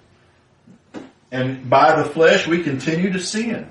And 1.32 1.70
by 1.70 2.00
the 2.00 2.08
flesh, 2.08 2.46
we 2.46 2.62
continue 2.62 3.12
to 3.12 3.20
sin. 3.20 3.68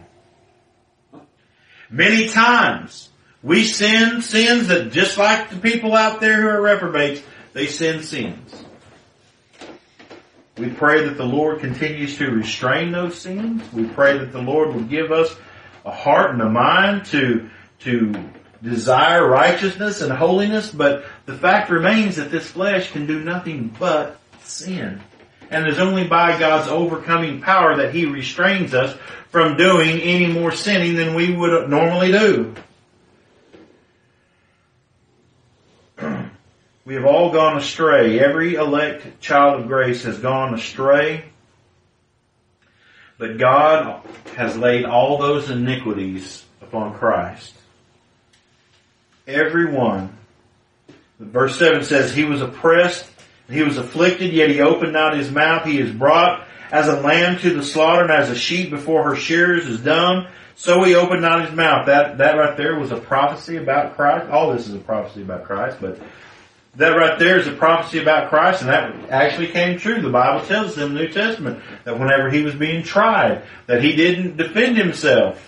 Many 1.90 2.30
times, 2.30 3.10
we 3.44 3.64
sin 3.64 4.22
sins 4.22 4.68
that 4.68 4.92
just 4.92 5.18
like 5.18 5.50
the 5.50 5.58
people 5.58 5.96
out 5.96 6.20
there 6.20 6.42
who 6.42 6.48
are 6.48 6.62
reprobates, 6.62 7.22
they 7.54 7.68
sin 7.68 8.04
sins. 8.04 8.64
We 10.60 10.70
pray 10.70 11.06
that 11.06 11.16
the 11.16 11.26
Lord 11.26 11.62
continues 11.62 12.18
to 12.18 12.30
restrain 12.32 12.92
those 12.92 13.18
sins. 13.18 13.64
We 13.72 13.86
pray 13.86 14.18
that 14.18 14.34
the 14.34 14.42
Lord 14.42 14.76
will 14.76 14.84
give 14.84 15.10
us 15.10 15.34
a 15.86 15.92
heart 15.92 16.32
and 16.32 16.42
a 16.42 16.50
mind 16.50 17.06
to, 17.08 17.50
to 17.80 18.14
desire 18.62 19.26
righteousness 19.26 20.02
and 20.02 20.12
holiness, 20.12 20.70
but 20.70 21.06
the 21.26 21.36
fact 21.36 21.70
remains 21.70 22.18
that 22.18 22.30
this 22.30 22.52
flesh 22.52 22.92
can 22.92 23.06
do 23.08 23.24
nothing 23.24 23.74
but 23.80 24.20
sin. 24.44 25.02
and 25.50 25.66
it's 25.66 25.80
only 25.80 26.08
by 26.08 26.38
God's 26.38 26.68
overcoming 26.68 27.42
power 27.42 27.78
that 27.78 27.94
He 27.94 28.06
restrains 28.06 28.74
us 28.74 28.96
from 29.30 29.58
doing 29.58 30.00
any 30.02 30.28
more 30.28 30.52
sinning 30.52 30.96
than 30.96 31.16
we 31.16 31.34
would 31.34 31.70
normally 31.70 32.12
do. 32.12 32.54
We 36.90 36.96
have 36.96 37.06
all 37.06 37.32
gone 37.32 37.56
astray. 37.56 38.20
Every 38.20 38.56
elect 38.56 39.22
child 39.22 39.62
of 39.62 39.68
grace 39.68 40.06
has 40.06 40.18
gone 40.18 40.56
astray. 40.56 41.24
But 43.20 43.38
God 43.38 44.04
has 44.36 44.58
laid 44.58 44.86
all 44.86 45.20
those 45.20 45.52
iniquities 45.52 46.44
upon 46.64 46.96
Christ. 46.96 47.54
Every 49.28 49.72
one. 49.72 50.18
Verse 51.20 51.60
7 51.60 51.84
says, 51.84 52.12
He 52.12 52.24
was 52.24 52.42
oppressed, 52.42 53.08
he 53.48 53.62
was 53.62 53.78
afflicted, 53.78 54.34
yet 54.34 54.50
he 54.50 54.60
opened 54.60 54.94
not 54.94 55.16
his 55.16 55.30
mouth. 55.30 55.66
He 55.66 55.80
is 55.80 55.92
brought 55.92 56.48
as 56.72 56.88
a 56.88 57.00
lamb 57.02 57.38
to 57.42 57.54
the 57.54 57.64
slaughter, 57.64 58.02
and 58.02 58.12
as 58.12 58.32
a 58.32 58.36
sheep 58.36 58.72
before 58.72 59.04
her 59.04 59.16
shearers 59.16 59.68
is 59.68 59.80
dumb, 59.80 60.26
so 60.56 60.84
he 60.84 60.96
opened 60.96 61.22
not 61.22 61.46
his 61.46 61.56
mouth. 61.56 61.86
That, 61.86 62.18
that 62.18 62.36
right 62.36 62.58
there 62.58 62.80
was 62.80 62.92
a 62.92 62.98
prophecy 63.00 63.58
about 63.58 63.96
Christ. 63.96 64.32
All 64.32 64.54
this 64.54 64.68
is 64.68 64.74
a 64.74 64.80
prophecy 64.80 65.22
about 65.22 65.44
Christ, 65.44 65.78
but 65.80 66.00
that 66.76 66.90
right 66.90 67.18
there 67.20 67.40
is 67.40 67.48
a 67.48 67.52
prophecy 67.52 68.00
about 68.00 68.30
Christ, 68.30 68.62
and 68.62 68.70
that 68.70 69.10
actually 69.10 69.48
came 69.48 69.78
true. 69.78 70.02
The 70.02 70.10
Bible 70.10 70.46
tells 70.46 70.72
us 70.72 70.78
in 70.78 70.94
the 70.94 71.02
New 71.02 71.10
Testament 71.10 71.64
that 71.84 72.00
whenever 72.00 72.30
he 72.30 72.44
was 72.44 72.56
being 72.56 72.84
tried, 72.84 73.44
that 73.68 73.84
he 73.84 73.96
didn't 73.96 74.38
defend 74.38 74.78
himself. 74.78 75.46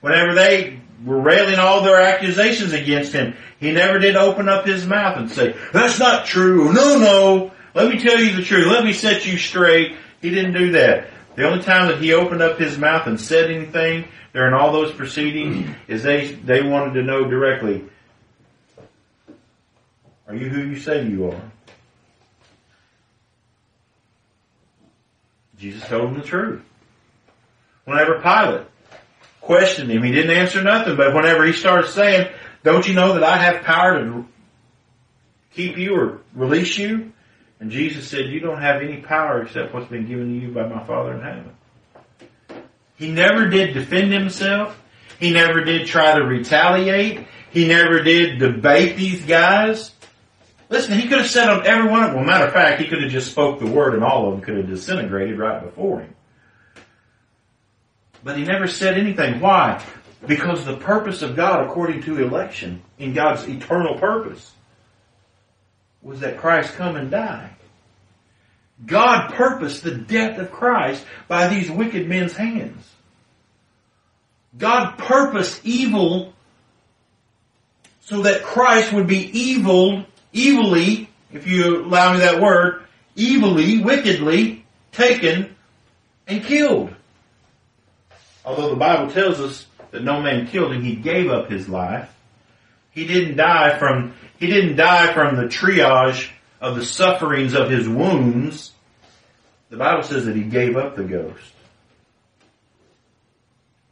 Whenever 0.00 0.34
they 0.34 0.80
were 1.04 1.20
railing 1.20 1.58
all 1.58 1.82
their 1.82 2.00
accusations 2.00 2.72
against 2.72 3.12
him, 3.12 3.34
he 3.58 3.72
never 3.72 3.98
did 3.98 4.16
open 4.16 4.48
up 4.48 4.66
his 4.66 4.86
mouth 4.86 5.16
and 5.16 5.30
say, 5.30 5.56
that's 5.72 5.98
not 5.98 6.26
true. 6.26 6.72
No, 6.72 6.98
no. 6.98 7.52
Let 7.74 7.92
me 7.92 7.98
tell 7.98 8.18
you 8.20 8.36
the 8.36 8.42
truth. 8.42 8.66
Let 8.66 8.84
me 8.84 8.92
set 8.92 9.26
you 9.26 9.38
straight. 9.38 9.96
He 10.20 10.30
didn't 10.30 10.52
do 10.52 10.72
that. 10.72 11.08
The 11.36 11.48
only 11.48 11.64
time 11.64 11.88
that 11.88 12.00
he 12.00 12.12
opened 12.12 12.42
up 12.42 12.58
his 12.58 12.78
mouth 12.78 13.06
and 13.06 13.20
said 13.20 13.50
anything 13.50 14.06
during 14.32 14.54
all 14.54 14.72
those 14.72 14.92
proceedings 14.92 15.68
is 15.88 16.02
they, 16.02 16.32
they 16.32 16.62
wanted 16.62 16.94
to 16.94 17.02
know 17.02 17.24
directly, 17.28 17.84
are 20.26 20.34
you 20.34 20.48
who 20.48 20.62
you 20.62 20.76
say 20.76 21.06
you 21.06 21.30
are? 21.30 21.42
Jesus 25.58 25.86
told 25.86 26.10
him 26.10 26.18
the 26.18 26.24
truth. 26.24 26.62
Whenever 27.84 28.20
Pilate 28.20 28.66
questioned 29.40 29.90
him, 29.90 30.02
he 30.02 30.10
didn't 30.10 30.36
answer 30.36 30.62
nothing, 30.62 30.96
but 30.96 31.14
whenever 31.14 31.44
he 31.44 31.52
started 31.52 31.88
saying, 31.90 32.28
don't 32.62 32.88
you 32.88 32.94
know 32.94 33.14
that 33.14 33.22
I 33.22 33.36
have 33.36 33.62
power 33.62 33.98
to 34.02 34.26
keep 35.52 35.76
you 35.76 35.94
or 35.94 36.20
release 36.34 36.78
you? 36.78 37.12
And 37.60 37.70
Jesus 37.70 38.08
said, 38.08 38.26
you 38.26 38.40
don't 38.40 38.60
have 38.60 38.82
any 38.82 38.98
power 38.98 39.42
except 39.42 39.72
what's 39.72 39.88
been 39.88 40.06
given 40.06 40.28
to 40.28 40.46
you 40.46 40.52
by 40.52 40.66
my 40.66 40.84
Father 40.84 41.14
in 41.14 41.20
heaven. 41.20 41.56
He 42.96 43.10
never 43.10 43.48
did 43.48 43.74
defend 43.74 44.12
himself. 44.12 44.80
He 45.20 45.30
never 45.30 45.62
did 45.62 45.86
try 45.86 46.18
to 46.18 46.24
retaliate. 46.24 47.26
He 47.50 47.68
never 47.68 48.02
did 48.02 48.38
debate 48.38 48.96
these 48.96 49.24
guys. 49.24 49.93
Listen, 50.74 50.98
he 50.98 51.06
could 51.06 51.18
have 51.18 51.30
said 51.30 51.48
on 51.48 51.64
every 51.64 51.88
one 51.88 52.02
of 52.02 52.08
them. 52.08 52.16
Well, 52.16 52.24
matter 52.24 52.46
of 52.46 52.52
fact, 52.52 52.80
he 52.80 52.88
could 52.88 53.00
have 53.00 53.12
just 53.12 53.30
spoke 53.30 53.60
the 53.60 53.66
word 53.66 53.94
and 53.94 54.02
all 54.02 54.26
of 54.26 54.32
them 54.32 54.40
could 54.40 54.56
have 54.56 54.66
disintegrated 54.66 55.38
right 55.38 55.62
before 55.62 56.00
him. 56.00 56.12
But 58.24 58.36
he 58.36 58.44
never 58.44 58.66
said 58.66 58.98
anything. 58.98 59.38
Why? 59.38 59.80
Because 60.26 60.64
the 60.64 60.76
purpose 60.76 61.22
of 61.22 61.36
God, 61.36 61.64
according 61.64 62.02
to 62.02 62.20
election, 62.20 62.82
in 62.98 63.12
God's 63.12 63.46
eternal 63.46 64.00
purpose, 64.00 64.50
was 66.02 66.18
that 66.20 66.38
Christ 66.38 66.74
come 66.74 66.96
and 66.96 67.08
die. 67.08 67.50
God 68.84 69.32
purposed 69.34 69.84
the 69.84 69.94
death 69.94 70.40
of 70.40 70.50
Christ 70.50 71.06
by 71.28 71.46
these 71.46 71.70
wicked 71.70 72.08
men's 72.08 72.34
hands. 72.34 72.84
God 74.58 74.98
purposed 74.98 75.64
evil 75.64 76.32
so 78.00 78.22
that 78.22 78.42
Christ 78.42 78.92
would 78.92 79.06
be 79.06 79.30
evil 79.38 80.06
evilly, 80.34 81.08
if 81.32 81.46
you 81.46 81.84
allow 81.84 82.12
me 82.12 82.20
that 82.20 82.40
word, 82.40 82.82
evilly, 83.16 83.80
wickedly 83.82 84.64
taken 84.92 85.54
and 86.26 86.44
killed. 86.44 86.94
Although 88.44 88.70
the 88.70 88.76
Bible 88.76 89.10
tells 89.10 89.40
us 89.40 89.66
that 89.90 90.02
no 90.02 90.20
man 90.20 90.46
killed 90.46 90.72
him, 90.72 90.82
he 90.82 90.96
gave 90.96 91.30
up 91.30 91.50
his 91.50 91.68
life. 91.68 92.10
He 92.90 93.06
didn't 93.06 93.36
die 93.36 93.78
from, 93.78 94.14
he 94.38 94.46
didn't 94.46 94.76
die 94.76 95.12
from 95.12 95.36
the 95.36 95.44
triage 95.44 96.30
of 96.60 96.76
the 96.76 96.84
sufferings 96.84 97.54
of 97.54 97.70
his 97.70 97.88
wounds. 97.88 98.72
The 99.70 99.76
Bible 99.76 100.02
says 100.02 100.26
that 100.26 100.36
he 100.36 100.42
gave 100.42 100.76
up 100.76 100.94
the 100.94 101.04
ghost. 101.04 101.52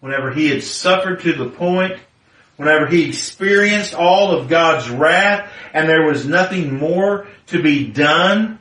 Whenever 0.01 0.33
he 0.33 0.49
had 0.49 0.63
suffered 0.63 1.21
to 1.21 1.33
the 1.33 1.49
point 1.49 1.99
whenever 2.57 2.87
he 2.87 3.09
experienced 3.09 3.95
all 3.95 4.33
of 4.33 4.49
God's 4.49 4.89
wrath 4.89 5.51
and 5.73 5.89
there 5.89 6.07
was 6.07 6.27
nothing 6.27 6.79
more 6.79 7.27
to 7.49 7.63
be 7.63 7.89
done, 7.89 8.59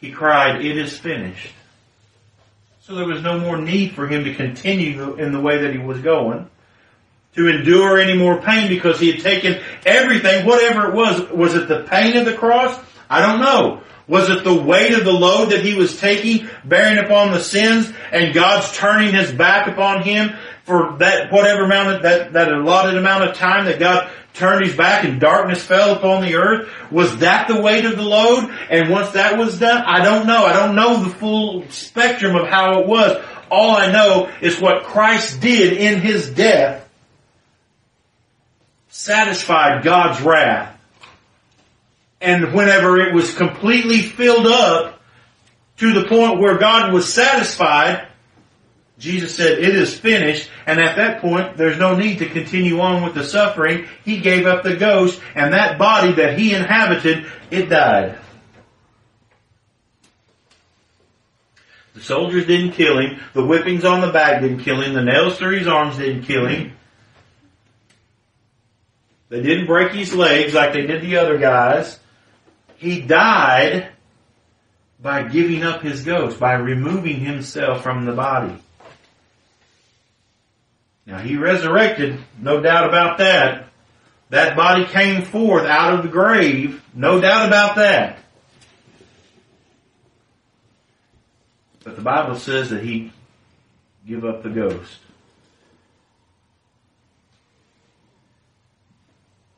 he 0.00 0.10
cried, 0.10 0.64
it 0.64 0.76
is 0.76 0.96
finished. 0.96 1.52
So 2.80 2.94
there 2.96 3.06
was 3.06 3.22
no 3.22 3.38
more 3.38 3.56
need 3.56 3.92
for 3.92 4.08
him 4.08 4.24
to 4.24 4.34
continue 4.34 5.14
in 5.14 5.32
the 5.32 5.40
way 5.40 5.62
that 5.62 5.72
he 5.72 5.78
was 5.78 6.00
going, 6.00 6.48
to 7.36 7.48
endure 7.48 7.98
any 7.98 8.18
more 8.18 8.40
pain 8.40 8.68
because 8.68 8.98
he 8.98 9.12
had 9.12 9.22
taken 9.22 9.62
everything, 9.86 10.44
whatever 10.44 10.88
it 10.88 10.94
was. 10.94 11.30
Was 11.30 11.54
it 11.54 11.68
the 11.68 11.84
pain 11.84 12.16
of 12.16 12.24
the 12.24 12.34
cross? 12.34 12.76
I 13.08 13.20
don't 13.20 13.40
know. 13.40 13.82
Was 14.08 14.28
it 14.28 14.42
the 14.42 14.60
weight 14.60 14.92
of 14.92 15.04
the 15.04 15.12
load 15.12 15.50
that 15.50 15.64
he 15.64 15.74
was 15.74 16.00
taking, 16.00 16.48
bearing 16.64 16.98
upon 16.98 17.30
the 17.30 17.38
sins, 17.38 17.92
and 18.10 18.34
God's 18.34 18.76
turning 18.76 19.14
his 19.14 19.30
back 19.30 19.68
upon 19.68 20.02
him 20.02 20.34
for 20.70 20.98
that 20.98 21.32
whatever 21.32 21.64
amount 21.64 21.96
of, 21.96 22.02
that 22.02 22.32
that 22.34 22.52
allotted 22.52 22.96
amount 22.96 23.24
of 23.24 23.34
time 23.34 23.64
that 23.64 23.80
God 23.80 24.08
turned 24.34 24.64
his 24.64 24.76
back 24.76 25.04
and 25.04 25.20
darkness 25.20 25.64
fell 25.64 25.96
upon 25.96 26.22
the 26.22 26.36
earth? 26.36 26.70
Was 26.92 27.18
that 27.18 27.48
the 27.48 27.60
weight 27.60 27.84
of 27.84 27.96
the 27.96 28.04
load? 28.04 28.48
And 28.70 28.88
once 28.88 29.10
that 29.10 29.36
was 29.36 29.58
done, 29.58 29.82
I 29.84 30.04
don't 30.04 30.28
know. 30.28 30.46
I 30.46 30.52
don't 30.52 30.76
know 30.76 31.02
the 31.02 31.10
full 31.10 31.68
spectrum 31.70 32.36
of 32.36 32.46
how 32.46 32.80
it 32.80 32.86
was. 32.86 33.20
All 33.50 33.76
I 33.76 33.90
know 33.90 34.30
is 34.40 34.60
what 34.60 34.84
Christ 34.84 35.40
did 35.40 35.72
in 35.72 36.00
his 36.00 36.30
death 36.30 36.88
satisfied 38.90 39.82
God's 39.82 40.20
wrath. 40.22 40.78
And 42.20 42.54
whenever 42.54 43.00
it 43.00 43.12
was 43.12 43.34
completely 43.34 44.02
filled 44.02 44.46
up 44.46 45.00
to 45.78 45.92
the 45.94 46.06
point 46.06 46.38
where 46.38 46.58
God 46.58 46.92
was 46.92 47.12
satisfied, 47.12 48.06
Jesus 49.00 49.34
said, 49.34 49.58
it 49.58 49.74
is 49.74 49.98
finished. 49.98 50.50
And 50.66 50.78
at 50.78 50.96
that 50.96 51.22
point, 51.22 51.56
there's 51.56 51.78
no 51.78 51.96
need 51.96 52.18
to 52.18 52.28
continue 52.28 52.80
on 52.80 53.02
with 53.02 53.14
the 53.14 53.24
suffering. 53.24 53.88
He 54.04 54.18
gave 54.18 54.46
up 54.46 54.62
the 54.62 54.76
ghost 54.76 55.20
and 55.34 55.54
that 55.54 55.78
body 55.78 56.12
that 56.12 56.38
he 56.38 56.54
inhabited, 56.54 57.26
it 57.50 57.70
died. 57.70 58.18
The 61.94 62.02
soldiers 62.02 62.46
didn't 62.46 62.72
kill 62.72 62.98
him. 62.98 63.20
The 63.32 63.42
whippings 63.42 63.84
on 63.84 64.02
the 64.02 64.12
back 64.12 64.42
didn't 64.42 64.60
kill 64.60 64.82
him. 64.82 64.92
The 64.92 65.02
nails 65.02 65.38
through 65.38 65.58
his 65.58 65.66
arms 65.66 65.96
didn't 65.96 66.24
kill 66.24 66.46
him. 66.46 66.76
They 69.30 69.40
didn't 69.42 69.66
break 69.66 69.92
his 69.92 70.14
legs 70.14 70.52
like 70.52 70.74
they 70.74 70.86
did 70.86 71.02
the 71.02 71.16
other 71.16 71.38
guys. 71.38 71.98
He 72.76 73.00
died 73.00 73.88
by 75.00 75.22
giving 75.22 75.62
up 75.62 75.80
his 75.82 76.04
ghost, 76.04 76.38
by 76.38 76.54
removing 76.54 77.20
himself 77.20 77.82
from 77.82 78.04
the 78.04 78.12
body. 78.12 78.58
Now 81.10 81.18
he 81.18 81.36
resurrected, 81.36 82.20
no 82.38 82.60
doubt 82.60 82.88
about 82.88 83.18
that. 83.18 83.66
That 84.28 84.56
body 84.56 84.84
came 84.84 85.22
forth 85.22 85.64
out 85.64 85.94
of 85.94 86.04
the 86.04 86.08
grave, 86.08 86.80
no 86.94 87.20
doubt 87.20 87.48
about 87.48 87.76
that. 87.76 88.20
But 91.82 91.96
the 91.96 92.02
Bible 92.02 92.36
says 92.36 92.70
that 92.70 92.84
he 92.84 93.10
give 94.06 94.24
up 94.24 94.44
the 94.44 94.50
ghost. 94.50 94.98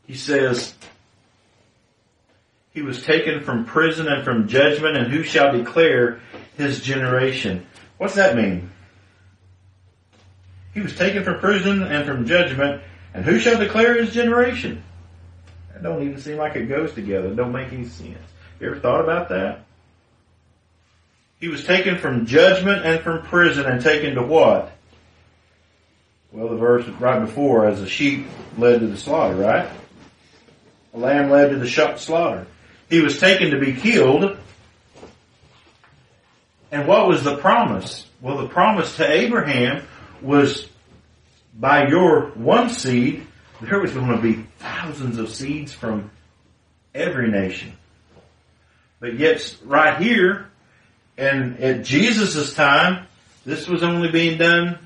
He 0.06 0.14
says, 0.14 0.74
he 2.72 2.80
was 2.80 3.02
taken 3.02 3.44
from 3.44 3.66
prison 3.66 4.08
and 4.08 4.24
from 4.24 4.48
judgment 4.48 4.96
and 4.96 5.12
who 5.12 5.22
shall 5.22 5.52
declare 5.52 6.20
his 6.56 6.80
generation? 6.80 7.66
What's 7.98 8.14
that 8.14 8.36
mean? 8.36 8.71
He 10.74 10.80
was 10.80 10.96
taken 10.96 11.24
from 11.24 11.38
prison 11.38 11.82
and 11.82 12.06
from 12.06 12.26
judgment, 12.26 12.82
and 13.14 13.24
who 13.24 13.38
shall 13.38 13.58
declare 13.58 14.02
his 14.02 14.12
generation? 14.12 14.82
That 15.72 15.82
don't 15.82 16.02
even 16.02 16.18
seem 16.18 16.38
like 16.38 16.56
it 16.56 16.66
goes 16.66 16.92
together. 16.94 17.28
It 17.28 17.36
don't 17.36 17.52
make 17.52 17.72
any 17.72 17.84
sense. 17.84 18.18
You 18.58 18.68
ever 18.68 18.80
thought 18.80 19.02
about 19.02 19.28
that? 19.28 19.64
He 21.40 21.48
was 21.48 21.64
taken 21.64 21.98
from 21.98 22.26
judgment 22.26 22.86
and 22.86 23.00
from 23.00 23.22
prison 23.22 23.66
and 23.66 23.82
taken 23.82 24.14
to 24.14 24.22
what? 24.22 24.72
Well, 26.30 26.48
the 26.48 26.56
verse 26.56 26.86
right 27.00 27.20
before, 27.20 27.66
as 27.66 27.80
a 27.82 27.88
sheep 27.88 28.26
led 28.56 28.80
to 28.80 28.86
the 28.86 28.96
slaughter, 28.96 29.34
right? 29.34 29.68
A 30.94 30.98
lamb 30.98 31.30
led 31.30 31.50
to 31.50 31.56
the 31.56 31.68
slaughter. 31.98 32.46
He 32.88 33.00
was 33.00 33.18
taken 33.18 33.50
to 33.50 33.58
be 33.58 33.74
killed. 33.74 34.38
And 36.70 36.86
what 36.88 37.08
was 37.08 37.24
the 37.24 37.36
promise? 37.36 38.06
Well, 38.20 38.38
the 38.38 38.48
promise 38.48 38.96
to 38.96 39.10
Abraham 39.10 39.82
was 40.22 40.68
by 41.58 41.88
your 41.88 42.26
one 42.30 42.70
seed, 42.70 43.26
there 43.60 43.80
was 43.80 43.92
going 43.92 44.08
to 44.08 44.22
be 44.22 44.44
thousands 44.58 45.18
of 45.18 45.32
seeds 45.32 45.72
from 45.72 46.10
every 46.94 47.30
nation. 47.30 47.72
But 49.00 49.18
yet, 49.18 49.56
right 49.64 50.00
here, 50.00 50.50
and 51.18 51.58
at 51.60 51.84
Jesus' 51.84 52.54
time, 52.54 53.06
this 53.44 53.68
was 53.68 53.82
only 53.82 54.10
being 54.10 54.38
done 54.38 54.78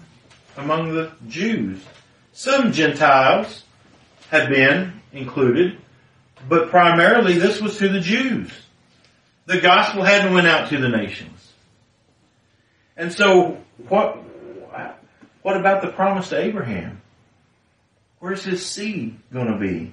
among 0.57 0.95
the 0.95 1.13
Jews. 1.29 1.81
Some 2.33 2.73
Gentiles 2.73 3.65
had 4.31 4.49
been 4.49 5.01
included, 5.13 5.79
but 6.49 6.71
primarily 6.71 7.39
this 7.39 7.61
was 7.61 7.79
to 7.79 7.89
the 7.89 8.01
Jews. 8.01 8.51
The 9.47 9.61
gospel 9.61 10.03
hadn't 10.03 10.35
went 10.35 10.47
out 10.47 10.71
to 10.71 10.79
the 10.79 10.89
nations. 10.89 11.53
And 12.97 13.13
so 13.13 13.63
what, 13.89 14.19
what 15.47 15.57
about 15.57 15.81
the 15.81 15.87
promise 15.87 16.31
to 16.31 16.37
Abraham? 16.37 17.01
Where's 18.19 18.43
his 18.43 18.67
seed 18.67 19.17
going 19.33 19.47
to 19.47 19.57
be? 19.57 19.93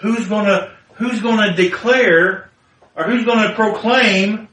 Who's 0.00 0.26
going 0.26 0.46
to, 0.46 0.72
who's 0.94 1.20
going 1.20 1.38
to 1.48 1.54
declare 1.54 2.50
or 2.96 3.04
who's 3.04 3.24
going 3.24 3.48
to 3.48 3.54
proclaim 3.54 4.48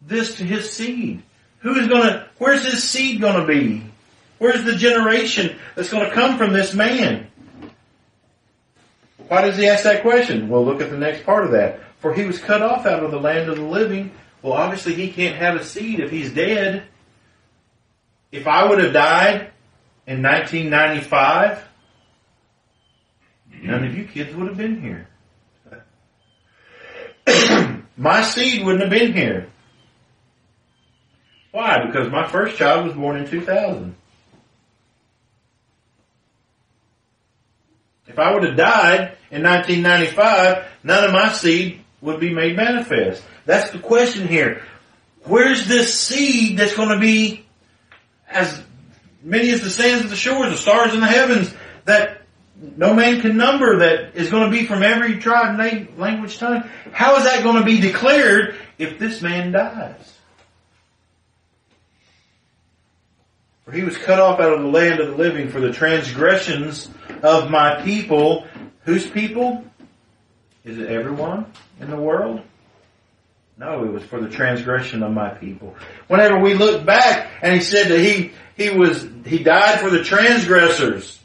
this 0.00 0.36
to 0.36 0.44
his 0.44 0.72
seed? 0.72 1.22
Who 1.58 1.74
is 1.74 1.86
going 1.86 2.04
to, 2.04 2.26
where's 2.38 2.64
his 2.64 2.82
seed 2.82 3.20
going 3.20 3.38
to 3.38 3.46
be? 3.46 3.84
Where's 4.38 4.64
the 4.64 4.74
generation 4.74 5.58
that's 5.74 5.90
going 5.90 6.08
to 6.08 6.14
come 6.14 6.38
from 6.38 6.54
this 6.54 6.72
man? 6.72 7.26
Why 9.28 9.42
does 9.42 9.58
he 9.58 9.68
ask 9.68 9.84
that 9.84 10.00
question? 10.00 10.48
Well, 10.48 10.64
look 10.64 10.80
at 10.80 10.90
the 10.90 10.96
next 10.96 11.24
part 11.24 11.44
of 11.44 11.50
that. 11.50 11.80
For 11.98 12.14
he 12.14 12.24
was 12.24 12.38
cut 12.38 12.62
off 12.62 12.86
out 12.86 13.04
of 13.04 13.10
the 13.10 13.20
land 13.20 13.50
of 13.50 13.56
the 13.56 13.64
living. 13.64 14.12
Well, 14.40 14.54
obviously 14.54 14.94
he 14.94 15.12
can't 15.12 15.36
have 15.36 15.56
a 15.56 15.62
seed 15.62 16.00
if 16.00 16.10
he's 16.10 16.32
dead. 16.32 16.84
If 18.30 18.46
I 18.46 18.68
would 18.68 18.82
have 18.82 18.92
died 18.92 19.50
in 20.06 20.22
1995, 20.22 21.64
none 23.62 23.84
of 23.84 23.96
you 23.96 24.04
kids 24.04 24.34
would 24.34 24.48
have 24.48 24.56
been 24.56 24.80
here. 24.80 25.08
my 27.96 28.22
seed 28.22 28.64
wouldn't 28.64 28.82
have 28.82 28.90
been 28.90 29.12
here. 29.12 29.48
Why? 31.52 31.84
Because 31.86 32.10
my 32.10 32.26
first 32.28 32.56
child 32.56 32.86
was 32.86 32.94
born 32.94 33.16
in 33.16 33.28
2000. 33.28 33.94
If 38.06 38.18
I 38.18 38.32
would 38.32 38.44
have 38.44 38.56
died 38.56 39.16
in 39.30 39.42
1995, 39.42 40.66
none 40.82 41.04
of 41.04 41.12
my 41.12 41.32
seed 41.32 41.80
would 42.00 42.20
be 42.20 42.32
made 42.32 42.56
manifest. 42.56 43.22
That's 43.44 43.70
the 43.70 43.78
question 43.78 44.28
here. 44.28 44.62
Where's 45.24 45.66
this 45.66 45.98
seed 45.98 46.58
that's 46.58 46.74
going 46.74 46.90
to 46.90 46.98
be 46.98 47.44
as 48.28 48.62
many 49.22 49.50
as 49.50 49.60
the 49.60 49.70
sands 49.70 50.04
of 50.04 50.10
the 50.10 50.16
shores, 50.16 50.50
the 50.50 50.56
stars 50.56 50.94
in 50.94 51.00
the 51.00 51.06
heavens, 51.06 51.52
that 51.84 52.22
no 52.76 52.94
man 52.94 53.20
can 53.20 53.36
number, 53.36 53.78
that 53.80 54.16
is 54.16 54.30
going 54.30 54.50
to 54.50 54.56
be 54.56 54.66
from 54.66 54.82
every 54.82 55.18
tribe, 55.18 55.58
language, 55.96 56.38
tongue? 56.38 56.68
How 56.92 57.16
is 57.16 57.24
that 57.24 57.42
going 57.42 57.56
to 57.56 57.64
be 57.64 57.80
declared 57.80 58.56
if 58.78 58.98
this 58.98 59.22
man 59.22 59.52
dies? 59.52 60.14
For 63.64 63.72
he 63.72 63.84
was 63.84 63.96
cut 63.98 64.18
off 64.18 64.40
out 64.40 64.54
of 64.54 64.62
the 64.62 64.68
land 64.68 64.98
of 64.98 65.08
the 65.08 65.16
living 65.16 65.50
for 65.50 65.60
the 65.60 65.72
transgressions 65.72 66.88
of 67.22 67.50
my 67.50 67.82
people. 67.82 68.46
Whose 68.84 69.08
people? 69.08 69.64
Is 70.64 70.78
it 70.78 70.88
everyone 70.88 71.52
in 71.78 71.90
the 71.90 71.96
world? 71.96 72.40
No, 73.58 73.84
it 73.84 73.92
was 73.92 74.04
for 74.04 74.20
the 74.20 74.28
transgression 74.28 75.02
of 75.02 75.12
my 75.12 75.30
people. 75.30 75.74
Whenever 76.06 76.38
we 76.38 76.54
look 76.54 76.86
back 76.86 77.28
and 77.42 77.52
he 77.54 77.60
said 77.60 77.88
that 77.88 77.98
he, 77.98 78.30
he 78.56 78.70
was, 78.70 79.04
he 79.26 79.42
died 79.42 79.80
for 79.80 79.90
the 79.90 80.04
transgressors. 80.04 81.18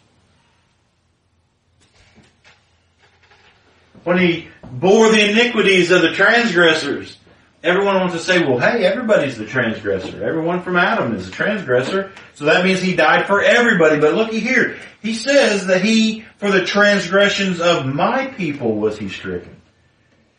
When 4.04 4.18
he 4.18 4.50
bore 4.64 5.10
the 5.10 5.30
iniquities 5.30 5.92
of 5.92 6.02
the 6.02 6.12
transgressors. 6.12 7.18
Everyone 7.64 7.96
wants 7.96 8.16
to 8.16 8.20
say, 8.20 8.44
well, 8.44 8.58
hey, 8.58 8.84
everybody's 8.84 9.38
the 9.38 9.46
transgressor. 9.46 10.22
Everyone 10.22 10.62
from 10.64 10.76
Adam 10.76 11.16
is 11.16 11.30
a 11.30 11.32
transgressor. 11.32 12.12
So 12.34 12.46
that 12.46 12.66
means 12.66 12.82
he 12.82 12.96
died 12.96 13.26
for 13.28 13.42
everybody. 13.42 14.02
But 14.02 14.16
looky 14.16 14.40
here. 14.40 14.78
He 15.02 15.14
says 15.14 15.68
that 15.68 15.82
he, 15.82 16.26
for 16.38 16.52
the 16.52 16.66
transgressions 16.66 17.62
of 17.62 17.86
my 17.86 18.28
people 18.28 18.76
was 18.76 18.98
he 18.98 19.08
stricken. 19.08 19.56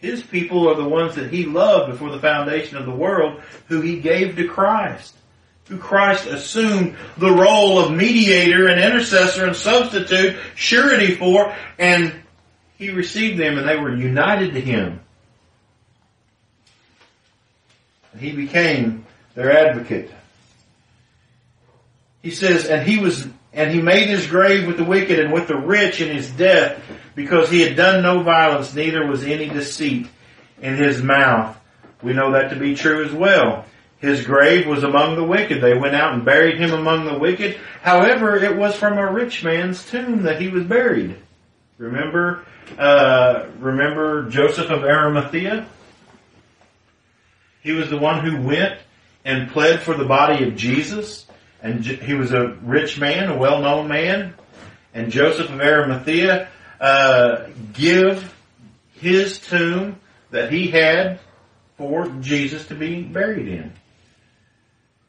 His 0.05 0.23
people 0.23 0.69
are 0.69 0.75
the 0.75 0.89
ones 0.89 1.15
that 1.17 1.33
he 1.33 1.47
loved 1.47 1.93
before 1.93 2.11
the 2.11 2.21
foundation 2.21 2.77
of 2.77 2.87
the 2.87 2.93
world, 2.93 3.41
who 3.69 3.81
he 3.81 4.01
gave 4.01 4.37
to 4.37 4.49
Christ. 4.49 5.15
Who 5.69 5.79
Christ 5.79 6.27
assumed 6.27 6.97
the 7.17 7.31
role 7.31 7.79
of 7.79 7.91
mediator 7.91 8.69
and 8.69 8.81
intercessor 8.81 9.47
and 9.47 9.57
substitute, 9.57 10.37
surety 10.55 11.15
for, 11.15 11.55
and 11.79 12.15
he 12.77 12.91
received 12.91 13.39
them 13.39 13.57
and 13.57 13.67
they 13.67 13.77
were 13.77 13.95
united 13.95 14.53
to 14.55 14.61
him 14.61 15.01
he 18.19 18.33
became 18.33 19.07
their 19.35 19.53
advocate. 19.53 20.11
He 22.23 22.31
says, 22.31 22.67
and 22.67 22.87
he 22.87 22.99
was, 22.99 23.27
and 23.55 23.71
he 23.71 23.81
made 23.81 24.09
his 24.09 24.27
grave 24.27 24.67
with 24.67 24.77
the 24.77 24.85
wicked 24.85 25.19
and 25.19 25.33
with 25.33 25.49
the 25.49 25.57
rich 25.57 26.01
in 26.01 26.15
his 26.15 26.31
death 26.31 26.83
because 27.15 27.49
he 27.49 27.61
had 27.61 27.77
done 27.77 28.03
no 28.03 28.23
violence, 28.23 28.75
neither 28.75 29.07
was 29.07 29.23
any 29.25 29.49
deceit 29.49 30.09
in 30.61 30.77
his 30.77 31.03
mouth. 31.03 31.57
We 32.03 32.13
know 32.13 32.33
that 32.33 32.51
to 32.51 32.57
be 32.57 32.75
true 32.75 33.05
as 33.05 33.13
well. 33.13 33.65
His 33.99 34.27
grave 34.27 34.67
was 34.67 34.85
among 34.85 35.17
the 35.17 35.25
wicked. 35.25 35.63
They 35.63 35.73
went 35.73 35.95
out 35.95 36.13
and 36.13 36.25
buried 36.25 36.61
him 36.61 36.73
among 36.73 37.07
the 37.07 37.19
wicked. 37.19 37.59
However, 37.81 38.37
it 38.37 38.57
was 38.57 38.77
from 38.77 38.99
a 38.99 39.11
rich 39.11 39.43
man's 39.43 39.89
tomb 39.89 40.25
that 40.25 40.41
he 40.41 40.49
was 40.49 40.65
buried. 40.65 41.17
Remember, 41.79 42.45
uh, 42.77 43.47
remember 43.59 44.29
Joseph 44.29 44.71
of 44.71 44.85
Arimathea? 44.85 45.67
He 47.63 47.73
was 47.73 47.89
the 47.89 47.97
one 47.97 48.23
who 48.25 48.43
went 48.43 48.79
and 49.25 49.51
pled 49.51 49.81
for 49.81 49.95
the 49.95 50.05
body 50.05 50.45
of 50.45 50.57
Jesus. 50.57 51.24
And 51.65 51.83
he 51.83 52.13
was 52.13 52.31
a 52.33 52.49
rich 52.63 53.01
man, 53.01 53.31
a 53.31 53.39
well-known 53.39 53.89
man. 53.89 54.35
And 54.93 55.11
Joseph 55.11 55.49
of 55.49 55.59
Arimathea 55.59 56.51
uh, 56.79 57.47
give 57.73 58.35
his 58.93 59.39
tomb 59.39 59.99
that 60.31 60.53
he 60.53 60.69
had 60.69 61.21
for 61.79 62.07
Jesus 62.21 62.67
to 62.67 62.75
be 62.75 63.03
buried 63.03 63.49
in. 63.49 63.73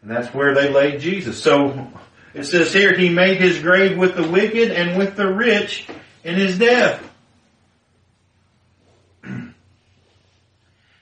And 0.01 0.09
that's 0.09 0.33
where 0.33 0.55
they 0.55 0.69
laid 0.71 1.01
Jesus. 1.01 1.43
So 1.43 1.89
it 2.33 2.45
says 2.45 2.73
here, 2.73 2.97
he 2.97 3.09
made 3.09 3.35
his 3.35 3.59
grave 3.59 3.97
with 3.97 4.15
the 4.15 4.25
wicked 4.25 4.71
and 4.71 4.97
with 4.97 5.17
the 5.17 5.27
rich 5.27 5.85
in 6.23 6.35
his 6.35 6.57
death. 6.57 7.03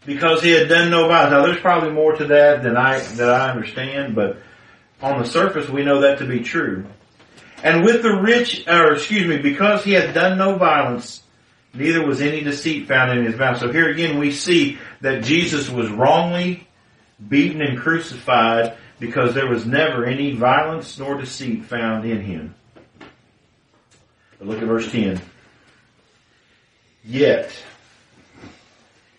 because 0.03 0.41
he 0.41 0.49
had 0.49 0.67
done 0.67 0.89
no 0.89 1.07
violence. 1.07 1.31
Now 1.31 1.45
there's 1.45 1.61
probably 1.61 1.91
more 1.91 2.13
to 2.13 2.25
that 2.25 2.63
than 2.63 2.75
I, 2.75 2.97
that 2.97 3.29
I 3.29 3.51
understand, 3.51 4.15
but 4.15 4.37
on 5.03 5.21
the 5.21 5.27
surface 5.27 5.69
we 5.69 5.83
know 5.83 6.01
that 6.01 6.19
to 6.19 6.25
be 6.25 6.39
true. 6.39 6.85
And 7.61 7.83
with 7.83 8.01
the 8.01 8.19
rich, 8.21 8.67
or 8.67 8.93
excuse 8.93 9.27
me, 9.27 9.37
because 9.37 9.83
he 9.83 9.91
had 9.91 10.13
done 10.13 10.37
no 10.37 10.57
violence, 10.57 11.21
neither 11.73 12.05
was 12.05 12.21
any 12.21 12.41
deceit 12.41 12.87
found 12.87 13.17
in 13.17 13.25
his 13.25 13.35
mouth. 13.35 13.59
So 13.59 13.71
here 13.71 13.89
again 13.89 14.17
we 14.17 14.31
see 14.31 14.79
that 15.01 15.23
Jesus 15.23 15.69
was 15.69 15.89
wrongly 15.91 16.67
beaten 17.29 17.61
and 17.61 17.77
crucified 17.77 18.77
because 18.99 19.33
there 19.35 19.47
was 19.47 19.65
never 19.65 20.05
any 20.05 20.33
violence 20.33 20.97
nor 20.97 21.17
deceit 21.17 21.65
found 21.65 22.05
in 22.05 22.21
him. 22.21 22.55
But 24.39 24.47
look 24.47 24.61
at 24.61 24.67
verse 24.67 24.89
10. 24.91 25.21
Yet, 27.05 27.51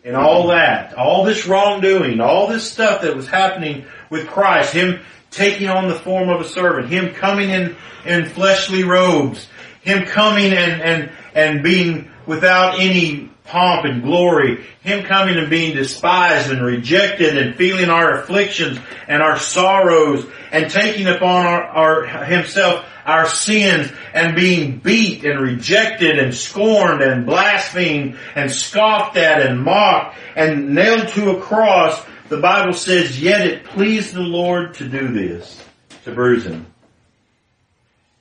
and 0.04 0.16
all 0.16 0.48
that, 0.48 0.94
all 0.94 1.24
this 1.24 1.46
wrongdoing, 1.46 2.20
all 2.20 2.46
this 2.46 2.70
stuff 2.70 3.02
that 3.02 3.16
was 3.16 3.28
happening 3.28 3.84
with 4.10 4.26
Christ, 4.26 4.72
Him 4.72 5.00
taking 5.34 5.68
on 5.68 5.88
the 5.88 5.94
form 5.94 6.28
of 6.28 6.40
a 6.40 6.48
servant, 6.48 6.88
Him 6.88 7.14
coming 7.14 7.50
in, 7.50 7.76
in 8.04 8.26
fleshly 8.26 8.84
robes, 8.84 9.48
Him 9.82 10.06
coming 10.06 10.52
and, 10.52 10.82
and, 10.82 11.12
and 11.34 11.62
being 11.62 12.10
without 12.26 12.80
any 12.80 13.30
pomp 13.44 13.84
and 13.84 14.02
glory, 14.02 14.64
Him 14.80 15.04
coming 15.04 15.36
and 15.36 15.50
being 15.50 15.76
despised 15.76 16.50
and 16.50 16.64
rejected 16.64 17.36
and 17.36 17.56
feeling 17.56 17.90
our 17.90 18.20
afflictions 18.20 18.78
and 19.08 19.22
our 19.22 19.38
sorrows 19.38 20.26
and 20.50 20.70
taking 20.70 21.06
upon 21.06 21.46
our, 21.46 21.62
our 21.62 22.24
Himself 22.24 22.84
our 23.04 23.28
sins 23.28 23.92
and 24.12 24.34
being 24.34 24.78
beat 24.78 25.24
and 25.24 25.40
rejected 25.40 26.18
and 26.18 26.34
scorned 26.34 27.02
and 27.02 27.26
blasphemed 27.26 28.16
and 28.34 28.50
scoffed 28.50 29.16
at 29.16 29.42
and 29.42 29.62
mocked 29.62 30.16
and 30.36 30.74
nailed 30.74 31.08
to 31.08 31.36
a 31.36 31.40
cross, 31.40 32.00
the 32.34 32.40
Bible 32.40 32.72
says, 32.72 33.20
yet 33.20 33.46
it 33.46 33.64
pleased 33.64 34.12
the 34.12 34.20
Lord 34.20 34.74
to 34.74 34.88
do 34.88 35.08
this, 35.08 35.62
to 36.04 36.12
bruise 36.12 36.44
him. 36.44 36.66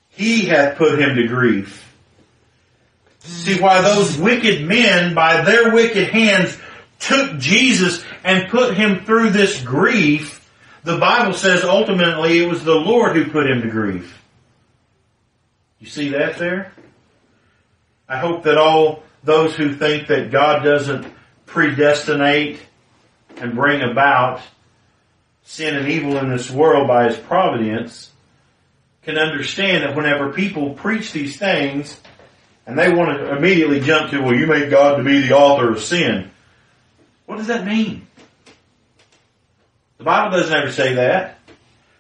He 0.09 0.45
hath 0.45 0.78
put 0.78 0.99
him 0.99 1.16
to 1.16 1.28
grief. 1.28 1.91
See 3.20 3.59
why 3.59 3.82
those 3.82 4.18
wicked 4.18 4.68
men, 4.68 5.16
by 5.16 5.41
their 5.41 5.74
wicked 5.74 6.09
hands, 6.09 6.55
took 6.99 7.39
Jesus 7.39 8.03
and 8.24 8.49
put 8.49 8.78
him 8.78 9.03
through 9.03 9.32
this 9.32 9.61
grief, 9.64 10.47
the 10.84 10.99
Bible 10.99 11.34
says 11.34 11.64
ultimately 11.64 12.43
it 12.43 12.47
was 12.47 12.64
the 12.64 12.76
Lord 12.76 13.16
who 13.16 13.32
put 13.32 13.49
him 13.49 13.61
to 13.61 13.70
grief. 13.70 14.22
You 15.80 15.88
see 15.88 16.09
that 16.09 16.38
there? 16.38 16.72
I 18.07 18.20
hope 18.20 18.43
that 18.43 18.57
all 18.57 19.01
those 19.24 19.55
who 19.55 19.74
think 19.74 20.07
that 20.09 20.30
God 20.30 20.64
doesn't 20.64 21.11
predestinate 21.47 22.59
and 23.38 23.56
bring 23.56 23.82
about 23.82 24.42
sin 25.44 25.76
and 25.76 25.88
evil 25.88 26.18
in 26.18 26.30
this 26.30 26.50
world 26.50 26.88
by 26.88 27.06
His 27.10 27.18
providence 27.18 28.12
can 29.04 29.18
understand 29.18 29.84
that 29.84 29.96
whenever 29.96 30.32
people 30.32 30.74
preach 30.74 31.12
these 31.12 31.38
things 31.38 32.00
and 32.66 32.78
they 32.78 32.92
want 32.92 33.18
to 33.18 33.36
immediately 33.36 33.82
jump 33.82 34.12
to, 34.12 34.22
well, 34.22 34.34
you 34.34 34.48
made 34.48 34.70
God 34.70 34.98
to 34.98 35.04
be 35.04 35.22
the 35.22 35.36
author 35.36 35.72
of 35.72 35.82
sin. 35.82 36.32
What 37.26 37.38
does 37.38 37.48
that 37.48 37.66
mean? 37.66 38.08
The 39.98 40.06
Bible 40.06 40.38
doesn't 40.38 40.56
ever 40.56 40.72
say 40.72 40.96
that. 40.96 41.40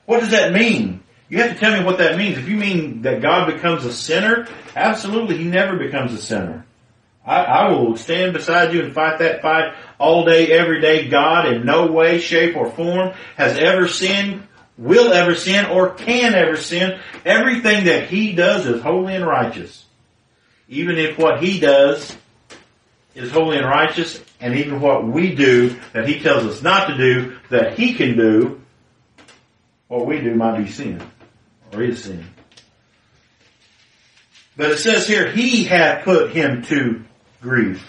What 0.05 0.19
does 0.19 0.31
that 0.31 0.53
mean? 0.53 1.01
You 1.29 1.39
have 1.39 1.53
to 1.53 1.59
tell 1.59 1.77
me 1.77 1.85
what 1.85 1.97
that 1.97 2.17
means. 2.17 2.37
If 2.37 2.47
you 2.47 2.57
mean 2.57 3.01
that 3.03 3.21
God 3.21 3.51
becomes 3.51 3.85
a 3.85 3.93
sinner, 3.93 4.47
absolutely, 4.75 5.37
He 5.37 5.45
never 5.45 5.77
becomes 5.77 6.13
a 6.13 6.17
sinner. 6.17 6.65
I, 7.25 7.43
I, 7.43 7.71
will 7.71 7.95
stand 7.95 8.33
beside 8.33 8.73
you 8.73 8.83
and 8.83 8.93
fight 8.93 9.19
that 9.19 9.41
fight 9.41 9.75
all 9.97 10.25
day, 10.25 10.51
every 10.51 10.81
day. 10.81 11.07
God 11.07 11.47
in 11.47 11.65
no 11.65 11.87
way, 11.91 12.19
shape, 12.19 12.57
or 12.57 12.69
form 12.69 13.13
has 13.37 13.57
ever 13.57 13.87
sinned, 13.87 14.45
will 14.77 15.13
ever 15.13 15.33
sin, 15.33 15.65
or 15.67 15.91
can 15.91 16.35
ever 16.35 16.57
sin. 16.57 16.99
Everything 17.23 17.85
that 17.85 18.09
He 18.09 18.33
does 18.33 18.65
is 18.65 18.81
holy 18.81 19.15
and 19.15 19.25
righteous. 19.25 19.85
Even 20.67 20.97
if 20.97 21.17
what 21.17 21.41
He 21.41 21.61
does 21.61 22.15
is 23.15 23.31
holy 23.31 23.57
and 23.57 23.67
righteous, 23.67 24.21
and 24.41 24.55
even 24.55 24.81
what 24.81 25.07
we 25.07 25.33
do 25.33 25.79
that 25.93 26.07
He 26.07 26.19
tells 26.19 26.43
us 26.43 26.61
not 26.61 26.89
to 26.89 26.97
do, 26.97 27.37
that 27.49 27.79
He 27.79 27.93
can 27.93 28.17
do, 28.17 28.61
what 29.87 30.05
we 30.05 30.19
do 30.19 30.35
might 30.35 30.57
be 30.57 30.69
sin, 30.69 31.01
or 31.71 31.81
is 31.83 32.03
sin. 32.03 32.25
But 34.57 34.71
it 34.71 34.77
says 34.79 35.07
here, 35.07 35.31
He 35.31 35.63
hath 35.63 36.03
put 36.03 36.31
him 36.31 36.63
to 36.63 37.03
grief. 37.43 37.85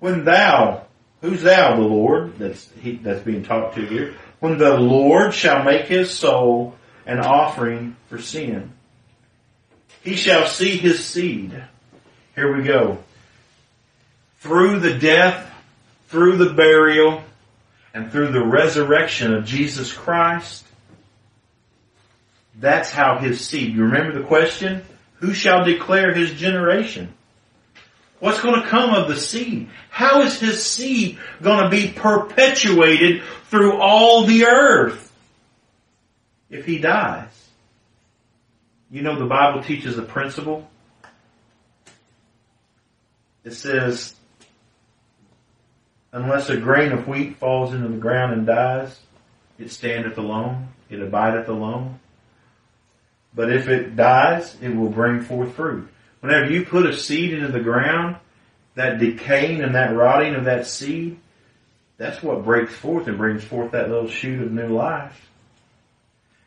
When 0.00 0.24
thou, 0.24 0.84
who's 1.22 1.42
thou, 1.42 1.76
the 1.76 1.82
Lord, 1.82 2.38
that's, 2.38 2.68
he, 2.82 2.96
that's 2.96 3.22
being 3.22 3.44
talked 3.44 3.76
to 3.76 3.86
here, 3.86 4.16
when 4.40 4.58
the 4.58 4.76
Lord 4.76 5.32
shall 5.32 5.62
make 5.62 5.86
his 5.86 6.10
soul 6.10 6.74
an 7.06 7.20
offering 7.20 7.96
for 8.08 8.18
sin, 8.18 8.72
he 10.02 10.16
shall 10.16 10.46
see 10.46 10.76
his 10.76 11.02
seed. 11.02 11.64
Here 12.34 12.54
we 12.54 12.64
go. 12.64 12.98
Through 14.40 14.80
the 14.80 14.98
death, 14.98 15.50
through 16.08 16.36
the 16.36 16.52
burial, 16.52 17.22
and 17.94 18.10
through 18.10 18.32
the 18.32 18.44
resurrection 18.44 19.32
of 19.32 19.46
Jesus 19.46 19.92
Christ, 19.92 20.64
that's 22.56 22.90
how 22.90 23.18
his 23.18 23.46
seed. 23.46 23.74
You 23.74 23.84
remember 23.84 24.18
the 24.18 24.26
question? 24.26 24.82
Who 25.20 25.32
shall 25.32 25.64
declare 25.64 26.12
his 26.12 26.32
generation? 26.32 27.14
What's 28.24 28.40
going 28.40 28.62
to 28.62 28.66
come 28.66 28.94
of 28.94 29.06
the 29.06 29.16
seed? 29.16 29.68
How 29.90 30.22
is 30.22 30.40
his 30.40 30.64
seed 30.64 31.18
going 31.42 31.62
to 31.62 31.68
be 31.68 31.92
perpetuated 31.94 33.22
through 33.50 33.78
all 33.78 34.24
the 34.24 34.46
earth 34.46 35.12
if 36.48 36.64
he 36.64 36.78
dies? 36.78 37.28
You 38.90 39.02
know 39.02 39.18
the 39.18 39.26
Bible 39.26 39.62
teaches 39.62 39.98
a 39.98 40.02
principle. 40.02 40.66
It 43.44 43.52
says, 43.52 44.14
unless 46.10 46.48
a 46.48 46.56
grain 46.56 46.92
of 46.92 47.06
wheat 47.06 47.36
falls 47.36 47.74
into 47.74 47.88
the 47.88 47.98
ground 47.98 48.32
and 48.32 48.46
dies, 48.46 48.98
it 49.58 49.70
standeth 49.70 50.16
alone, 50.16 50.68
it 50.88 51.02
abideth 51.02 51.50
alone. 51.50 52.00
But 53.34 53.52
if 53.52 53.68
it 53.68 53.96
dies, 53.96 54.56
it 54.62 54.74
will 54.74 54.88
bring 54.88 55.20
forth 55.20 55.56
fruit. 55.56 55.90
Whenever 56.24 56.50
you 56.50 56.64
put 56.64 56.86
a 56.86 56.96
seed 56.96 57.34
into 57.34 57.48
the 57.48 57.60
ground, 57.60 58.16
that 58.76 58.98
decaying 58.98 59.60
and 59.60 59.74
that 59.74 59.94
rotting 59.94 60.34
of 60.34 60.46
that 60.46 60.66
seed, 60.66 61.18
that's 61.98 62.22
what 62.22 62.46
breaks 62.46 62.74
forth 62.74 63.06
and 63.08 63.18
brings 63.18 63.44
forth 63.44 63.72
that 63.72 63.90
little 63.90 64.08
shoot 64.08 64.40
of 64.40 64.50
new 64.50 64.68
life. 64.68 65.28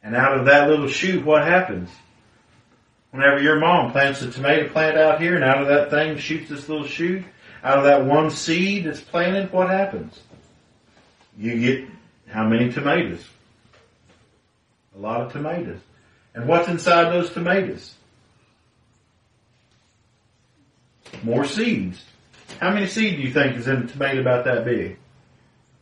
And 0.02 0.16
out 0.16 0.36
of 0.36 0.46
that 0.46 0.68
little 0.68 0.88
shoot, 0.88 1.24
what 1.24 1.44
happens? 1.44 1.92
Whenever 3.12 3.40
your 3.40 3.60
mom 3.60 3.92
plants 3.92 4.24
a 4.24 4.32
tomato 4.32 4.68
plant 4.68 4.98
out 4.98 5.22
here 5.22 5.36
and 5.36 5.44
out 5.44 5.62
of 5.62 5.68
that 5.68 5.92
thing 5.92 6.18
shoots 6.18 6.50
this 6.50 6.68
little 6.68 6.88
shoot, 6.88 7.24
out 7.64 7.78
of 7.78 7.84
that 7.84 8.04
one 8.04 8.32
seed 8.32 8.86
that's 8.86 9.02
planted, 9.02 9.52
what 9.52 9.70
happens? 9.70 10.20
You 11.38 11.56
get 11.60 11.88
how 12.30 12.48
many 12.48 12.74
tomatoes? 12.74 13.24
A 14.96 15.00
lot 15.00 15.22
of 15.22 15.32
tomatoes. 15.32 15.82
And 16.34 16.48
what's 16.48 16.68
inside 16.68 17.12
those 17.14 17.30
tomatoes? 17.30 17.94
More 21.24 21.46
seeds. 21.46 22.04
How 22.60 22.72
many 22.72 22.88
seeds 22.88 23.18
do 23.18 23.22
you 23.22 23.34
think 23.34 23.58
is 23.58 23.68
in 23.68 23.84
a 23.84 23.88
tomato 23.88 24.22
about 24.22 24.46
that 24.46 24.66
big? 24.66 24.98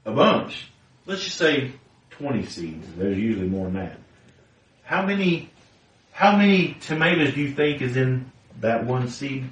A 0.06 0.12
bunch. 0.12 0.68
Let's 1.06 1.24
just 1.24 1.38
say 1.38 1.72
20 2.12 2.46
seeds. 2.46 2.88
There's 2.98 3.18
usually 3.18 3.48
more 3.48 3.66
than 3.66 3.76
that. 3.76 3.98
How 4.84 5.06
many, 5.06 5.50
how 6.12 6.36
many 6.36 6.78
tomatoes 6.82 7.34
do 7.34 7.42
you 7.42 7.54
think 7.54 7.82
is 7.82 7.98
in 7.98 8.32
that 8.62 8.86
one 8.86 9.08
seed 9.10 9.50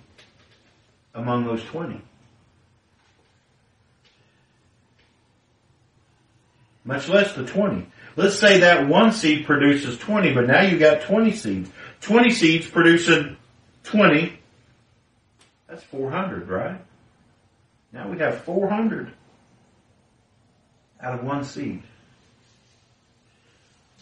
among 1.14 1.46
those 1.46 1.64
20? 1.66 2.02
Much 6.86 7.08
less 7.08 7.34
the 7.34 7.46
20. 7.46 7.88
Let's 8.16 8.38
say 8.38 8.60
that 8.60 8.88
one 8.88 9.12
seed 9.12 9.46
produces 9.46 9.98
20, 9.98 10.34
but 10.34 10.48
now 10.48 10.62
you 10.62 10.78
got 10.78 11.02
20 11.02 11.32
seeds. 11.32 11.70
20 12.02 12.30
seeds 12.32 12.68
producing 12.68 13.38
20 13.86 14.38
that's 15.74 15.86
400, 15.86 16.48
right? 16.50 16.80
Now 17.92 18.08
we 18.08 18.20
have 18.20 18.44
400 18.44 19.12
out 21.02 21.20
of 21.20 21.26
one 21.26 21.44
seed. 21.44 21.82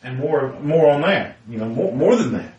And 0.04 0.20
more, 0.20 0.52
more 0.60 0.90
on 0.90 1.02
that. 1.02 1.38
You 1.48 1.60
know, 1.60 1.70
more, 1.70 1.94
more 1.94 2.16
than 2.18 2.34
that. 2.34 2.54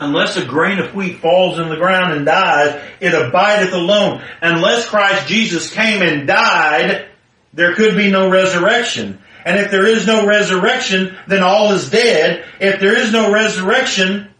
Unless 0.00 0.38
a 0.38 0.44
grain 0.46 0.78
of 0.78 0.94
wheat 0.94 1.18
falls 1.18 1.58
in 1.58 1.68
the 1.68 1.76
ground 1.76 2.14
and 2.14 2.24
dies, 2.24 2.80
it 2.98 3.12
abideth 3.12 3.74
alone. 3.74 4.22
Unless 4.40 4.88
Christ 4.88 5.28
Jesus 5.28 5.70
came 5.70 6.00
and 6.00 6.26
died, 6.26 7.08
there 7.52 7.74
could 7.74 7.94
be 7.94 8.10
no 8.10 8.30
resurrection. 8.30 9.20
And 9.44 9.60
if 9.60 9.70
there 9.70 9.86
is 9.86 10.06
no 10.06 10.26
resurrection, 10.26 11.14
then 11.28 11.42
all 11.42 11.72
is 11.72 11.90
dead. 11.90 12.46
If 12.58 12.80
there 12.80 12.96
is 12.96 13.12
no 13.12 13.30
resurrection, 13.30 14.30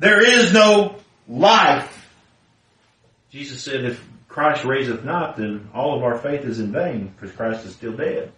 there 0.00 0.20
is 0.20 0.52
no 0.52 0.96
life. 1.28 2.10
Jesus 3.30 3.62
said, 3.62 3.84
if 3.84 4.04
Christ 4.28 4.64
raiseth 4.64 5.04
not, 5.04 5.36
then 5.36 5.68
all 5.74 5.96
of 5.96 6.02
our 6.02 6.18
faith 6.18 6.44
is 6.44 6.58
in 6.58 6.72
vain, 6.72 7.12
because 7.14 7.34
Christ 7.36 7.66
is 7.66 7.74
still 7.74 7.92
dead. 7.92 8.32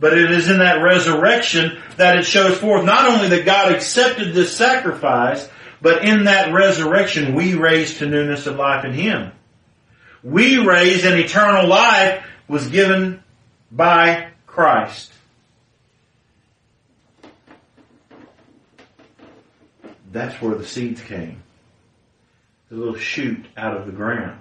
But 0.00 0.16
it 0.16 0.30
is 0.30 0.48
in 0.48 0.60
that 0.60 0.82
resurrection 0.82 1.82
that 1.96 2.18
it 2.18 2.24
shows 2.24 2.58
forth 2.58 2.84
not 2.84 3.08
only 3.08 3.28
that 3.30 3.44
God 3.44 3.72
accepted 3.72 4.32
this 4.32 4.56
sacrifice, 4.56 5.48
but 5.82 6.04
in 6.04 6.24
that 6.24 6.52
resurrection 6.52 7.34
we 7.34 7.54
raise 7.54 7.98
to 7.98 8.06
newness 8.06 8.46
of 8.46 8.56
life 8.56 8.84
in 8.84 8.92
Him. 8.92 9.32
We 10.22 10.58
raise 10.58 11.04
an 11.04 11.18
eternal 11.18 11.66
life 11.68 12.24
was 12.46 12.68
given 12.68 13.22
by 13.72 14.28
Christ. 14.46 15.12
That's 20.12 20.40
where 20.40 20.54
the 20.54 20.64
seeds 20.64 21.00
came 21.02 21.42
the 22.68 22.76
little 22.76 22.98
shoot 22.98 23.46
out 23.56 23.76
of 23.76 23.86
the 23.86 23.92
ground. 23.92 24.38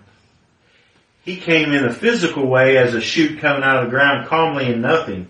He 1.24 1.38
came 1.38 1.74
in 1.74 1.86
a 1.86 1.94
physical 1.94 2.48
way 2.48 2.78
as 2.78 2.94
a 2.94 3.02
shoot 3.02 3.40
coming 3.40 3.64
out 3.64 3.84
of 3.84 3.86
the 3.86 3.90
ground 3.90 4.28
calmly 4.28 4.72
and 4.72 4.82
nothing. 4.82 5.28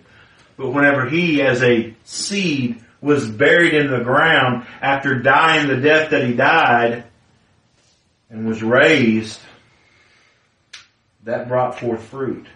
But 0.56 0.70
whenever 0.70 1.08
he 1.08 1.42
as 1.42 1.62
a 1.62 1.94
seed 2.04 2.80
was 3.00 3.28
buried 3.28 3.74
in 3.74 3.90
the 3.90 4.00
ground 4.00 4.66
after 4.80 5.20
dying 5.20 5.68
the 5.68 5.76
death 5.76 6.10
that 6.10 6.26
he 6.26 6.34
died 6.34 7.04
and 8.30 8.46
was 8.46 8.62
raised, 8.62 9.40
that 11.24 11.48
brought 11.48 11.78
forth 11.78 12.02
fruit. 12.04 12.46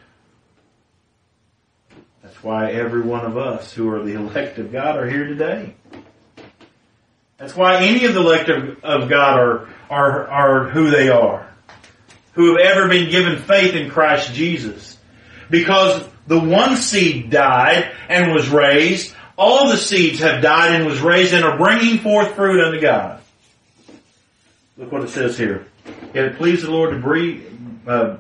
That's 2.23 2.43
why 2.43 2.73
every 2.73 3.03
one 3.03 3.25
of 3.25 3.37
us 3.37 3.73
who 3.73 3.91
are 3.91 4.03
the 4.03 4.15
elect 4.15 4.59
of 4.59 4.73
God 4.73 4.97
are 4.97 5.09
here 5.09 5.27
today. 5.27 5.75
That's 7.43 7.57
why 7.57 7.83
any 7.83 8.05
of 8.05 8.15
the 8.15 8.21
elect 8.21 8.49
of, 8.49 8.85
of 8.85 9.11
God 9.11 9.41
are, 9.41 9.69
are, 9.91 10.29
are 10.29 10.69
who 10.69 10.93
they 10.93 11.09
are. 11.09 11.53
Who 12.35 12.57
have 12.57 12.65
ever 12.65 12.89
been 12.89 13.11
given 13.11 13.37
faith 13.37 13.75
in 13.75 13.91
Christ 13.91 14.33
Jesus. 14.33 14.97
Because 15.51 16.09
the 16.29 16.39
one 16.39 16.77
seed 16.77 17.31
died 17.31 17.91
and 18.09 18.33
was 18.33 18.49
raised, 18.49 19.13
all 19.37 19.69
the 19.69 19.77
seeds 19.77 20.21
have 20.21 20.41
died 20.41 20.77
and 20.77 20.87
was 20.87 21.01
raised 21.01 21.35
and 21.35 21.45
are 21.45 21.59
bringing 21.59 21.99
forth 21.99 22.37
fruit 22.37 22.65
unto 22.65 22.81
God. 22.81 23.21
Look 24.77 24.93
what 24.93 25.03
it 25.03 25.11
says 25.11 25.37
here. 25.37 25.67
It 26.15 26.37
pleased 26.37 26.65
the 26.65 26.71
Lord 26.71 26.93
to 26.93 27.01
breathe, 27.01 27.45
uh, 27.89 28.19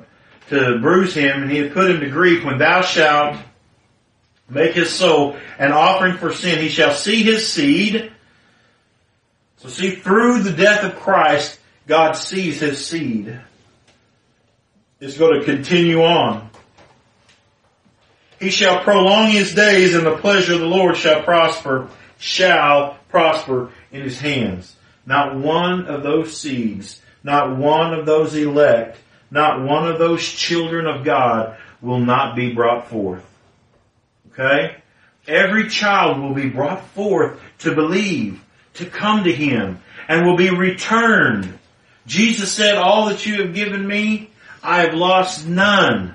to 0.48 0.78
bruise 0.80 1.14
him, 1.14 1.44
and 1.44 1.50
he 1.50 1.58
hath 1.58 1.74
put 1.74 1.88
him 1.88 2.00
to 2.00 2.10
grief. 2.10 2.44
When 2.44 2.58
thou 2.58 2.82
shalt 2.82 3.36
make 4.48 4.74
his 4.74 4.90
soul 4.90 5.36
an 5.60 5.70
offering 5.70 6.16
for 6.16 6.32
sin, 6.32 6.58
he 6.58 6.68
shall 6.68 6.92
see 6.92 7.22
his 7.22 7.48
seed. 7.48 8.12
So 9.62 9.68
see, 9.68 9.94
through 9.94 10.42
the 10.42 10.50
death 10.50 10.82
of 10.82 10.96
Christ, 10.96 11.60
God 11.86 12.12
sees 12.12 12.60
his 12.60 12.84
seed. 12.84 13.38
It's 14.98 15.16
going 15.16 15.38
to 15.38 15.46
continue 15.46 16.02
on. 16.02 16.50
He 18.40 18.50
shall 18.50 18.82
prolong 18.82 19.30
his 19.30 19.54
days 19.54 19.94
and 19.94 20.04
the 20.04 20.16
pleasure 20.16 20.54
of 20.54 20.60
the 20.60 20.66
Lord 20.66 20.96
shall 20.96 21.22
prosper, 21.22 21.88
shall 22.18 22.98
prosper 23.08 23.70
in 23.92 24.02
his 24.02 24.18
hands. 24.18 24.74
Not 25.06 25.36
one 25.36 25.86
of 25.86 26.02
those 26.02 26.36
seeds, 26.36 27.00
not 27.22 27.56
one 27.56 27.94
of 27.94 28.04
those 28.04 28.34
elect, 28.34 28.98
not 29.30 29.62
one 29.62 29.86
of 29.86 30.00
those 30.00 30.24
children 30.24 30.86
of 30.86 31.04
God 31.04 31.56
will 31.80 32.00
not 32.00 32.34
be 32.34 32.52
brought 32.52 32.88
forth. 32.88 33.24
Okay? 34.32 34.74
Every 35.28 35.68
child 35.68 36.20
will 36.20 36.34
be 36.34 36.48
brought 36.48 36.84
forth 36.88 37.40
to 37.60 37.76
believe, 37.76 38.42
to 38.74 38.86
come 38.86 39.24
to 39.24 39.32
Him, 39.32 39.80
and 40.08 40.26
will 40.26 40.36
be 40.36 40.50
returned. 40.50 41.58
Jesus 42.06 42.52
said, 42.52 42.76
all 42.76 43.08
that 43.08 43.26
you 43.26 43.42
have 43.42 43.54
given 43.54 43.86
me, 43.86 44.30
I 44.62 44.82
have 44.82 44.94
lost 44.94 45.46
none. 45.46 46.14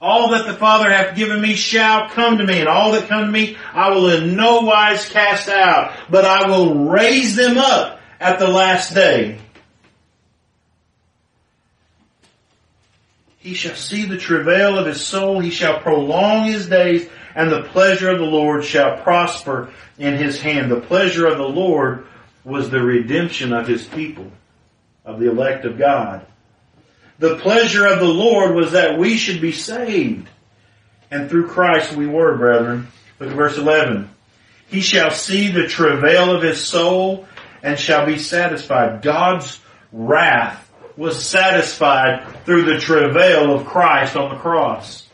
All 0.00 0.30
that 0.30 0.46
the 0.46 0.54
Father 0.54 0.90
hath 0.90 1.16
given 1.16 1.40
me 1.40 1.54
shall 1.54 2.08
come 2.10 2.38
to 2.38 2.44
me, 2.44 2.60
and 2.60 2.68
all 2.68 2.92
that 2.92 3.08
come 3.08 3.24
to 3.24 3.30
me 3.30 3.56
I 3.72 3.90
will 3.90 4.10
in 4.10 4.36
no 4.36 4.60
wise 4.60 5.08
cast 5.08 5.48
out, 5.48 5.96
but 6.10 6.24
I 6.24 6.48
will 6.48 6.88
raise 6.88 7.34
them 7.34 7.56
up 7.56 8.00
at 8.20 8.38
the 8.38 8.48
last 8.48 8.94
day. 8.94 9.38
He 13.38 13.54
shall 13.54 13.76
see 13.76 14.04
the 14.04 14.18
travail 14.18 14.76
of 14.76 14.86
his 14.86 15.00
soul, 15.00 15.38
he 15.38 15.50
shall 15.50 15.80
prolong 15.80 16.46
his 16.46 16.68
days, 16.68 17.08
and 17.36 17.52
the 17.52 17.62
pleasure 17.64 18.10
of 18.10 18.18
the 18.18 18.24
Lord 18.24 18.64
shall 18.64 18.96
prosper 18.96 19.70
in 19.98 20.14
his 20.14 20.40
hand. 20.40 20.70
The 20.70 20.80
pleasure 20.80 21.26
of 21.26 21.36
the 21.36 21.46
Lord 21.46 22.06
was 22.44 22.70
the 22.70 22.80
redemption 22.80 23.52
of 23.52 23.68
his 23.68 23.84
people, 23.84 24.32
of 25.04 25.20
the 25.20 25.30
elect 25.30 25.66
of 25.66 25.76
God. 25.76 26.26
The 27.18 27.36
pleasure 27.36 27.86
of 27.86 27.98
the 27.98 28.06
Lord 28.06 28.54
was 28.54 28.72
that 28.72 28.98
we 28.98 29.18
should 29.18 29.42
be 29.42 29.52
saved. 29.52 30.28
And 31.10 31.28
through 31.28 31.48
Christ 31.48 31.94
we 31.94 32.06
were, 32.06 32.38
brethren. 32.38 32.88
Look 33.20 33.30
at 33.30 33.36
verse 33.36 33.58
11. 33.58 34.08
He 34.68 34.80
shall 34.80 35.10
see 35.10 35.50
the 35.50 35.68
travail 35.68 36.34
of 36.34 36.42
his 36.42 36.60
soul 36.60 37.26
and 37.62 37.78
shall 37.78 38.06
be 38.06 38.18
satisfied. 38.18 39.02
God's 39.02 39.60
wrath 39.92 40.72
was 40.96 41.22
satisfied 41.22 42.44
through 42.46 42.64
the 42.64 42.80
travail 42.80 43.54
of 43.54 43.66
Christ 43.66 44.16
on 44.16 44.30
the 44.30 44.40
cross. 44.40 45.05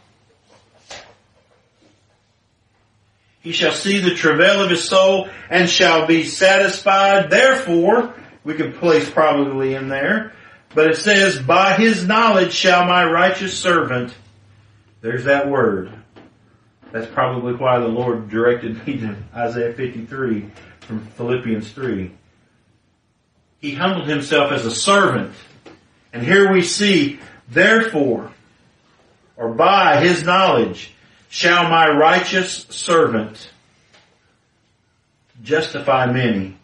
He 3.43 3.53
shall 3.53 3.72
see 3.72 3.99
the 3.99 4.14
travail 4.14 4.62
of 4.62 4.70
his 4.70 4.84
soul 4.84 5.28
and 5.51 5.68
shall 5.68 6.07
be 6.07 6.24
satisfied. 6.24 7.28
Therefore, 7.28 8.14
we 8.45 8.55
could 8.55 8.76
place 8.76 9.11
probably 9.11 9.74
in 9.74 9.88
there, 9.88 10.32
but 10.74 10.88
it 10.88 10.97
says, 10.97 11.40
by 11.40 11.74
his 11.74 12.07
knowledge 12.07 12.53
shall 12.53 12.86
my 12.86 13.05
righteous 13.05 13.59
servant, 13.59 14.14
there's 15.01 15.24
that 15.24 15.49
word. 15.49 15.93
That's 16.93 17.11
probably 17.12 17.55
why 17.55 17.80
the 17.80 17.88
Lord 17.88 18.28
directed 18.28 18.86
me 18.86 18.99
to 18.99 19.16
Isaiah 19.34 19.72
53 19.72 20.51
from 20.80 21.05
Philippians 21.07 21.72
3. 21.72 22.12
He 23.59 23.74
humbled 23.74 24.07
himself 24.07 24.53
as 24.53 24.64
a 24.64 24.70
servant. 24.70 25.32
And 26.12 26.22
here 26.22 26.53
we 26.53 26.62
see, 26.62 27.18
therefore, 27.49 28.30
or 29.36 29.55
by 29.55 30.01
his 30.01 30.22
knowledge, 30.22 30.91
shall 31.33 31.66
my 31.70 31.89
righteous 31.89 32.66
servant 32.68 33.51
justify 35.43 36.05
many, 36.05 36.55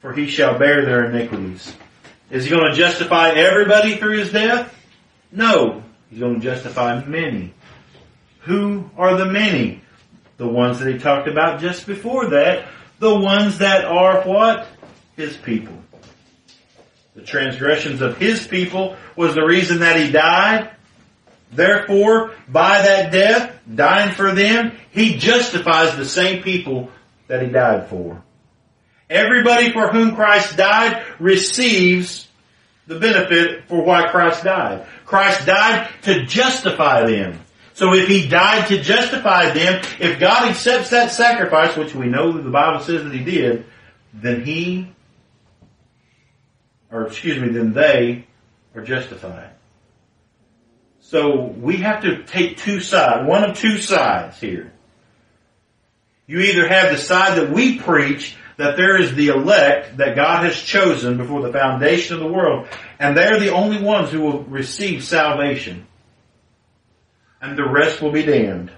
for 0.00 0.12
he 0.12 0.28
shall 0.28 0.56
bear 0.56 0.86
their 0.86 1.10
iniquities. 1.10 1.74
Is 2.30 2.44
he 2.44 2.50
going 2.50 2.70
to 2.70 2.78
justify 2.78 3.30
everybody 3.30 3.96
through 3.96 4.18
his 4.18 4.30
death? 4.30 4.72
No. 5.32 5.82
He's 6.08 6.20
going 6.20 6.36
to 6.36 6.40
justify 6.40 7.04
many. 7.04 7.52
Who 8.42 8.88
are 8.96 9.16
the 9.16 9.26
many? 9.26 9.82
The 10.36 10.46
ones 10.46 10.78
that 10.78 10.92
he 10.92 11.00
talked 11.00 11.26
about 11.26 11.60
just 11.60 11.84
before 11.84 12.26
that. 12.26 12.68
The 13.00 13.12
ones 13.12 13.58
that 13.58 13.84
are 13.84 14.22
what? 14.22 14.68
His 15.16 15.36
people. 15.36 15.76
The 17.16 17.22
transgressions 17.22 18.02
of 18.02 18.18
his 18.18 18.46
people 18.46 18.96
was 19.16 19.34
the 19.34 19.44
reason 19.44 19.80
that 19.80 19.96
he 19.96 20.12
died. 20.12 20.70
Therefore, 21.50 22.32
by 22.48 22.82
that 22.82 23.12
death, 23.12 23.58
dying 23.72 24.14
for 24.14 24.34
them, 24.34 24.72
he 24.90 25.16
justifies 25.16 25.96
the 25.96 26.04
same 26.04 26.42
people 26.42 26.90
that 27.26 27.42
he 27.42 27.48
died 27.48 27.88
for. 27.88 28.22
Everybody 29.08 29.72
for 29.72 29.88
whom 29.88 30.14
Christ 30.14 30.56
died 30.56 31.02
receives 31.18 32.28
the 32.86 32.98
benefit 32.98 33.68
for 33.68 33.82
why 33.82 34.08
Christ 34.10 34.44
died. 34.44 34.86
Christ 35.04 35.46
died 35.46 35.88
to 36.02 36.24
justify 36.26 37.06
them. 37.06 37.40
So 37.74 37.94
if 37.94 38.08
he 38.08 38.28
died 38.28 38.68
to 38.68 38.82
justify 38.82 39.50
them, 39.50 39.82
if 40.00 40.18
God 40.18 40.48
accepts 40.48 40.90
that 40.90 41.12
sacrifice, 41.12 41.76
which 41.76 41.94
we 41.94 42.06
know 42.06 42.32
that 42.32 42.42
the 42.42 42.50
Bible 42.50 42.80
says 42.80 43.04
that 43.04 43.12
he 43.12 43.24
did, 43.24 43.66
then 44.12 44.44
he, 44.44 44.92
or 46.90 47.06
excuse 47.06 47.40
me, 47.40 47.48
then 47.48 47.72
they 47.72 48.26
are 48.74 48.82
justified. 48.82 49.50
So 51.08 51.40
we 51.40 51.78
have 51.78 52.02
to 52.02 52.22
take 52.24 52.58
two 52.58 52.80
sides, 52.80 53.26
one 53.26 53.42
of 53.42 53.56
two 53.56 53.78
sides 53.78 54.38
here. 54.38 54.70
You 56.26 56.40
either 56.40 56.68
have 56.68 56.90
the 56.90 56.98
side 56.98 57.38
that 57.38 57.50
we 57.50 57.78
preach 57.78 58.36
that 58.58 58.76
there 58.76 59.00
is 59.00 59.14
the 59.14 59.28
elect 59.28 59.96
that 59.96 60.16
God 60.16 60.44
has 60.44 60.60
chosen 60.60 61.16
before 61.16 61.40
the 61.40 61.50
foundation 61.50 62.16
of 62.16 62.20
the 62.20 62.30
world, 62.30 62.68
and 62.98 63.16
they're 63.16 63.40
the 63.40 63.54
only 63.54 63.82
ones 63.82 64.10
who 64.10 64.20
will 64.20 64.42
receive 64.44 65.02
salvation. 65.02 65.86
And 67.40 67.56
the 67.56 67.66
rest 67.66 68.02
will 68.02 68.12
be 68.12 68.24
damned. 68.24 68.70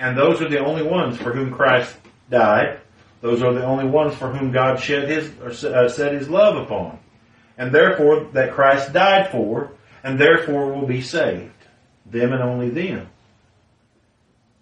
And 0.00 0.18
those 0.18 0.42
are 0.42 0.48
the 0.48 0.64
only 0.64 0.82
ones 0.82 1.16
for 1.16 1.32
whom 1.32 1.54
Christ 1.54 1.96
died. 2.28 2.80
Those 3.20 3.40
are 3.40 3.52
the 3.52 3.64
only 3.64 3.86
ones 3.86 4.16
for 4.16 4.32
whom 4.32 4.50
God 4.50 4.80
shed 4.80 5.08
his, 5.08 5.30
or 5.40 5.50
uh, 5.50 5.88
set 5.88 6.12
his 6.12 6.28
love 6.28 6.56
upon. 6.56 6.98
And 7.58 7.72
therefore, 7.72 8.28
that 8.32 8.52
Christ 8.52 8.92
died 8.92 9.30
for, 9.30 9.72
and 10.02 10.18
therefore 10.18 10.72
will 10.72 10.86
be 10.86 11.00
saved. 11.00 11.52
Them 12.04 12.32
and 12.32 12.42
only 12.42 12.70
them. 12.70 13.08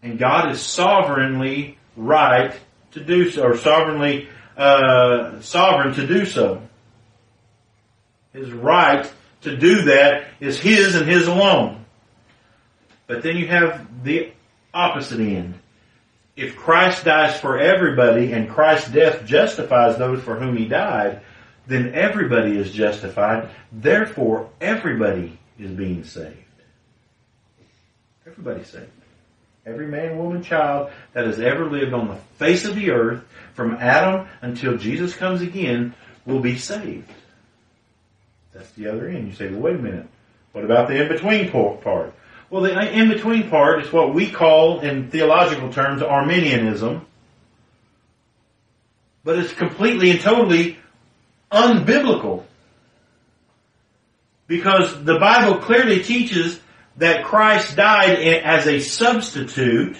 And 0.03 0.19
God 0.19 0.51
is 0.51 0.61
sovereignly 0.61 1.79
right 1.97 2.55
to 2.93 3.03
do 3.03 3.31
so, 3.31 3.43
or 3.43 3.57
sovereignly 3.57 4.29
uh, 4.57 5.41
sovereign 5.41 5.95
to 5.95 6.07
do 6.07 6.25
so. 6.25 6.63
His 8.33 8.53
right 8.53 9.11
to 9.43 9.57
do 9.57 9.83
that 9.83 10.27
is 10.41 10.59
His 10.59 10.95
and 10.95 11.09
His 11.09 11.27
alone. 11.27 11.85
But 13.07 13.23
then 13.23 13.37
you 13.37 13.47
have 13.49 14.05
the 14.05 14.33
opposite 14.73 15.21
end. 15.21 15.55
If 16.37 16.57
Christ 16.57 17.05
dies 17.05 17.39
for 17.39 17.59
everybody 17.59 18.33
and 18.33 18.51
Christ's 18.51 18.91
death 18.91 19.25
justifies 19.25 19.99
those 19.99 20.23
for 20.23 20.37
whom 20.37 20.57
He 20.57 20.67
died, 20.67 21.21
then 21.67 21.95
everybody 21.95 22.57
is 22.57 22.73
justified. 22.73 23.51
Therefore, 23.73 24.51
everybody 24.61 25.39
is 25.59 25.71
being 25.71 26.05
saved. 26.05 26.37
Everybody's 28.27 28.69
saved. 28.69 28.91
Every 29.67 29.87
man, 29.87 30.19
woman, 30.19 30.43
child 30.43 30.91
that 31.15 31.27
has 31.27 31.41
ever 31.41 31.71
lived 31.71 31.95
on 31.95 32.09
the 32.09 32.17
face 32.39 32.67
of 32.67 32.75
the 32.75 32.91
earth 32.91 33.25
from 33.55 33.77
Adam 33.77 34.29
until 34.43 34.77
Jesus 34.77 35.17
comes 35.17 35.41
again 35.41 35.95
will 36.27 36.41
be 36.41 36.59
saved. 36.59 37.11
That's 38.53 38.71
the 38.73 38.89
other 38.89 39.09
end. 39.09 39.29
You 39.29 39.35
say, 39.35 39.51
well, 39.51 39.61
wait 39.61 39.77
a 39.77 39.79
minute. 39.79 40.07
What 40.53 40.65
about 40.65 40.89
the 40.89 41.01
in-between 41.01 41.51
part? 41.51 42.15
Well, 42.51 42.63
the 42.63 42.79
uh, 42.79 42.85
in-between 42.85 43.49
part 43.49 43.85
is 43.85 43.93
what 43.93 44.15
we 44.15 44.31
call, 44.31 44.81
in 44.81 45.11
theological 45.11 45.73
terms, 45.73 46.03
Arminianism. 46.03 47.07
But 49.25 49.39
it's 49.39 49.53
completely 49.53 50.11
and 50.11 50.21
totally 50.21 50.79
unbiblical. 51.51 52.45
Because 54.47 55.05
the 55.05 55.19
Bible 55.19 55.59
clearly 55.59 56.03
teaches 56.03 56.61
that 56.97 57.25
Christ 57.25 57.77
died 57.77 58.19
as 58.19 58.67
a 58.67 58.81
substitute. 58.81 59.97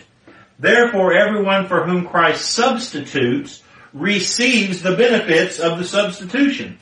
Therefore, 0.59 1.15
everyone 1.15 1.67
for 1.67 1.85
whom 1.85 2.07
Christ 2.07 2.51
substitutes 2.51 3.63
receives 3.93 4.83
the 4.83 4.97
benefits 4.97 5.59
of 5.59 5.79
the 5.79 5.85
substitution. 5.85 6.79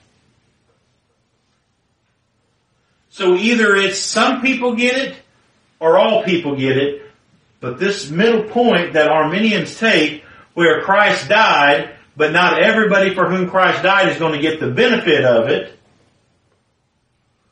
So 3.11 3.37
either 3.37 3.77
it's 3.77 3.99
some 3.99 4.41
people 4.41 4.75
get 4.75 4.97
it 4.97 5.17
or 5.79 5.99
all 5.99 6.25
people 6.25 6.57
get 6.57 6.79
it, 6.79 7.03
but 7.61 7.79
this 7.79 8.11
middle 8.11 8.45
point 8.45 8.95
that 8.95 9.09
Arminians 9.09 9.79
take 9.79 10.25
where 10.55 10.83
Christ 10.83 11.29
died, 11.29 11.95
but 12.17 12.33
not 12.33 12.63
everybody 12.63 13.15
for 13.15 13.29
whom 13.29 13.49
Christ 13.49 13.83
died 13.83 14.09
is 14.09 14.19
going 14.19 14.35
to 14.35 14.41
get 14.41 14.61
the 14.61 14.71
benefit 14.71 15.25
of 15.25 15.49
it, 15.49 15.79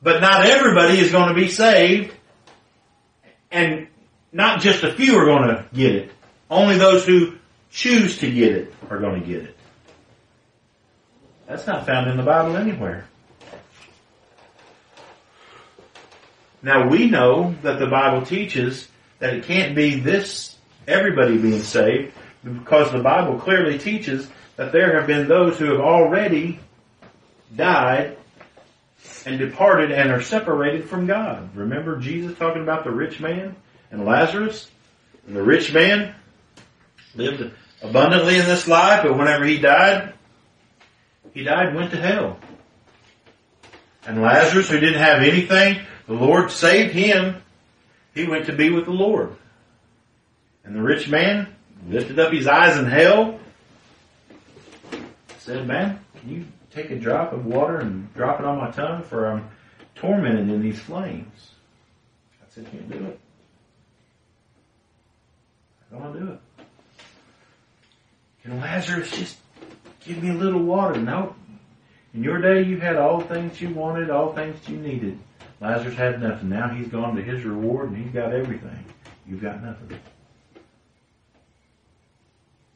But 0.02 0.20
not 0.20 0.46
everybody 0.46 0.98
is 0.98 1.12
going 1.12 1.28
to 1.28 1.34
be 1.34 1.48
saved. 1.48 2.14
And 3.50 3.88
not 4.32 4.60
just 4.60 4.84
a 4.84 4.92
few 4.92 5.16
are 5.16 5.24
going 5.24 5.48
to 5.48 5.66
get 5.72 5.94
it. 5.94 6.12
Only 6.48 6.78
those 6.78 7.04
who 7.04 7.36
choose 7.70 8.18
to 8.18 8.30
get 8.30 8.52
it 8.52 8.74
are 8.88 8.98
going 8.98 9.20
to 9.20 9.26
get 9.26 9.42
it. 9.44 9.56
That's 11.46 11.66
not 11.66 11.84
found 11.84 12.08
in 12.08 12.16
the 12.16 12.22
Bible 12.22 12.56
anywhere. 12.56 13.06
Now 16.62 16.88
we 16.88 17.08
know 17.10 17.54
that 17.62 17.78
the 17.78 17.86
Bible 17.86 18.24
teaches 18.24 18.86
that 19.18 19.34
it 19.34 19.44
can't 19.44 19.74
be 19.74 19.98
this 19.98 20.56
everybody 20.86 21.38
being 21.38 21.62
saved 21.62 22.12
because 22.44 22.92
the 22.92 23.00
Bible 23.00 23.38
clearly 23.38 23.78
teaches 23.78 24.28
that 24.60 24.72
there 24.72 24.98
have 24.98 25.06
been 25.06 25.26
those 25.26 25.58
who 25.58 25.64
have 25.64 25.80
already 25.80 26.60
died 27.56 28.18
and 29.24 29.38
departed 29.38 29.90
and 29.90 30.10
are 30.10 30.20
separated 30.20 30.86
from 30.86 31.06
God. 31.06 31.56
Remember 31.56 31.96
Jesus 31.96 32.36
talking 32.36 32.60
about 32.60 32.84
the 32.84 32.90
rich 32.90 33.20
man 33.20 33.56
and 33.90 34.04
Lazarus? 34.04 34.70
And 35.26 35.34
the 35.34 35.42
rich 35.42 35.72
man 35.72 36.14
lived 37.14 37.50
abundantly 37.80 38.36
in 38.36 38.44
this 38.44 38.68
life, 38.68 39.02
but 39.02 39.16
whenever 39.16 39.46
he 39.46 39.56
died, 39.56 40.12
he 41.32 41.42
died 41.42 41.68
and 41.68 41.76
went 41.76 41.92
to 41.92 41.96
hell. 41.96 42.38
And 44.06 44.20
Lazarus, 44.20 44.68
who 44.68 44.78
didn't 44.78 45.00
have 45.00 45.22
anything, 45.22 45.80
the 46.06 46.12
Lord 46.12 46.50
saved 46.50 46.92
him. 46.92 47.40
He 48.14 48.26
went 48.26 48.44
to 48.44 48.52
be 48.52 48.68
with 48.68 48.84
the 48.84 48.90
Lord. 48.90 49.34
And 50.64 50.76
the 50.76 50.82
rich 50.82 51.08
man 51.08 51.46
lifted 51.88 52.18
up 52.18 52.30
his 52.30 52.46
eyes 52.46 52.76
in 52.76 52.84
hell, 52.84 53.39
said, 55.50 55.66
man, 55.66 55.98
can 56.20 56.30
you 56.30 56.44
take 56.70 56.90
a 56.90 56.96
drop 56.96 57.32
of 57.32 57.44
water 57.44 57.78
and 57.78 58.12
drop 58.14 58.38
it 58.38 58.46
on 58.46 58.58
my 58.58 58.70
tongue 58.70 59.02
for 59.02 59.26
I'm 59.26 59.50
tormented 59.96 60.48
in 60.48 60.62
these 60.62 60.78
flames? 60.78 61.50
I 62.40 62.46
said, 62.48 62.70
can't 62.70 62.88
do 62.88 63.06
it. 63.06 63.20
I 65.80 65.94
don't 65.94 66.04
want 66.04 66.14
to 66.14 66.20
do 66.20 66.32
it. 66.32 66.40
Can 68.42 68.60
Lazarus 68.60 69.10
just 69.10 69.38
give 70.04 70.22
me 70.22 70.30
a 70.30 70.34
little 70.34 70.62
water? 70.62 71.00
No. 71.00 71.34
In 72.14 72.22
your 72.22 72.40
day, 72.40 72.62
you 72.62 72.78
had 72.78 72.96
all 72.96 73.20
things 73.20 73.60
you 73.60 73.70
wanted, 73.70 74.08
all 74.08 74.32
things 74.32 74.56
you 74.68 74.76
needed. 74.76 75.18
Lazarus 75.60 75.96
had 75.96 76.22
nothing. 76.22 76.48
Now 76.48 76.68
he's 76.68 76.88
gone 76.88 77.16
to 77.16 77.22
his 77.22 77.44
reward 77.44 77.90
and 77.90 78.04
he's 78.04 78.12
got 78.12 78.32
everything. 78.32 78.84
You've 79.26 79.42
got 79.42 79.62
nothing. 79.62 79.98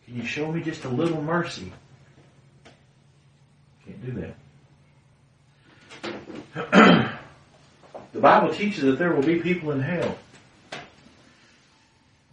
Can 0.04 0.16
you 0.16 0.26
show 0.26 0.50
me 0.50 0.60
just 0.60 0.84
a 0.84 0.88
little 0.88 1.22
mercy? 1.22 1.72
Do 4.04 4.12
that. 4.12 4.34
the 8.12 8.20
Bible 8.20 8.52
teaches 8.52 8.82
that 8.82 8.98
there 8.98 9.14
will 9.14 9.22
be 9.22 9.40
people 9.40 9.70
in 9.70 9.80
hell. 9.80 10.18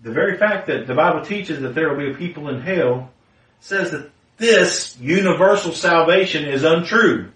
The 0.04 0.12
very 0.12 0.38
fact 0.38 0.68
that 0.68 0.88
the 0.88 0.96
Bible 0.96 1.24
teaches 1.24 1.62
that 1.62 1.74
there 1.76 1.94
will 1.94 2.12
be 2.12 2.18
people 2.18 2.50
in 2.50 2.62
hell 2.62 3.10
says 3.62 3.92
that 3.92 4.10
this 4.38 4.98
universal 5.00 5.72
salvation 5.72 6.46
is 6.46 6.64
untrue. 6.64 7.32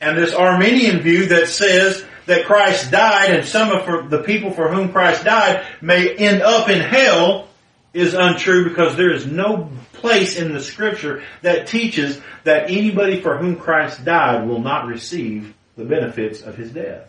And 0.00 0.18
this 0.18 0.34
Arminian 0.34 1.00
view 1.00 1.26
that 1.26 1.48
says 1.48 2.04
that 2.26 2.44
Christ 2.44 2.90
died 2.90 3.30
and 3.30 3.46
some 3.46 3.70
of 3.70 4.10
the 4.10 4.24
people 4.24 4.50
for 4.50 4.68
whom 4.68 4.92
Christ 4.92 5.24
died 5.24 5.64
may 5.80 6.14
end 6.14 6.42
up 6.42 6.68
in 6.68 6.80
hell 6.80 7.48
is 7.92 8.14
untrue 8.14 8.68
because 8.68 8.96
there 8.96 9.12
is 9.12 9.26
no 9.26 9.70
place 9.92 10.38
in 10.38 10.52
the 10.52 10.60
scripture 10.60 11.22
that 11.42 11.66
teaches 11.66 12.20
that 12.44 12.70
anybody 12.70 13.20
for 13.20 13.36
whom 13.36 13.56
Christ 13.56 14.04
died 14.04 14.48
will 14.48 14.60
not 14.60 14.86
receive 14.86 15.54
the 15.76 15.84
benefits 15.84 16.42
of 16.42 16.56
his 16.56 16.70
death. 16.70 17.08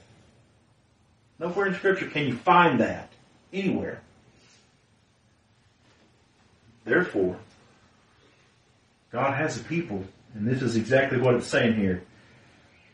Nowhere 1.39 1.67
in 1.67 1.75
scripture 1.75 2.07
can 2.07 2.27
you 2.27 2.36
find 2.36 2.79
that 2.79 3.09
anywhere. 3.51 4.01
Therefore, 6.86 7.38
God 9.11 9.36
has 9.36 9.59
a 9.59 9.63
people, 9.63 10.03
and 10.34 10.47
this 10.47 10.61
is 10.61 10.75
exactly 10.75 11.19
what 11.19 11.36
it's 11.36 11.47
saying 11.47 11.75
here. 11.75 12.03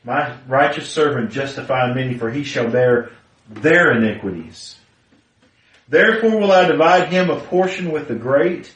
My 0.03 0.35
righteous 0.47 0.89
servant 0.89 1.31
justify 1.31 1.93
many, 1.93 2.15
for 2.15 2.29
he 2.29 2.43
shall 2.43 2.69
bear 2.69 3.11
their 3.49 3.91
iniquities. 3.91 4.78
Therefore 5.89 6.39
will 6.39 6.51
I 6.51 6.65
divide 6.65 7.09
him 7.09 7.29
a 7.29 7.39
portion 7.39 7.91
with 7.91 8.07
the 8.07 8.15
great, 8.15 8.73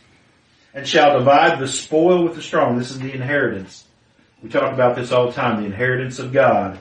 and 0.74 0.88
shall 0.88 1.20
divide 1.20 1.60
the 1.60 1.68
spoil 1.68 2.24
with 2.24 2.36
the 2.36 2.42
strong. 2.42 2.78
This 2.78 2.90
is 2.90 3.00
the 3.00 3.14
inheritance. 3.14 3.86
We 4.42 4.50
talk 4.50 4.74
about 4.74 4.96
this 4.96 5.12
all 5.12 5.28
the 5.28 5.34
time, 5.34 5.62
the 5.62 5.68
inheritance 5.68 6.20
of 6.20 6.34
God. 6.34 6.80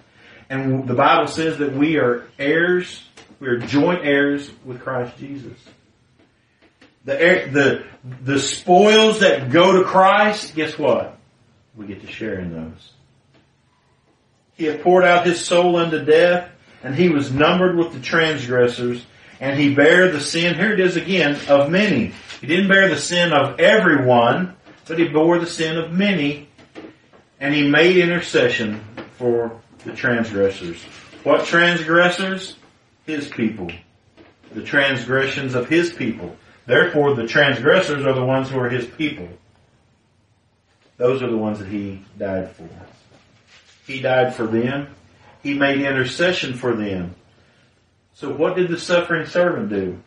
And 0.49 0.89
the 0.89 0.95
Bible 0.95 1.29
says 1.29 1.59
that 1.59 1.75
we 1.75 1.99
are 1.99 2.27
heirs, 2.39 3.05
we 3.41 3.49
are 3.49 3.59
joint 3.59 4.05
heirs 4.05 4.51
with 4.65 4.81
Christ 4.81 5.17
Jesus. 5.19 5.59
The, 7.05 7.15
the, 7.53 7.85
the 8.23 8.39
spoils 8.39 9.21
that 9.21 9.51
go 9.51 9.79
to 9.79 9.85
Christ, 9.85 10.55
guess 10.55 10.79
what? 10.79 11.19
We 11.77 11.87
get 11.87 12.01
to 12.03 12.07
share 12.07 12.39
in 12.39 12.53
those. 12.53 12.93
He 14.55 14.65
had 14.65 14.83
poured 14.83 15.05
out 15.05 15.27
his 15.27 15.45
soul 15.45 15.77
unto 15.77 16.05
death, 16.05 16.51
and 16.83 16.95
he 16.95 17.09
was 17.09 17.33
numbered 17.33 17.77
with 17.77 17.93
the 17.93 18.01
transgressors, 18.01 19.05
and 19.43 19.59
he 19.59 19.75
bare 19.75 20.09
the 20.13 20.21
sin, 20.21 20.55
here 20.55 20.73
it 20.73 20.79
is 20.79 20.97
again, 20.97 21.37
of 21.49 21.69
many. 21.69 22.13
He 22.41 22.47
didn't 22.47 22.69
bear 22.69 22.89
the 22.89 22.97
sin 22.97 23.33
of 23.33 23.59
everyone, 23.59 24.55
but 24.87 25.01
he 25.01 25.09
bore 25.09 25.41
the 25.41 25.49
sin 25.49 25.77
of 25.77 25.91
many, 25.91 26.49
and 27.41 27.53
he 27.53 27.69
made 27.69 27.97
intercession 27.97 28.85
for 29.19 29.61
the 29.85 29.95
transgressors. 29.95 30.81
What 31.25 31.45
transgressors? 31.45 32.55
His 33.05 33.27
people. 33.27 33.69
The 34.53 34.63
transgressions 34.63 35.57
of 35.57 35.69
his 35.69 35.93
people. 35.93 36.37
Therefore, 36.67 37.17
the 37.17 37.27
transgressors 37.27 38.07
are 38.07 38.15
the 38.15 38.25
ones 38.25 38.49
who 38.49 38.61
are 38.61 38.71
his 38.71 38.87
people. 38.87 39.29
Those 40.99 41.21
are 41.21 41.31
the 41.31 41.37
ones 41.37 41.59
that 41.59 41.67
he 41.67 42.05
died 42.17 42.53
for. 42.53 42.69
He 43.89 44.01
died 44.01 44.37
for 44.37 44.47
them. 44.47 44.95
He 45.43 45.55
made 45.55 45.81
intercession 45.81 46.55
for 46.55 46.77
them. 46.77 47.17
So 48.15 48.33
what 48.33 48.57
did 48.57 48.69
the 48.69 48.79
suffering 48.79 49.27
servant 49.27 49.71
do? 49.71 49.99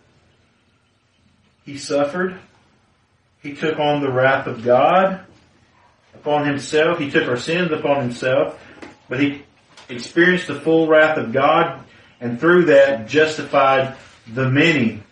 He 1.64 1.78
suffered. 1.78 2.40
He 3.42 3.54
took 3.54 3.80
on 3.80 4.02
the 4.02 4.12
wrath 4.12 4.48
of 4.48 4.64
God 4.64 5.22
upon 6.14 6.48
himself. 6.48 7.00
He 7.00 7.10
took 7.10 7.28
our 7.28 7.38
sins 7.38 7.72
upon 7.72 8.02
himself, 8.02 8.60
but 9.10 9.20
he 9.20 9.44
experienced 9.90 10.48
the 10.48 10.60
full 10.60 10.88
wrath 10.88 11.18
of 11.18 11.32
God 11.32 11.84
and 12.20 12.40
through 12.40 12.66
that 12.66 13.08
justified 13.08 13.96
the 14.28 14.50
many 14.50 15.04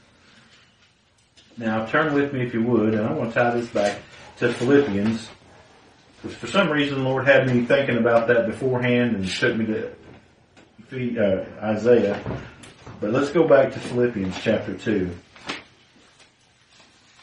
now 1.57 1.86
turn 1.86 2.14
with 2.14 2.34
me 2.34 2.45
if 2.45 2.53
you 2.53 2.64
would, 2.64 2.95
and 2.95 3.06
I 3.06 3.14
want 3.14 3.34
to 3.34 3.40
tie 3.40 3.52
this 3.52 3.70
back 3.70 3.99
to 4.38 4.52
Philippians. 4.52 5.30
Because 6.22 6.38
for 6.38 6.48
some 6.48 6.70
reason 6.72 7.03
the 7.03 7.03
Lord 7.03 7.28
had 7.28 7.48
me 7.48 7.65
thinking 7.65 7.98
about 7.98 8.28
that 8.28 8.48
beforehand 8.48 9.15
and 9.15 9.28
took 9.28 9.56
me 9.56 9.65
to 9.65 9.91
uh, 11.20 11.45
Isaiah. 11.61 12.20
But 13.04 13.12
let's 13.12 13.32
go 13.32 13.46
back 13.46 13.74
to 13.74 13.80
Philippians 13.80 14.40
chapter 14.42 14.76
2. 14.76 15.12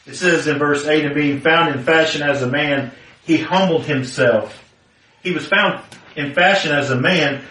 It 0.05 0.13
says 0.13 0.45
in 0.45 0.59
verse 0.59 0.85
8, 0.85 1.05
and 1.05 1.15
being 1.15 1.41
found 1.41 1.75
in 1.75 1.83
fashion 1.83 2.21
as 2.21 2.43
a 2.43 2.47
man, 2.47 2.91
he 3.23 3.37
humbled 3.37 3.85
himself. 3.85 4.63
He 5.23 5.31
was 5.31 5.47
found 5.47 5.83
in 6.15 6.35
fashion 6.35 6.71
as 6.71 6.91
a 6.91 6.95
man, 6.95 7.41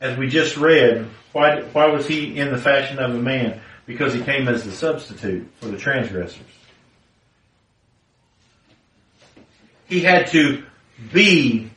as 0.00 0.16
we 0.16 0.28
just 0.28 0.56
read. 0.56 1.10
Why, 1.32 1.60
why 1.60 1.88
was 1.88 2.06
he 2.06 2.38
in 2.38 2.50
the 2.50 2.56
fashion 2.56 2.98
of 2.98 3.14
a 3.14 3.18
man? 3.18 3.60
because 3.84 4.14
he 4.14 4.22
came 4.22 4.48
as 4.48 4.64
the 4.64 4.72
substitute 4.72 5.46
for 5.56 5.66
the 5.66 5.76
transgressors. 5.76 6.40
He 9.86 10.00
had 10.00 10.26
to 10.28 10.64
be 11.12 11.70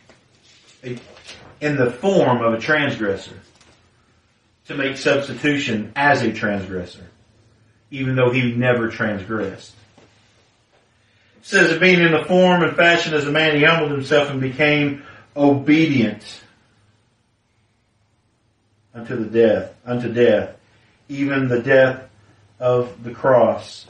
in 1.61 1.76
the 1.76 1.91
form 1.91 2.41
of 2.41 2.53
a 2.53 2.60
transgressor 2.60 3.40
to 4.69 4.75
make 4.75 4.97
substitution 4.97 5.91
as 5.95 6.21
a 6.21 6.31
transgressor, 6.31 7.09
even 7.89 8.15
though 8.15 8.29
he 8.29 8.53
never 8.53 8.87
transgressed. 8.87 9.73
It 11.37 11.45
says 11.45 11.71
that 11.71 11.81
being 11.81 11.99
in 11.99 12.11
the 12.11 12.23
form 12.25 12.61
and 12.61 12.75
fashion 12.75 13.15
as 13.15 13.25
a 13.25 13.31
man, 13.31 13.57
he 13.57 13.63
humbled 13.63 13.89
himself 13.89 14.29
and 14.29 14.39
became 14.39 15.01
obedient 15.35 16.23
unto 18.93 19.15
the 19.15 19.25
death, 19.25 19.73
unto 19.87 20.13
death, 20.13 20.55
even 21.07 21.47
the 21.47 21.63
death 21.63 22.03
of 22.59 23.03
the 23.03 23.11
cross. 23.11 23.87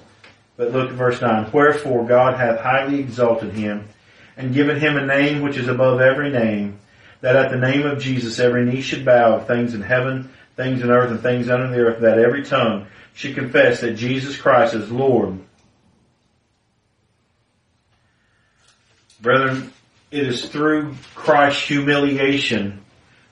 But 0.56 0.72
look 0.72 0.92
at 0.92 0.96
verse 0.96 1.20
9. 1.20 1.52
Wherefore 1.52 2.06
God 2.06 2.38
hath 2.38 2.62
highly 2.62 3.02
exalted 3.02 3.52
him 3.52 3.90
and 4.38 4.54
given 4.54 4.80
him 4.80 4.96
a 4.96 5.06
name 5.06 5.42
which 5.42 5.58
is 5.58 5.68
above 5.68 6.00
every 6.00 6.30
name, 6.30 6.80
that 7.20 7.36
at 7.36 7.52
the 7.52 7.58
name 7.58 7.86
of 7.86 8.00
Jesus 8.00 8.40
every 8.40 8.64
knee 8.64 8.80
should 8.80 9.04
bow 9.04 9.36
of 9.36 9.46
things 9.46 9.74
in 9.74 9.82
heaven, 9.82 10.30
things 10.60 10.82
in 10.82 10.92
earth, 10.92 11.10
and 11.10 11.22
things 11.22 11.48
under 11.48 11.70
the 11.70 11.80
earth, 11.80 12.02
that 12.02 12.20
every 12.20 12.44
tongue 12.44 12.86
should 13.14 13.34
confess 13.34 13.80
that 13.80 13.94
Jesus 13.94 14.36
Christ 14.36 14.74
is 14.74 14.92
Lord. 14.92 15.40
Brethren, 19.22 19.72
it 20.12 20.28
is 20.28 20.50
through 20.50 20.96
Christ's 21.16 21.66
humiliation 21.66 22.82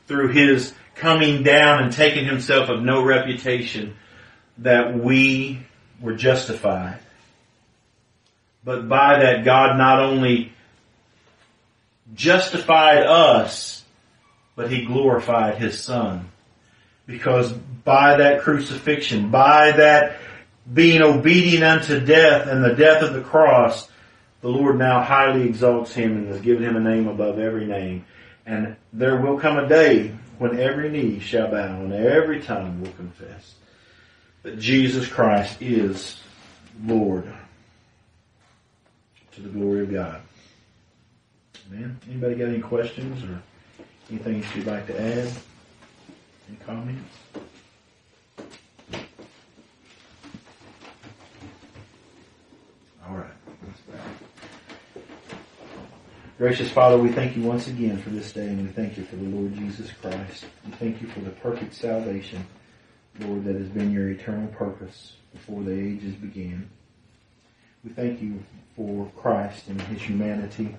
through 0.07 0.29
his 0.29 0.73
coming 0.95 1.43
down 1.43 1.83
and 1.83 1.91
taking 1.91 2.23
himself 2.23 2.69
of 2.69 2.81
no 2.81 3.03
reputation 3.03 3.97
that 4.59 4.97
we 4.97 5.59
were 5.99 6.15
justified. 6.15 6.97
But 8.63 8.87
by 8.87 9.19
that 9.19 9.43
God 9.43 9.77
not 9.77 9.99
only 9.99 10.53
justified 12.13 13.03
us, 13.03 13.83
but 14.55 14.71
he 14.71 14.85
glorified 14.85 15.57
his 15.57 15.83
son. 15.83 16.29
Because 17.07 17.51
by 17.51 18.17
that 18.17 18.41
crucifixion, 18.41 19.31
by 19.31 19.71
that 19.71 20.19
being 20.71 21.01
obedient 21.01 21.63
unto 21.63 22.05
death 22.05 22.47
and 22.47 22.63
the 22.63 22.75
death 22.75 23.01
of 23.01 23.13
the 23.13 23.21
cross, 23.21 23.89
the 24.41 24.49
Lord 24.49 24.77
now 24.77 25.01
highly 25.01 25.43
exalts 25.43 25.93
him 25.93 26.17
and 26.17 26.27
has 26.27 26.41
given 26.41 26.63
him 26.63 26.75
a 26.75 26.81
name 26.81 27.07
above 27.07 27.39
every 27.39 27.65
name. 27.65 28.05
And 28.45 28.75
there 28.93 29.19
will 29.19 29.39
come 29.39 29.57
a 29.57 29.67
day 29.67 30.13
when 30.37 30.59
every 30.59 30.89
knee 30.89 31.19
shall 31.19 31.49
bow 31.49 31.81
and 31.81 31.93
every 31.93 32.41
tongue 32.41 32.81
will 32.81 32.91
confess 32.91 33.55
that 34.43 34.59
Jesus 34.59 35.07
Christ 35.07 35.61
is 35.61 36.21
Lord 36.85 37.33
to 39.33 39.41
the 39.41 39.49
glory 39.49 39.81
of 39.83 39.91
God. 39.91 40.21
Amen. 41.71 41.99
Anybody 42.09 42.35
got 42.35 42.49
any 42.49 42.61
questions 42.61 43.23
or 43.23 43.41
anything 44.09 44.43
you'd 44.55 44.67
like 44.67 44.87
to 44.87 45.01
add? 45.01 45.31
Any 46.47 46.57
comments? 46.65 47.17
All 53.07 53.15
right. 53.15 53.31
Gracious 56.37 56.69
Father, 56.69 56.97
we 56.97 57.11
thank 57.11 57.35
you 57.35 57.43
once 57.43 57.67
again 57.67 57.97
for 57.97 58.11
this 58.11 58.31
day 58.31 58.47
and 58.47 58.67
we 58.67 58.71
thank 58.71 58.97
you 58.97 59.03
for 59.03 59.15
the 59.15 59.23
Lord 59.23 59.55
Jesus 59.55 59.91
Christ. 60.01 60.45
We 60.65 60.71
thank 60.73 61.01
you 61.01 61.07
for 61.07 61.19
the 61.21 61.31
perfect 61.31 61.73
salvation, 61.73 62.45
Lord, 63.19 63.43
that 63.45 63.55
has 63.55 63.69
been 63.69 63.91
your 63.91 64.09
eternal 64.09 64.47
purpose 64.49 65.13
before 65.33 65.63
the 65.63 65.71
ages 65.71 66.13
began. 66.13 66.69
We 67.83 67.91
thank 67.91 68.21
you 68.21 68.43
for 68.75 69.09
Christ 69.15 69.67
and 69.67 69.81
his 69.81 70.01
humanity 70.01 70.75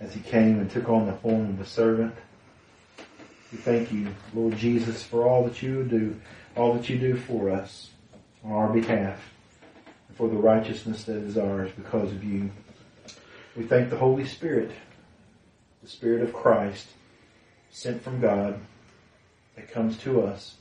as 0.00 0.12
he 0.12 0.20
came 0.20 0.58
and 0.58 0.70
took 0.70 0.88
on 0.88 1.06
the 1.06 1.14
form 1.14 1.48
of 1.48 1.60
a 1.60 1.66
servant. 1.66 2.14
We 3.50 3.56
thank 3.56 3.90
you, 3.90 4.08
Lord 4.34 4.56
Jesus, 4.58 5.02
for 5.02 5.26
all 5.26 5.44
that 5.44 5.62
you 5.62 5.82
do, 5.82 6.20
all 6.54 6.74
that 6.74 6.90
you 6.90 6.98
do 6.98 7.16
for 7.16 7.48
us 7.48 7.90
on 8.44 8.52
our 8.52 8.68
behalf, 8.68 9.18
and 10.06 10.16
for 10.18 10.28
the 10.28 10.36
righteousness 10.36 11.04
that 11.04 11.16
is 11.16 11.38
ours 11.38 11.70
because 11.74 12.12
of 12.12 12.22
you. 12.22 12.50
We 13.56 13.64
thank 13.64 13.88
the 13.88 13.96
Holy 13.96 14.26
Spirit, 14.26 14.70
the 15.82 15.88
Spirit 15.88 16.22
of 16.22 16.34
Christ, 16.34 16.88
sent 17.70 18.02
from 18.02 18.20
God, 18.20 18.60
that 19.56 19.72
comes 19.72 19.96
to 19.98 20.22
us 20.22 20.56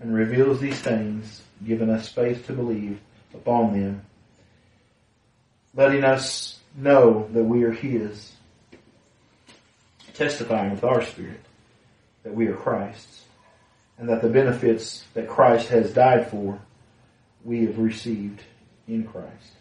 and 0.00 0.12
reveals 0.12 0.60
these 0.60 0.80
things, 0.80 1.42
giving 1.64 1.88
us 1.88 2.08
faith 2.08 2.46
to 2.46 2.52
believe 2.52 2.98
upon 3.32 3.80
them, 3.80 4.02
letting 5.72 6.02
us 6.02 6.58
know 6.76 7.28
that 7.32 7.44
we 7.44 7.62
are 7.62 7.70
His, 7.70 8.32
testifying 10.14 10.72
with 10.72 10.82
our 10.82 11.04
spirit 11.04 11.40
that 12.22 12.34
we 12.34 12.46
are 12.46 12.54
Christ's, 12.54 13.24
and 13.96 14.08
that 14.08 14.22
the 14.22 14.28
benefits 14.28 15.04
that 15.14 15.28
Christ 15.28 15.68
has 15.68 15.92
died 15.92 16.28
for, 16.28 16.60
we 17.44 17.66
have 17.66 17.78
received 17.78 18.42
in 18.86 19.04
Christ. 19.04 19.52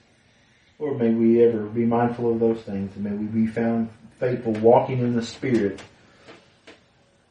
Lord, 0.79 0.99
may 0.99 1.09
we 1.09 1.43
ever 1.43 1.63
be 1.63 1.85
mindful 1.85 2.31
of 2.31 2.39
those 2.39 2.61
things, 2.61 2.95
and 2.95 3.03
may 3.03 3.11
we 3.11 3.25
be 3.25 3.47
found 3.47 3.89
faithful 4.19 4.53
walking 4.53 4.99
in 4.99 5.15
the 5.15 5.23
Spirit 5.23 5.81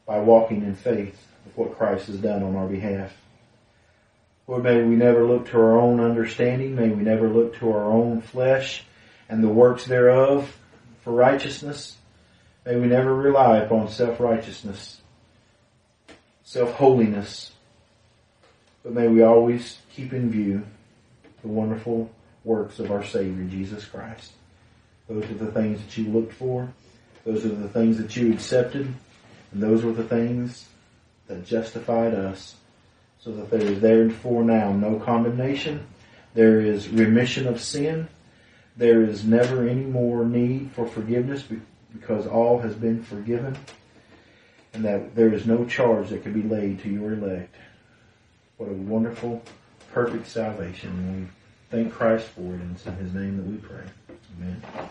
by 0.05 0.19
walking 0.19 0.63
in 0.63 0.75
faith 0.75 1.27
of 1.45 1.57
what 1.57 1.77
Christ 1.77 2.07
has 2.07 2.17
done 2.17 2.43
on 2.43 2.55
our 2.55 2.67
behalf. 2.67 3.13
Lord, 4.47 4.63
may 4.63 4.81
we 4.81 4.95
never 4.95 5.25
look 5.25 5.49
to 5.49 5.57
our 5.57 5.77
own 5.77 5.99
understanding. 5.99 6.75
May 6.75 6.89
we 6.89 7.03
never 7.03 7.27
look 7.27 7.57
to 7.57 7.71
our 7.71 7.91
own 7.91 8.21
flesh 8.21 8.83
and 9.27 9.43
the 9.43 9.49
works 9.49 9.85
thereof 9.85 10.57
for 11.01 11.11
righteousness. 11.11 11.97
May 12.65 12.77
we 12.77 12.87
never 12.87 13.13
rely 13.13 13.57
upon 13.57 13.89
self-righteousness, 13.89 15.01
self-holiness, 16.47 17.51
but 18.81 18.93
may 18.93 19.09
we 19.09 19.21
always 19.21 19.79
keep 19.93 20.13
in 20.13 20.31
view 20.31 20.63
the 21.41 21.47
wonderful 21.49 22.09
works 22.45 22.79
of 22.79 22.89
our 22.89 23.03
Savior, 23.03 23.43
Jesus 23.43 23.83
Christ. 23.83 24.31
Those 25.09 25.25
are 25.25 25.33
the 25.33 25.51
things 25.51 25.81
that 25.81 25.97
you 25.97 26.09
looked 26.09 26.31
for. 26.31 26.69
Those 27.25 27.43
are 27.43 27.49
the 27.49 27.67
things 27.67 27.97
that 27.97 28.15
you 28.15 28.31
accepted. 28.31 28.87
And 29.51 29.61
those 29.61 29.83
were 29.83 29.91
the 29.91 30.05
things 30.05 30.69
that 31.27 31.45
justified 31.45 32.13
us 32.13 32.55
so 33.19 33.31
that 33.31 33.51
there 33.51 33.69
is 33.69 33.81
therefore 33.81 34.45
now 34.45 34.71
no 34.71 34.99
condemnation. 34.99 35.85
There 36.33 36.61
is 36.61 36.87
remission 36.87 37.45
of 37.45 37.59
sin. 37.59 38.07
There 38.77 39.03
is 39.03 39.25
never 39.25 39.67
any 39.67 39.83
more 39.83 40.23
need 40.23 40.71
for 40.71 40.87
forgiveness 40.87 41.43
because 41.91 42.25
all 42.25 42.59
has 42.59 42.73
been 42.73 43.03
forgiven 43.03 43.57
and 44.73 44.83
that 44.85 45.15
there 45.15 45.33
is 45.33 45.45
no 45.45 45.65
charge 45.65 46.09
that 46.09 46.23
can 46.23 46.33
be 46.33 46.47
laid 46.47 46.81
to 46.81 46.89
your 46.89 47.13
elect. 47.13 47.55
What 48.57 48.69
a 48.69 48.73
wonderful, 48.73 49.41
perfect 49.93 50.27
salvation. 50.27 50.89
And 50.89 51.21
we 51.21 51.27
thank 51.69 51.93
Christ 51.93 52.27
for 52.27 52.41
it 52.41 52.61
and 52.61 52.75
it's 52.75 52.85
in 52.85 52.95
his 52.95 53.13
name 53.13 53.37
that 53.37 53.45
we 53.45 53.57
pray. 53.57 53.83
Amen. 54.39 54.89